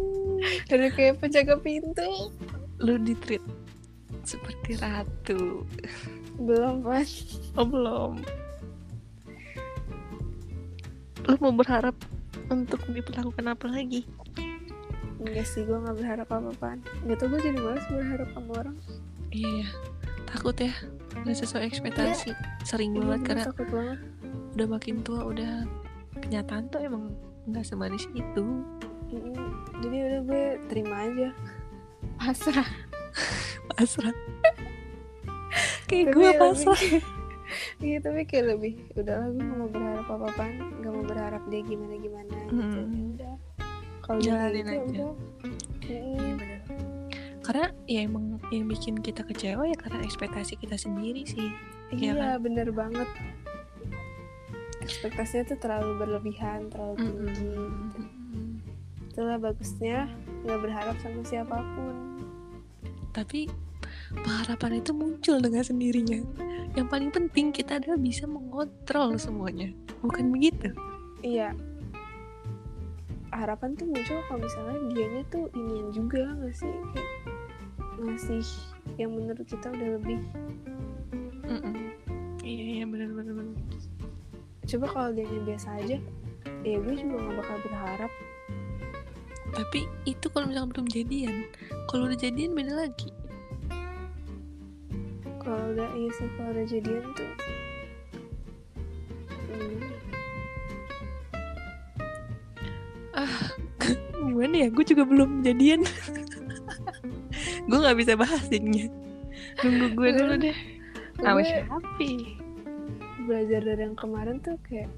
Ada 0.72 0.88
kayak 0.94 1.20
penjaga 1.20 1.58
pintu. 1.60 2.32
Lu 2.80 2.96
di 3.02 3.12
treat 3.18 3.42
seperti 4.24 4.78
ratu. 4.80 5.64
Belum 6.40 6.84
pas 6.84 7.08
oh 7.56 7.66
belum 7.66 8.20
lu 11.26 11.34
mau 11.40 11.52
berharap 11.52 11.96
untuk 12.48 12.78
diperlakukan 12.86 13.46
apa 13.48 13.66
lagi? 13.66 14.06
Enggak 15.16 15.44
sih 15.44 15.62
gue 15.62 15.74
nggak 15.74 15.96
berharap 15.96 16.28
apa-apaan. 16.28 16.78
Nggak 17.02 17.16
tau 17.18 17.28
gue 17.28 17.40
jadi 17.40 17.58
malas 17.58 17.86
berharap 17.88 18.28
sama 18.30 18.50
orang. 18.56 18.76
Iya 19.28 19.50
ya 19.60 19.68
takut 20.26 20.56
ya. 20.56 20.72
Nggak 21.18 21.36
sesuai 21.36 21.64
ekspektasi. 21.64 22.30
Sering 22.62 22.92
Iya, 22.92 23.00
banget 23.02 23.20
karena 23.24 23.44
takut 23.44 23.68
banget. 23.68 23.98
udah 24.54 24.66
makin 24.68 24.96
tua 25.00 25.20
udah 25.24 25.52
kenyataan 26.18 26.68
tuh 26.68 26.80
emang 26.80 27.10
nggak 27.46 27.64
semanis 27.64 28.06
itu. 28.12 28.44
Jadi 29.76 29.96
udah 29.98 30.20
gue 30.22 30.42
terima 30.68 30.96
aja. 31.02 31.28
Pasrah. 32.16 32.68
Pasrah. 33.70 34.14
Kayak 35.86 36.06
gue 36.12 36.22
lebih- 36.24 36.38
pasrah 36.38 36.80
Iya 37.78 37.98
tapi 38.00 38.20
kayak 38.22 38.46
lebih 38.52 38.74
udahlah 38.92 39.28
gue 39.28 39.40
gak 39.40 39.56
mau 39.56 39.68
berharap 39.68 40.06
apa 40.08 40.24
apaan 40.28 40.54
gak 40.76 40.90
mau 40.90 41.04
berharap 41.04 41.42
dia 41.46 41.62
gimana 41.62 41.94
gimana 41.96 42.36
gitu 42.44 42.54
Hmm. 42.76 42.88
ya 42.88 43.04
udah 43.12 43.34
kalau 44.00 44.20
Jalanin 44.20 44.54
gitu 44.54 44.70
ya 44.70 44.76
aja. 44.76 44.86
udah. 44.86 45.12
Iya, 45.82 46.32
bener. 46.34 46.60
karena 47.40 47.66
ya 47.84 48.00
emang 48.02 48.24
yang 48.48 48.66
bikin 48.66 48.94
kita 48.98 49.22
kecewa 49.22 49.62
ya 49.64 49.76
karena 49.76 49.98
ekspektasi 50.00 50.56
kita 50.56 50.74
sendiri 50.74 51.22
sih 51.22 51.50
Iya 51.88 52.12
iya 52.12 52.30
bener 52.36 52.70
banget 52.70 53.06
ekspektasinya 54.78 55.44
tuh 55.46 55.58
terlalu 55.58 55.92
berlebihan 55.96 56.66
terlalu 56.68 56.94
tinggi 57.00 57.30
gitu. 57.30 57.62
Mm-mm. 57.96 58.50
itulah 59.06 59.36
bagusnya 59.36 60.10
nggak 60.42 60.60
berharap 60.60 60.96
sama 60.98 61.22
siapa 61.22 61.56
pun 61.74 61.94
tapi 63.10 63.48
pengharapan 64.20 64.80
itu 64.80 64.92
muncul 64.96 65.36
dengan 65.40 65.62
sendirinya. 65.64 66.20
Yang 66.76 66.86
paling 66.92 67.10
penting 67.12 67.46
kita 67.52 67.80
adalah 67.80 67.96
bisa 67.96 68.28
mengontrol 68.28 69.16
semuanya. 69.16 69.72
Bukan 70.04 70.28
begitu? 70.32 70.72
Iya. 71.24 71.56
Harapan 73.32 73.76
tuh 73.76 73.88
muncul 73.88 74.20
kalau 74.28 74.40
misalnya 74.40 74.78
dianya 74.92 75.22
tuh 75.28 75.48
inian 75.52 75.88
juga 75.92 76.24
nggak 76.36 76.54
sih 76.56 76.72
kayak 76.92 77.10
ngasih 77.96 78.44
yang 79.00 79.10
menurut 79.12 79.44
kita 79.44 79.72
udah 79.72 79.88
lebih. 80.00 80.20
Mm-mm. 81.46 81.74
iya 82.42 82.82
iya 82.82 82.84
benar 82.84 83.12
benar 83.14 83.34
benar. 83.38 83.56
Coba 84.66 84.86
kalau 84.90 85.10
dia 85.14 85.26
biasa 85.46 85.68
aja 85.78 85.96
ya 86.66 86.76
gue 86.82 86.94
juga 86.96 87.14
nggak 87.22 87.36
bakal 87.40 87.56
berharap. 87.64 88.12
Tapi 89.56 89.80
itu 90.04 90.26
kalau 90.28 90.50
misalnya 90.50 90.70
belum 90.76 90.86
jadian. 90.90 91.36
Kalau 91.88 92.02
udah 92.10 92.18
jadian 92.18 92.52
beda 92.52 92.72
lagi 92.84 93.15
kalau 95.46 95.70
udah 95.78 95.88
iya 95.94 96.10
sih 96.18 96.26
kalau 96.34 96.50
udah 96.50 96.66
jadian 96.66 97.04
tuh 97.14 97.30
hmm, 99.46 99.78
gimana 104.26 104.56
ya? 104.66 104.68
Gue 104.68 104.84
juga 104.84 105.08
belum 105.08 105.40
jadian. 105.40 105.80
Gue 107.70 107.78
nggak 107.80 107.96
bisa 107.96 108.12
bahas 108.18 108.44
jadinya 108.52 108.90
nunggu 109.64 109.96
gue 109.96 110.08
dulu 110.12 110.34
deh. 110.36 110.56
Sama 111.16 111.40
gue 111.40 111.48
Shopee 111.48 112.36
belajar 113.26 113.60
dari 113.64 113.82
yang 113.88 113.96
kemarin 113.96 114.38
tuh 114.38 114.54
kayak 114.68 114.92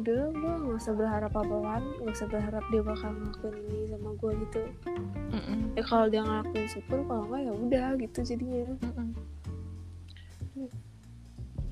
udah 0.00 0.32
gue 0.32 0.52
nggak 0.64 0.76
usah 0.80 0.92
berharap 0.96 1.32
apa-apaan 1.36 1.82
nggak 2.00 2.14
usah 2.16 2.28
berharap 2.32 2.64
dia 2.72 2.82
bakal 2.82 3.10
ngelakuin 3.12 3.56
ini 3.68 3.80
sama 3.92 4.10
gue 4.16 4.32
gitu. 4.48 4.62
Mm-mm. 5.30 5.60
ya 5.76 5.82
kalau 5.84 6.06
dia 6.08 6.22
ngelakuin 6.24 6.66
syukur 6.72 6.98
kalau 7.04 7.22
nggak 7.28 7.40
ya 7.44 7.52
udah 7.52 7.88
gitu 8.00 8.18
jadinya. 8.24 8.62
Mm-mm. 8.80 9.08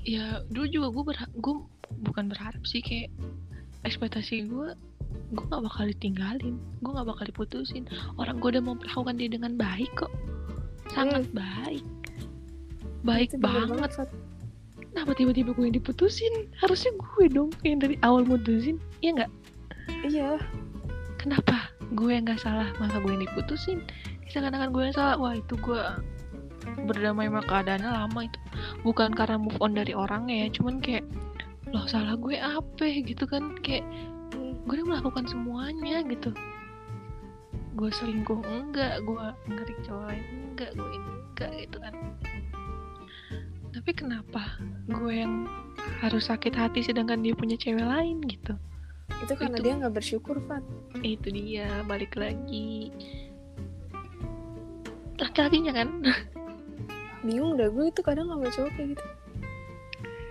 ya 0.05 0.25
dulu 0.47 0.65
juga 0.69 0.87
gue 0.93 1.03
berharap 1.13 1.33
gue 1.35 1.55
bukan 2.05 2.25
berharap 2.31 2.63
sih 2.63 2.79
kayak 2.79 3.09
ekspektasi 3.83 4.47
gue 4.47 4.77
gue 5.29 5.45
gak 5.49 5.61
bakal 5.65 5.89
ditinggalin 5.89 6.57
gue 6.85 6.91
gak 6.93 7.09
bakal 7.09 7.25
diputusin. 7.25 7.89
Orang 8.21 8.41
gue 8.41 8.53
udah 8.53 8.63
memperlakukan 8.63 9.15
dia 9.17 9.29
dengan 9.29 9.57
baik 9.57 9.89
kok. 9.97 10.13
Sangat 10.93 11.25
baik. 11.33 11.85
Baik 13.01 13.33
Itu 13.33 13.41
banget. 13.41 13.89
Fat. 13.93 14.09
Kenapa 14.99 15.15
tiba-tiba 15.15 15.55
gue 15.55 15.63
yang 15.63 15.77
diputusin? 15.79 16.51
Harusnya 16.59 16.91
gue 16.91 17.25
dong 17.31 17.55
yang 17.63 17.79
dari 17.79 17.95
awal 18.03 18.27
mutusin 18.27 18.83
ya 18.99 19.15
nggak? 19.15 19.31
Iya. 20.03 20.35
Kenapa 21.15 21.71
gue 21.95 22.11
yang 22.11 22.27
nggak 22.27 22.43
salah? 22.43 22.67
Masa 22.83 22.99
gue 22.99 23.07
yang 23.07 23.23
diputusin? 23.23 23.79
Seakan-akan 24.27 24.75
gue 24.75 24.83
yang 24.91 24.95
salah. 24.99 25.15
Wah 25.15 25.39
itu 25.39 25.55
gue 25.55 25.79
berdamai 26.83 27.31
sama 27.31 27.39
keadaannya 27.47 27.87
lama 27.87 28.27
itu. 28.27 28.39
Bukan 28.83 29.15
karena 29.15 29.39
move 29.39 29.55
on 29.63 29.71
dari 29.71 29.95
orangnya 29.95 30.51
ya 30.51 30.59
cuman 30.59 30.83
kayak 30.83 31.07
loh 31.71 31.87
salah 31.87 32.19
gue 32.19 32.35
apa? 32.35 32.83
gitu 32.83 33.23
kan. 33.23 33.55
Kayak 33.63 33.87
gue 34.67 34.73
udah 34.83 34.99
melakukan 34.99 35.31
semuanya 35.31 36.03
gitu. 36.11 36.35
Gue 37.79 37.87
selingkuh 37.87 38.43
enggak? 38.43 38.99
Gue 39.07 39.31
ngerik 39.47 39.79
cowok 39.87 40.11
lain 40.11 40.23
enggak? 40.51 40.75
Gue 40.75 40.91
ini 40.91 41.07
enggak? 41.07 41.51
gitu 41.55 41.79
kan 41.79 41.95
tapi 43.69 43.91
kenapa 43.93 44.57
gue 44.89 45.13
yang 45.13 45.45
harus 46.01 46.27
sakit 46.29 46.53
hati 46.57 46.81
sedangkan 46.81 47.21
dia 47.21 47.37
punya 47.37 47.55
cewek 47.55 47.85
lain 47.85 48.21
gitu? 48.25 48.57
Itu 49.25 49.33
karena 49.35 49.57
Itu. 49.59 49.65
dia 49.65 49.73
nggak 49.83 49.95
bersyukur 49.95 50.37
Fat. 50.47 50.63
Itu 51.01 51.29
dia 51.29 51.83
balik 51.85 52.15
lagi. 52.15 52.93
Laki-lakinya 55.19 55.73
kan? 55.75 55.89
Bingung 57.25 57.59
dah 57.59 57.67
gue 57.67 57.85
itu 57.91 58.01
kadang 58.01 58.31
sama 58.31 58.47
cowok 58.47 58.71
kayak 58.79 58.87
gitu. 58.95 59.05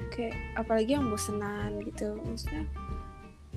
Kayak 0.09 0.35
apalagi 0.57 0.91
yang 0.97 1.07
bosenan 1.13 1.71
gitu. 1.85 2.17
Maksudnya 2.25 2.65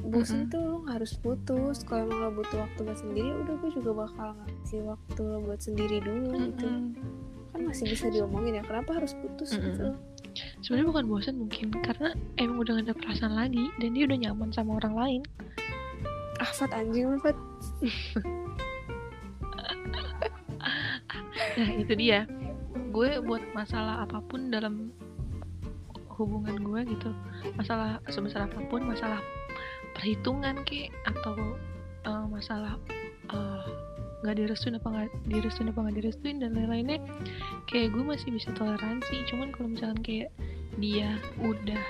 bosen 0.01 0.49
Mm-mm. 0.49 0.51
tuh 0.51 0.61
lo 0.61 0.75
nggak 0.83 0.95
harus 0.99 1.13
putus. 1.15 1.77
Kalau 1.87 2.09
emang 2.09 2.19
lo 2.27 2.29
butuh 2.35 2.57
waktu 2.67 2.79
buat 2.83 2.99
sendiri 2.99 3.29
udah 3.45 3.55
gue 3.55 3.71
juga 3.71 3.91
bakal 4.03 4.27
ngasih 4.35 4.81
waktu 4.83 5.21
lo 5.23 5.37
buat 5.47 5.61
sendiri 5.63 5.97
dulu 6.03 6.29
gitu. 6.51 6.67
Mm-mm. 6.67 7.30
Kan 7.51 7.61
masih 7.67 7.83
bisa 7.87 8.07
diomongin 8.07 8.55
ya 8.59 8.63
kenapa 8.63 8.93
harus 8.97 9.13
putus 9.19 9.51
Mm-mm. 9.55 9.65
gitu? 9.67 9.87
Sebenarnya 10.63 10.87
bukan 10.87 11.05
bosan 11.11 11.35
mungkin 11.35 11.75
karena 11.83 12.15
emang 12.39 12.63
udah 12.63 12.79
gak 12.79 12.87
ada 12.87 12.95
perasaan 12.95 13.35
lagi 13.35 13.67
dan 13.83 13.91
dia 13.91 14.07
udah 14.07 14.17
nyaman 14.17 14.49
sama 14.55 14.79
orang 14.79 14.95
lain. 14.95 15.21
Ah 16.39 16.51
Fat 16.55 16.71
anjing 16.71 17.11
lu 17.11 17.19
Fat 17.19 17.35
nah 21.59 21.69
itu 21.75 21.93
dia. 21.99 22.23
Gue 22.91 23.23
buat 23.23 23.39
masalah 23.55 24.03
apa 24.07 24.19
pun 24.23 24.51
dalam 24.51 24.91
hubungan 26.21 26.61
gue 26.61 26.81
gitu 26.93 27.09
masalah 27.57 27.97
sebesar 28.13 28.45
apa 28.45 28.61
pun 28.69 28.85
masalah 28.85 29.17
perhitungan 29.97 30.61
ke 30.61 30.93
atau 31.09 31.57
uh, 32.05 32.25
masalah 32.29 32.77
uh, 33.33 33.65
nggak 34.21 34.37
direstuin 34.37 34.77
apa 34.77 34.87
nggak 34.87 35.09
direstuin 35.29 35.69
apa 35.73 35.79
nggak 35.81 35.97
direstuin 35.97 36.37
dan 36.41 36.53
lain-lainnya 36.53 36.99
kayak 37.65 37.93
gue 37.93 38.03
masih 38.05 38.29
bisa 38.33 38.49
toleransi. 38.53 39.25
Cuman 39.29 39.49
kalau 39.53 39.73
misalkan 39.73 39.99
kayak 40.01 40.29
dia 40.77 41.17
udah 41.41 41.83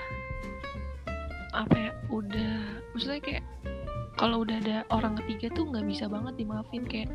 apa 1.52 1.76
ya 1.76 1.90
udah 2.08 2.54
maksudnya 2.96 3.20
kayak 3.20 3.44
kalau 4.16 4.44
udah 4.44 4.56
ada 4.64 4.76
orang 4.92 5.16
ketiga 5.24 5.52
tuh 5.52 5.68
nggak 5.68 5.84
bisa 5.88 6.08
banget 6.08 6.34
dimaafin. 6.40 6.84
Kayak 6.88 7.10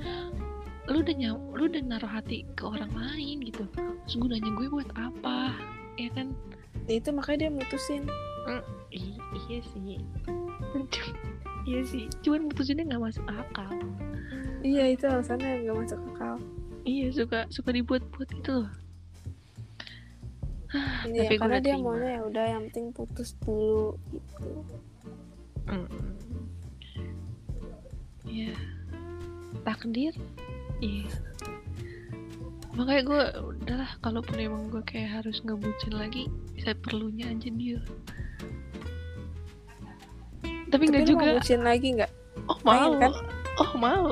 lu 0.87 1.03
udah 1.03 1.15
nyam, 1.19 1.37
lu 1.51 1.67
udah 1.67 1.81
naruh 1.83 2.09
hati 2.09 2.47
ke 2.55 2.63
orang 2.63 2.89
lain 2.95 3.43
gitu. 3.43 3.67
Terus 4.07 4.15
gunanya 4.15 4.51
gue 4.55 4.67
buat 4.71 4.89
apa? 4.95 5.53
Ya 5.99 6.09
kan? 6.13 6.31
Itu 6.87 7.11
makanya 7.11 7.47
dia 7.47 7.51
mutusin. 7.51 8.07
I 8.95 9.19
iya 9.49 9.59
sih 9.59 9.99
iya 11.67 11.81
sih 11.83 12.07
cuman 12.23 12.47
mutusinnya 12.47 12.87
nggak 12.87 13.03
masuk 13.11 13.25
akal 13.27 13.69
iya 14.63 14.95
itu 14.95 15.03
alasannya 15.05 15.67
nggak 15.67 15.77
masuk 15.77 15.99
akal 16.15 16.35
iya 16.87 17.11
suka 17.11 17.43
suka 17.51 17.69
dibuat-buat 17.75 18.29
gitu 18.31 18.63
loh 18.63 18.71
Iya, 21.07 21.31
Tapi 21.31 21.35
karena 21.39 21.59
dia 21.63 21.79
terima. 21.79 21.95
maunya 21.95 22.09
ya 22.19 22.21
udah 22.27 22.45
yang 22.51 22.63
penting 22.67 22.87
putus 22.91 23.39
dulu 23.39 23.95
gitu. 24.11 24.47
Mm. 25.63 25.87
Iya. 28.27 28.51
Takdir. 29.63 30.13
Iya. 30.83 31.07
Makanya 32.75 33.01
gue 33.07 33.21
udahlah 33.57 33.91
kalaupun 34.03 34.37
emang 34.43 34.67
gue 34.67 34.83
kayak 34.83 35.23
harus 35.23 35.39
ngebucin 35.41 35.95
lagi, 35.95 36.27
saya 36.59 36.75
perlunya 36.75 37.31
aja 37.31 37.47
dia. 37.47 37.79
Tapi 40.67 40.83
nggak 40.91 41.05
juga. 41.07 41.23
mau 41.23 41.35
bucin 41.39 41.61
lagi 41.63 41.87
nggak? 41.95 42.11
Oh 42.47 42.57
pengen 42.63 42.91
mau. 42.91 43.01
kan? 43.01 43.11
Oh 43.57 43.71
mau. 43.79 44.07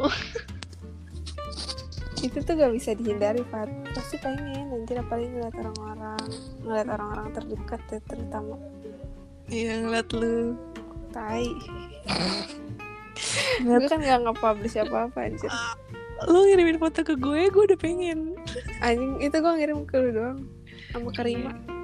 Itu 2.25 2.41
tuh 2.41 2.57
gak 2.57 2.73
bisa 2.73 2.97
dihindari 2.97 3.45
Fat. 3.53 3.69
Pasti 3.93 4.17
pengen 4.17 4.73
nanti 4.73 4.97
apalagi 4.97 5.29
ngeliat 5.29 5.55
orang-orang, 5.61 6.25
ngeliat 6.65 6.87
orang-orang 6.89 7.27
terdekat 7.37 7.81
ya, 7.91 7.99
terutama 8.09 8.55
Iya 9.45 9.73
ngeliat 9.85 10.09
lu. 10.09 10.57
tai. 11.13 11.47
gue 13.63 13.77
kan 13.87 13.99
gak 14.01 14.19
nge-publish 14.25 14.75
apa-apa 14.83 15.31
anjir. 15.31 15.51
Lu 16.27 16.49
ngirimin 16.49 16.81
foto 16.81 17.05
ke 17.05 17.13
gue, 17.13 17.47
gue 17.47 17.63
udah 17.71 17.79
pengen. 17.79 18.33
Anjing 18.81 19.21
itu 19.21 19.37
gue 19.37 19.53
ngirim 19.53 19.85
ke 19.85 19.95
lu 20.01 20.09
doang 20.11 20.39
sama 20.91 21.11
Karima. 21.11 21.74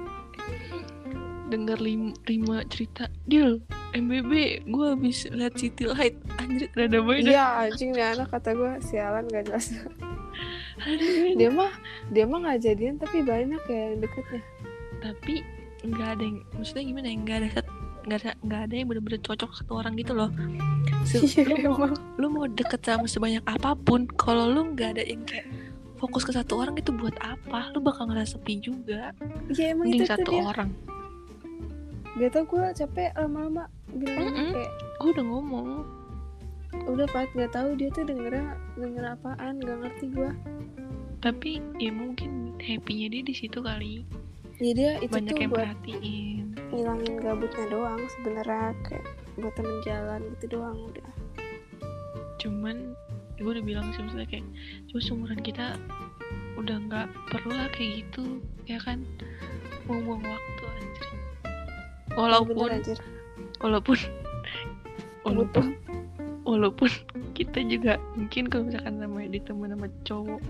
Dengar 1.52 1.78
lim, 1.78 2.16
Rima 2.24 2.64
cerita, 2.64 3.12
Dil, 3.22 3.60
MBB, 3.92 4.32
gue 4.64 4.86
habis 4.88 5.28
liat 5.28 5.52
City 5.52 5.84
Light, 5.84 6.16
anjir 6.38 6.72
rada 6.72 6.96
boy. 6.98 7.20
Iya 7.20 7.44
anjing 7.62 7.92
nih 7.92 8.08
anak 8.10 8.32
kata 8.32 8.56
gue 8.56 8.72
sialan 8.80 9.28
gak 9.28 9.44
jelas. 9.46 9.68
Dia 11.36 11.52
mah 11.52 11.68
dia 12.08 12.24
mah 12.24 12.40
nggak 12.40 12.60
jadian 12.62 12.96
tapi 12.96 13.20
banyak 13.20 13.60
ya 13.62 13.80
yang 13.86 14.00
deketnya. 14.00 14.40
tapi 14.98 15.34
nggak 15.82 16.08
ada 16.08 16.22
yang 16.22 16.38
maksudnya 16.52 16.84
gimana 16.84 17.06
ya 17.06 17.16
nggak 17.18 17.36
ada 17.36 17.48
nggak 18.02 18.18
ada 18.18 18.30
nggak 18.40 18.60
ada 18.62 18.74
yang 18.74 18.86
bener-bener 18.86 19.20
cocok 19.20 19.50
satu 19.52 19.72
orang 19.76 19.92
gitu 19.94 20.14
loh 20.14 20.30
Se- 21.02 21.22
Iya 21.22 21.42
lu 21.58 21.74
mau 21.74 21.90
lu 22.16 22.26
mau 22.30 22.46
deket 22.46 22.80
sama 22.80 23.06
sebanyak 23.06 23.42
apa 23.44 23.74
pun 23.76 24.06
kalau 24.08 24.46
lu 24.46 24.72
nggak 24.72 24.94
ada 24.94 25.02
yang 25.02 25.22
kayak 25.22 25.46
fokus 25.98 26.22
ke 26.22 26.30
satu 26.30 26.56
orang 26.56 26.74
itu 26.74 26.90
buat 26.90 27.14
apa 27.18 27.70
lu 27.70 27.78
bakal 27.78 28.06
ngerasa 28.08 28.38
sepi 28.38 28.58
juga 28.58 29.10
Iya 29.50 29.74
emang 29.74 29.86
mending 29.86 30.02
itu 30.02 30.06
satu 30.08 30.30
dia. 30.30 30.42
orang 30.46 30.70
Gak 32.12 32.30
tau 32.36 32.44
gue 32.44 32.64
capek 32.76 33.10
lama-lama. 33.16 33.64
Bilangnya 33.88 34.30
Mm-mm. 34.30 34.52
kayak 34.52 34.72
gue 35.00 35.10
udah 35.16 35.26
ngomong. 35.26 35.68
Udah 36.88 37.06
Pat 37.08 37.28
gak 37.32 37.52
tahu 37.52 37.76
dia 37.76 37.88
tuh 37.92 38.04
dengernya 38.04 38.56
denger 38.76 39.04
apaan 39.16 39.60
gak 39.60 39.78
ngerti 39.80 40.06
gue. 40.12 40.30
tapi 41.22 41.62
ya 41.78 41.94
mungkin 41.94 42.58
happynya 42.58 43.06
dia 43.06 43.22
di 43.22 43.30
situ 43.30 43.62
kali. 43.62 44.02
Ya 44.58 44.72
dia 44.74 44.90
itu 44.98 45.14
banyak 45.14 45.30
tuh 45.30 45.38
yang 45.38 45.52
buat 45.54 45.60
perhatiin. 45.62 46.44
ngilangin 46.74 47.14
gabutnya 47.22 47.66
doang 47.70 48.02
sebenarnya. 48.18 48.74
Kayak 48.82 49.06
buat 49.38 49.54
temen 49.54 49.76
jalan 49.86 50.20
gitu 50.36 50.58
doang 50.58 50.78
udah. 50.82 51.08
cuman 52.42 52.98
gue 53.38 53.46
udah 53.46 53.62
bilang 53.62 53.86
sih 53.94 54.02
maksudnya 54.02 54.26
kayak 54.26 54.46
cuma 54.90 54.98
seumuran 54.98 55.40
kita 55.46 55.78
udah 56.58 56.74
nggak 56.90 57.06
perlu 57.30 57.54
lah 57.54 57.70
kayak 57.70 58.02
gitu 58.02 58.42
ya 58.66 58.82
kan? 58.82 59.06
Buang-buang 59.86 60.26
waktu 60.26 60.62
Bener 62.12 62.20
walaupun 62.20 62.68
walaupun 63.62 63.98
walaupun 65.24 65.64
walaupun 66.42 66.90
kita 67.32 67.64
juga 67.64 67.96
mungkin 68.18 68.50
kalau 68.52 68.68
misalkan 68.68 69.00
namanya 69.00 69.38
ditemuin 69.38 69.72
sama 69.72 69.88
cowok 70.04 70.40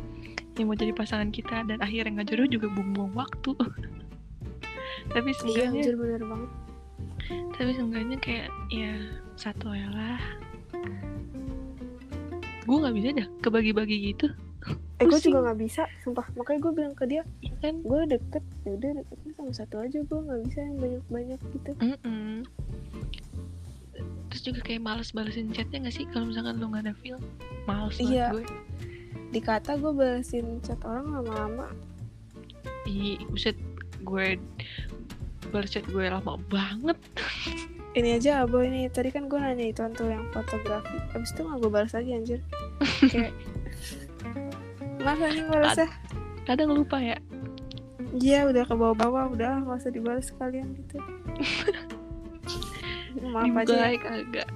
yang 0.58 0.66
mau 0.68 0.76
jadi 0.76 0.92
pasangan 0.92 1.30
kita 1.32 1.64
dan 1.64 1.78
akhirnya 1.80 2.20
nggak 2.20 2.28
jodoh 2.28 2.48
juga 2.48 2.66
buang-buang 2.76 3.12
waktu. 3.16 3.52
Tapi 5.14 5.28
Iya 5.32 5.36
seenggaknya 5.40 5.80
anjir 5.80 5.94
bener 5.96 6.22
banget. 6.28 6.50
tapi 7.56 7.70
seenggaknya 7.72 8.16
kayak 8.20 8.48
ya 8.68 8.92
satu 9.38 9.72
ya 9.72 9.88
lah. 9.94 10.20
Gue 12.66 12.76
nggak 12.78 12.94
bisa 12.94 13.08
dah 13.16 13.26
kebagi-bagi 13.40 14.12
gitu 14.12 14.28
Eh 15.03 15.07
gue 15.07 15.20
juga 15.20 15.38
gak 15.44 15.59
bisa 15.59 15.82
sumpah. 16.00 16.26
Makanya 16.32 16.59
gue 16.61 16.72
bilang 16.72 16.94
ke 16.94 17.05
dia 17.05 17.22
ya 17.40 17.55
kan? 17.59 17.82
Gue 17.82 18.07
deket 18.07 18.44
ya 18.62 18.70
udah 18.72 18.90
deketnya 18.96 19.32
sama 19.34 19.53
satu 19.53 19.76
aja 19.78 19.98
gue 19.98 20.18
nggak 20.22 20.40
bisa 20.46 20.59
yang 20.61 20.76
banyak-banyak 20.78 21.40
gitu. 21.53 21.70
Mm-mm. 21.78 22.46
terus 24.32 24.48
juga 24.48 24.64
kayak 24.64 24.80
males 24.80 25.12
balesin 25.12 25.52
chatnya 25.52 25.85
gak 25.85 25.93
sih? 25.93 26.09
Kalau 26.09 26.24
misalkan 26.24 26.56
lu 26.56 26.72
nggak 26.72 26.89
ada 26.89 26.94
feel 26.97 27.20
males 27.66 27.98
banget 28.01 28.09
Iya. 28.09 28.27
gue. 28.32 28.44
Dikata 29.28 29.77
gue 29.77 29.93
balesin 29.93 30.47
chat 30.64 30.81
orang 30.86 31.05
lama-lama. 31.10 31.66
Ih, 32.89 33.20
buset 33.28 33.59
gue 34.01 34.40
balas 35.51 35.68
chat 35.68 35.85
gue 35.85 36.05
lama 36.06 36.40
banget. 36.48 36.97
Ini 37.93 38.16
aja 38.16 38.48
abo 38.48 38.64
ini 38.64 38.89
tadi 38.89 39.12
kan 39.12 39.28
gue 39.28 39.36
nanya 39.36 39.68
itu 39.68 39.85
tuh 39.93 40.09
yang 40.09 40.24
fotografi. 40.32 40.97
Abis 41.12 41.36
itu 41.36 41.44
gak 41.44 41.60
gue 41.60 41.68
balas 41.68 41.93
lagi 41.93 42.10
anjir. 42.16 42.40
kayak 43.05 43.36
Mas 45.03 45.19
anjing 45.19 45.51
balasnya 45.51 45.91
kadang 46.47 46.74
lupa 46.74 46.99
ya. 46.99 47.19
Iya 48.12 48.51
udah 48.51 48.65
ke 48.66 48.74
bawah-bawah 48.77 49.33
udah 49.33 49.65
nggak 49.65 49.79
usah 49.79 49.93
dibalas 49.95 50.29
sekalian 50.29 50.74
gitu. 50.77 50.99
Maaf 53.33 53.66
aja 53.66 53.89
ya. 53.89 53.99
agak. 53.99 54.49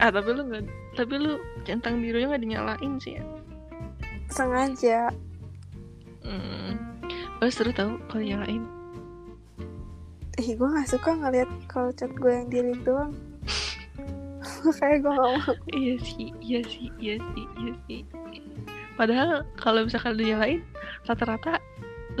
Ah 0.00 0.10
tapi 0.10 0.30
lu 0.32 0.42
nggak 0.48 0.64
tapi 0.96 1.14
lu 1.18 1.36
centang 1.66 2.00
birunya 2.00 2.30
nggak 2.32 2.42
dinyalain 2.42 2.92
sih 3.02 3.20
ya? 3.20 3.24
Sengaja. 4.32 5.12
Hmm. 6.22 6.78
Oh, 7.42 7.50
seru 7.50 7.74
tau 7.74 7.98
kalau 8.06 8.22
nyalain. 8.22 8.64
Ih 10.40 10.56
gue 10.56 10.64
gak 10.64 10.88
suka 10.88 11.12
ngeliat 11.12 11.50
kalau 11.68 11.92
chat 11.92 12.08
gue 12.16 12.30
yang 12.32 12.48
diri 12.48 12.72
doang. 12.86 13.12
Kayak 14.80 15.04
gue 15.04 15.12
gak 15.12 15.18
mau. 15.18 15.36
Iya 15.74 15.94
sih 16.00 16.30
iya 16.40 16.60
sih 16.64 16.88
iya 16.96 17.20
sih 17.20 17.46
iya 17.60 17.74
sih 17.84 18.00
padahal 19.02 19.42
kalau 19.58 19.82
misalkan 19.82 20.14
lu 20.14 20.30
nyalain 20.30 20.62
rata-rata 21.10 21.58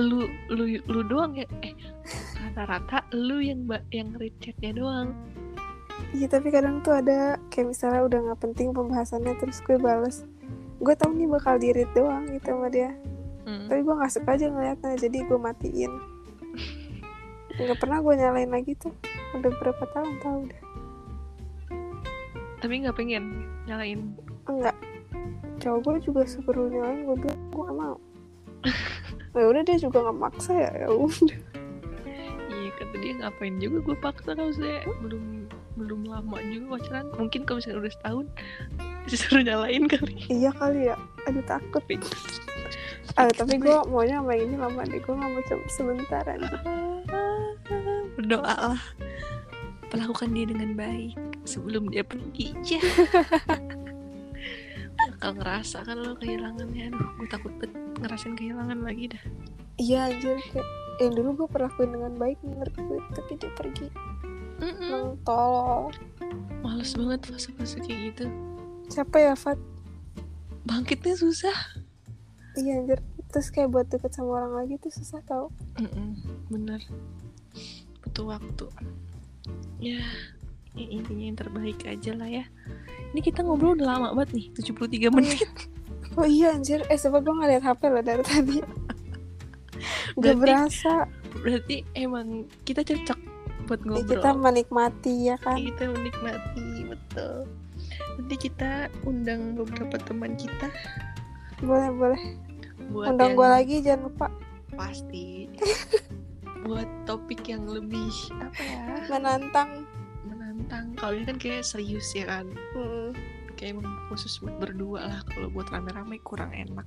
lu 0.02 0.26
lu 0.50 0.82
lu 0.90 1.00
doang 1.06 1.38
ya. 1.38 1.46
Eh 1.62 1.78
rata-rata 2.42 3.06
lu 3.14 3.38
yang 3.38 3.62
yang 3.94 4.10
read 4.18 4.34
chatnya 4.42 4.74
doang. 4.74 5.14
Iya 6.10 6.26
tapi 6.26 6.50
kadang 6.50 6.82
tuh 6.82 6.98
ada 6.98 7.38
Kayak 7.54 7.76
misalnya 7.76 8.02
udah 8.02 8.18
gak 8.32 8.40
penting 8.42 8.74
pembahasannya 8.74 9.38
Terus 9.38 9.62
gue 9.62 9.78
bales. 9.78 10.26
Gue 10.82 10.98
tau 10.98 11.14
nih 11.14 11.30
bakal 11.30 11.62
di 11.62 11.70
read 11.70 11.92
doang 11.94 12.26
gitu 12.34 12.50
sama 12.50 12.66
dia. 12.66 12.90
Hmm. 13.46 13.70
Tapi 13.70 13.80
gue 13.86 13.94
gak 13.94 14.12
suka 14.12 14.34
aja 14.34 14.50
ngeliatnya 14.50 14.98
Jadi 14.98 15.18
gue 15.22 15.38
matiin. 15.38 15.92
Gak 17.62 17.78
pernah 17.78 18.02
gue 18.02 18.14
nyalain 18.18 18.50
lagi 18.50 18.74
tuh. 18.74 18.96
Udah 19.38 19.52
berapa 19.54 19.84
tahun 19.94 20.14
tau 20.18 20.36
udah. 20.50 20.62
Tapi 22.58 22.74
nggak 22.82 22.96
pengen 22.98 23.46
nyalain. 23.66 24.14
Enggak 24.46 24.74
Cowok 25.62 25.78
gue 25.84 25.94
juga 26.10 26.22
suruh 26.26 26.66
nyalain 26.68 27.06
Gue 27.06 27.16
bilang 27.22 27.40
gue 27.50 27.62
gak 27.62 27.78
mau. 27.78 27.96
Ya 29.32 29.48
udah 29.48 29.64
dia 29.64 29.80
juga 29.80 30.04
gak 30.04 30.18
maksa 30.20 30.52
ya 30.52 30.70
ya 30.84 30.88
udah. 30.92 31.40
Iya 32.52 32.70
kata 32.76 32.94
dia 33.00 33.12
ngapain 33.16 33.56
juga 33.56 33.78
gue 33.80 33.96
paksa 33.96 34.36
kalau 34.36 34.52
saya 34.52 34.84
belum 35.00 35.48
belum 35.80 36.00
lama 36.04 36.36
juga 36.52 36.76
pacaran. 36.76 37.06
Mungkin 37.16 37.48
kalau 37.48 37.64
misalnya 37.64 37.80
udah 37.80 37.92
setahun 37.96 38.26
disuruh 39.08 39.40
nyalain 39.40 39.88
kali. 39.88 40.20
Iya 40.28 40.52
kali 40.52 40.92
ya. 40.92 40.96
Aduh 41.24 41.44
takut. 41.48 41.80
Fix. 41.88 42.12
ah 43.16 43.28
tapi 43.32 43.56
gue 43.56 43.76
maunya 43.88 44.20
sama 44.20 44.36
ini 44.36 44.56
lama 44.60 44.84
deh. 44.84 45.00
Gue 45.00 45.16
gak 45.16 45.30
mau 45.32 45.42
coba 45.48 45.64
sebentar 45.72 46.24
aja 46.28 46.60
berdoalah 48.16 48.78
perlakukan 49.90 50.30
dia 50.32 50.46
dengan 50.48 50.78
baik 50.78 51.18
sebelum 51.44 51.90
dia 51.90 52.06
pergi. 52.06 52.54
Ya 52.78 52.80
bakal 55.22 55.38
ngerasa 55.38 55.86
kan 55.86 56.02
lo 56.02 56.18
kehilangannya 56.18 56.90
aduh 56.90 57.06
gue 57.14 57.28
takut 57.30 57.54
banget 57.62 57.78
ngerasain 58.02 58.34
kehilangan 58.34 58.82
lagi 58.82 59.06
dah. 59.06 59.22
Iya 59.78 60.10
anjir. 60.10 60.34
Kayak 60.50 60.66
yang 60.98 61.14
dulu 61.14 61.28
gue 61.38 61.48
perlakuin 61.54 61.94
dengan 61.94 62.12
baik 62.18 62.42
menurut 62.42 62.74
gue 62.74 62.98
tapi 63.14 63.38
dia 63.38 63.54
pergi. 63.54 63.86
Mm-mm. 64.58 64.82
Emang 64.82 65.14
tolol. 65.22 65.94
Males 66.66 66.90
banget 66.98 67.22
fase-fase 67.30 67.78
kayak 67.86 68.00
gitu. 68.10 68.26
Siapa 68.90 69.14
ya 69.22 69.38
Fat? 69.38 69.62
Bangkitnya 70.66 71.14
susah. 71.14 71.54
Iya 72.58 72.82
anjir. 72.82 72.98
Terus 73.30 73.54
kayak 73.54 73.70
buat 73.70 73.86
deket 73.94 74.18
sama 74.18 74.42
orang 74.42 74.58
lagi 74.58 74.74
tuh 74.82 74.90
susah 74.90 75.22
tau. 75.22 75.54
Mm-mm, 75.78 76.18
bener. 76.50 76.82
Butuh 78.02 78.26
waktu. 78.26 78.66
Ya 79.78 80.02
ya 80.72 80.86
intinya 80.88 81.24
yang 81.24 81.38
terbaik 81.38 81.80
aja 81.82 82.12
lah 82.12 82.26
ya. 82.26 82.44
Ini 83.12 83.20
kita 83.20 83.40
ngobrol 83.40 83.76
udah 83.76 83.88
lama 83.88 84.08
banget 84.14 84.30
nih 84.32 84.46
73 84.56 85.12
menit. 85.12 85.48
Oh 86.14 86.24
iya 86.24 86.52
anjir. 86.52 86.80
Eh 86.86 86.96
sebab 86.96 87.20
gue 87.20 87.34
ngeliat 87.34 87.60
HP 87.60 87.80
lo 87.86 88.00
dari 88.00 88.20
tadi? 88.20 88.58
Gak 90.14 90.36
Berarti- 90.36 90.38
berasa. 90.38 90.94
berarti 91.34 91.76
emang 91.92 92.44
kita 92.62 92.80
cocok 92.82 93.18
buat 93.64 93.80
Ya, 93.80 93.86
ngobrol. 93.86 94.10
kita 94.10 94.30
menikmati 94.34 95.14
ya 95.26 95.36
kan? 95.38 95.56
Kita 95.56 95.88
menikmati 95.88 96.66
betul. 96.84 97.34
Nanti 98.12 98.36
kita 98.38 98.70
undang 99.02 99.56
beberapa 99.56 99.96
teman 99.98 100.36
kita. 100.36 100.68
Boleh 101.58 101.88
boleh. 101.90 102.22
Buat 102.88 103.16
undang 103.16 103.32
yang 103.32 103.38
gue 103.38 103.48
lagi 103.50 103.76
jangan 103.80 104.00
lupa. 104.06 104.26
Pasti. 104.72 105.48
Buat 106.64 106.86
topik 107.04 107.42
yang 107.44 107.64
lebih 107.64 108.12
apa 108.36 108.60
ya? 108.60 108.82
Menantang 109.08 109.88
menantang 110.62 110.94
kalau 110.94 111.18
ini 111.18 111.24
kan 111.26 111.36
kayak 111.42 111.66
serius 111.66 112.14
ya 112.14 112.24
kan? 112.30 112.46
Mm, 112.78 113.10
kayak 113.58 113.74
emang 113.74 113.90
khusus 114.06 114.38
buat 114.38 114.54
berdua 114.62 115.10
lah 115.10 115.20
kalau 115.34 115.50
buat 115.50 115.66
rame-rame 115.74 116.22
kurang 116.22 116.54
enak. 116.54 116.86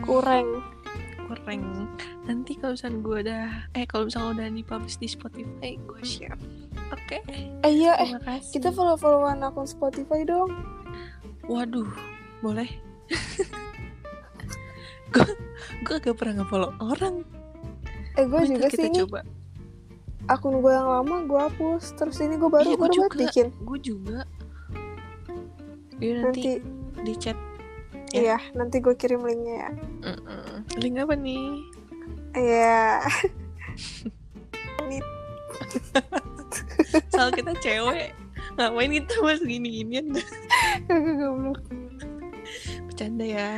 Kurang. 0.00 0.64
Kurang. 1.28 1.88
Nanti 2.24 2.56
kalau 2.56 2.76
misalnya 2.76 2.98
gue 3.00 3.16
udah 3.28 3.44
eh 3.76 3.84
kalau 3.84 4.08
misalnya 4.08 4.30
udah 4.40 4.46
dipublish 4.48 4.96
di 4.96 5.08
Spotify 5.08 5.76
gue 5.76 6.02
share. 6.04 6.40
Oke? 6.92 7.20
Eh 7.64 7.72
iya 7.72 7.96
eh 8.00 8.16
kasih. 8.24 8.60
kita 8.60 8.68
follow 8.72 8.96
followan 8.96 9.44
akun 9.44 9.68
Spotify 9.68 10.24
dong. 10.24 10.52
Waduh 11.48 11.88
boleh. 12.40 12.68
Gue 15.14 15.30
gue 15.84 15.96
gak 16.00 16.16
pernah 16.16 16.42
nge-follow 16.42 16.72
orang. 16.80 17.22
Eh 18.18 18.24
gue 18.24 18.40
juga 18.50 18.66
kita 18.72 18.82
sih. 18.82 18.88
ini 18.90 19.00
coba 19.04 19.20
akun 20.30 20.60
gue 20.60 20.72
yang 20.72 20.88
lama 20.88 21.16
gue 21.24 21.40
hapus. 21.40 21.94
Terus 21.96 22.16
ini 22.22 22.36
gue 22.36 22.50
baru 22.50 22.68
Iya, 22.74 22.78
baru 22.78 22.92
banget 22.92 23.10
juga. 23.10 23.18
bikin 23.24 23.46
gue 23.62 23.78
juga. 23.80 24.18
Yaudah 26.02 26.22
nanti, 26.26 26.50
nanti 26.58 27.02
di 27.04 27.14
chat 27.20 27.36
ya. 28.14 28.20
iya 28.20 28.38
nanti 28.56 28.76
gue 28.80 28.94
kirim 28.96 29.20
linknya 29.22 29.54
ya. 29.54 29.70
Mm-mm. 30.10 30.64
link 30.80 30.96
apa 30.98 31.14
nih? 31.14 31.46
Iya. 32.34 32.82
Soal 37.14 37.30
kita 37.34 37.52
cewek. 37.62 38.10
Ngapain 38.54 38.90
kita 38.90 39.14
mas 39.22 39.42
gini-ginian? 39.42 40.14
Goblok. 40.90 41.62
Bercanda 42.86 43.24
ya 43.26 43.48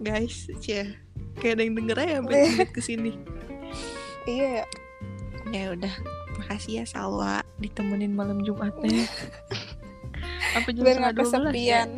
guys. 0.00 0.48
Ya 0.64 0.96
kayak 1.38 1.54
ada 1.58 1.62
yang 1.64 1.74
denger 1.78 1.96
aja 2.02 2.12
sampai 2.18 2.38
ke 2.74 2.80
sini 2.82 3.12
iya. 4.26 4.62
ya 4.62 4.64
ya 5.50 5.72
udah 5.72 5.94
makasih 6.38 6.82
ya 6.82 6.84
Salwa 6.84 7.40
ditemenin 7.58 8.12
malam 8.12 8.44
Jumatnya. 8.44 9.06
Apa 10.56 10.68
jam 10.72 10.84
setengah 10.86 11.12
12 11.12 11.18
ya? 11.18 11.22
kesepian. 11.24 11.88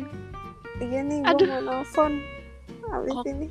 Iya 0.81 0.99
nih 1.05 1.19
gue 1.21 1.45
mau 1.47 1.61
nelfon. 1.61 2.13
Abis 2.91 3.13
Oh. 3.13 3.23
ini. 3.27 3.47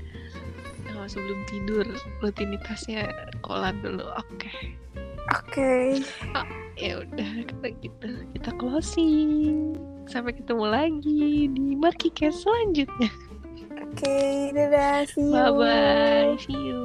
Oh, 0.92 1.08
sebelum 1.08 1.40
tidur 1.48 1.86
rutinitasnya 2.20 3.08
kolan 3.40 3.80
dulu 3.80 4.04
oke. 4.04 4.50
Oke. 5.32 6.02
Ya 6.76 7.00
udah 7.00 7.30
kita 7.48 7.66
gitu 7.80 8.08
kita 8.36 8.50
closing. 8.60 9.72
Sampai 10.04 10.34
ketemu 10.36 10.64
lagi 10.68 11.48
di 11.48 11.78
Markicast 11.78 12.44
selanjutnya. 12.44 13.08
Oke 13.80 14.50
dadah 14.52 15.06
see 15.08 15.24
you. 15.24 15.34
Bye 15.34 15.52
bye 15.54 16.30
see 16.36 16.52
you 16.58 16.82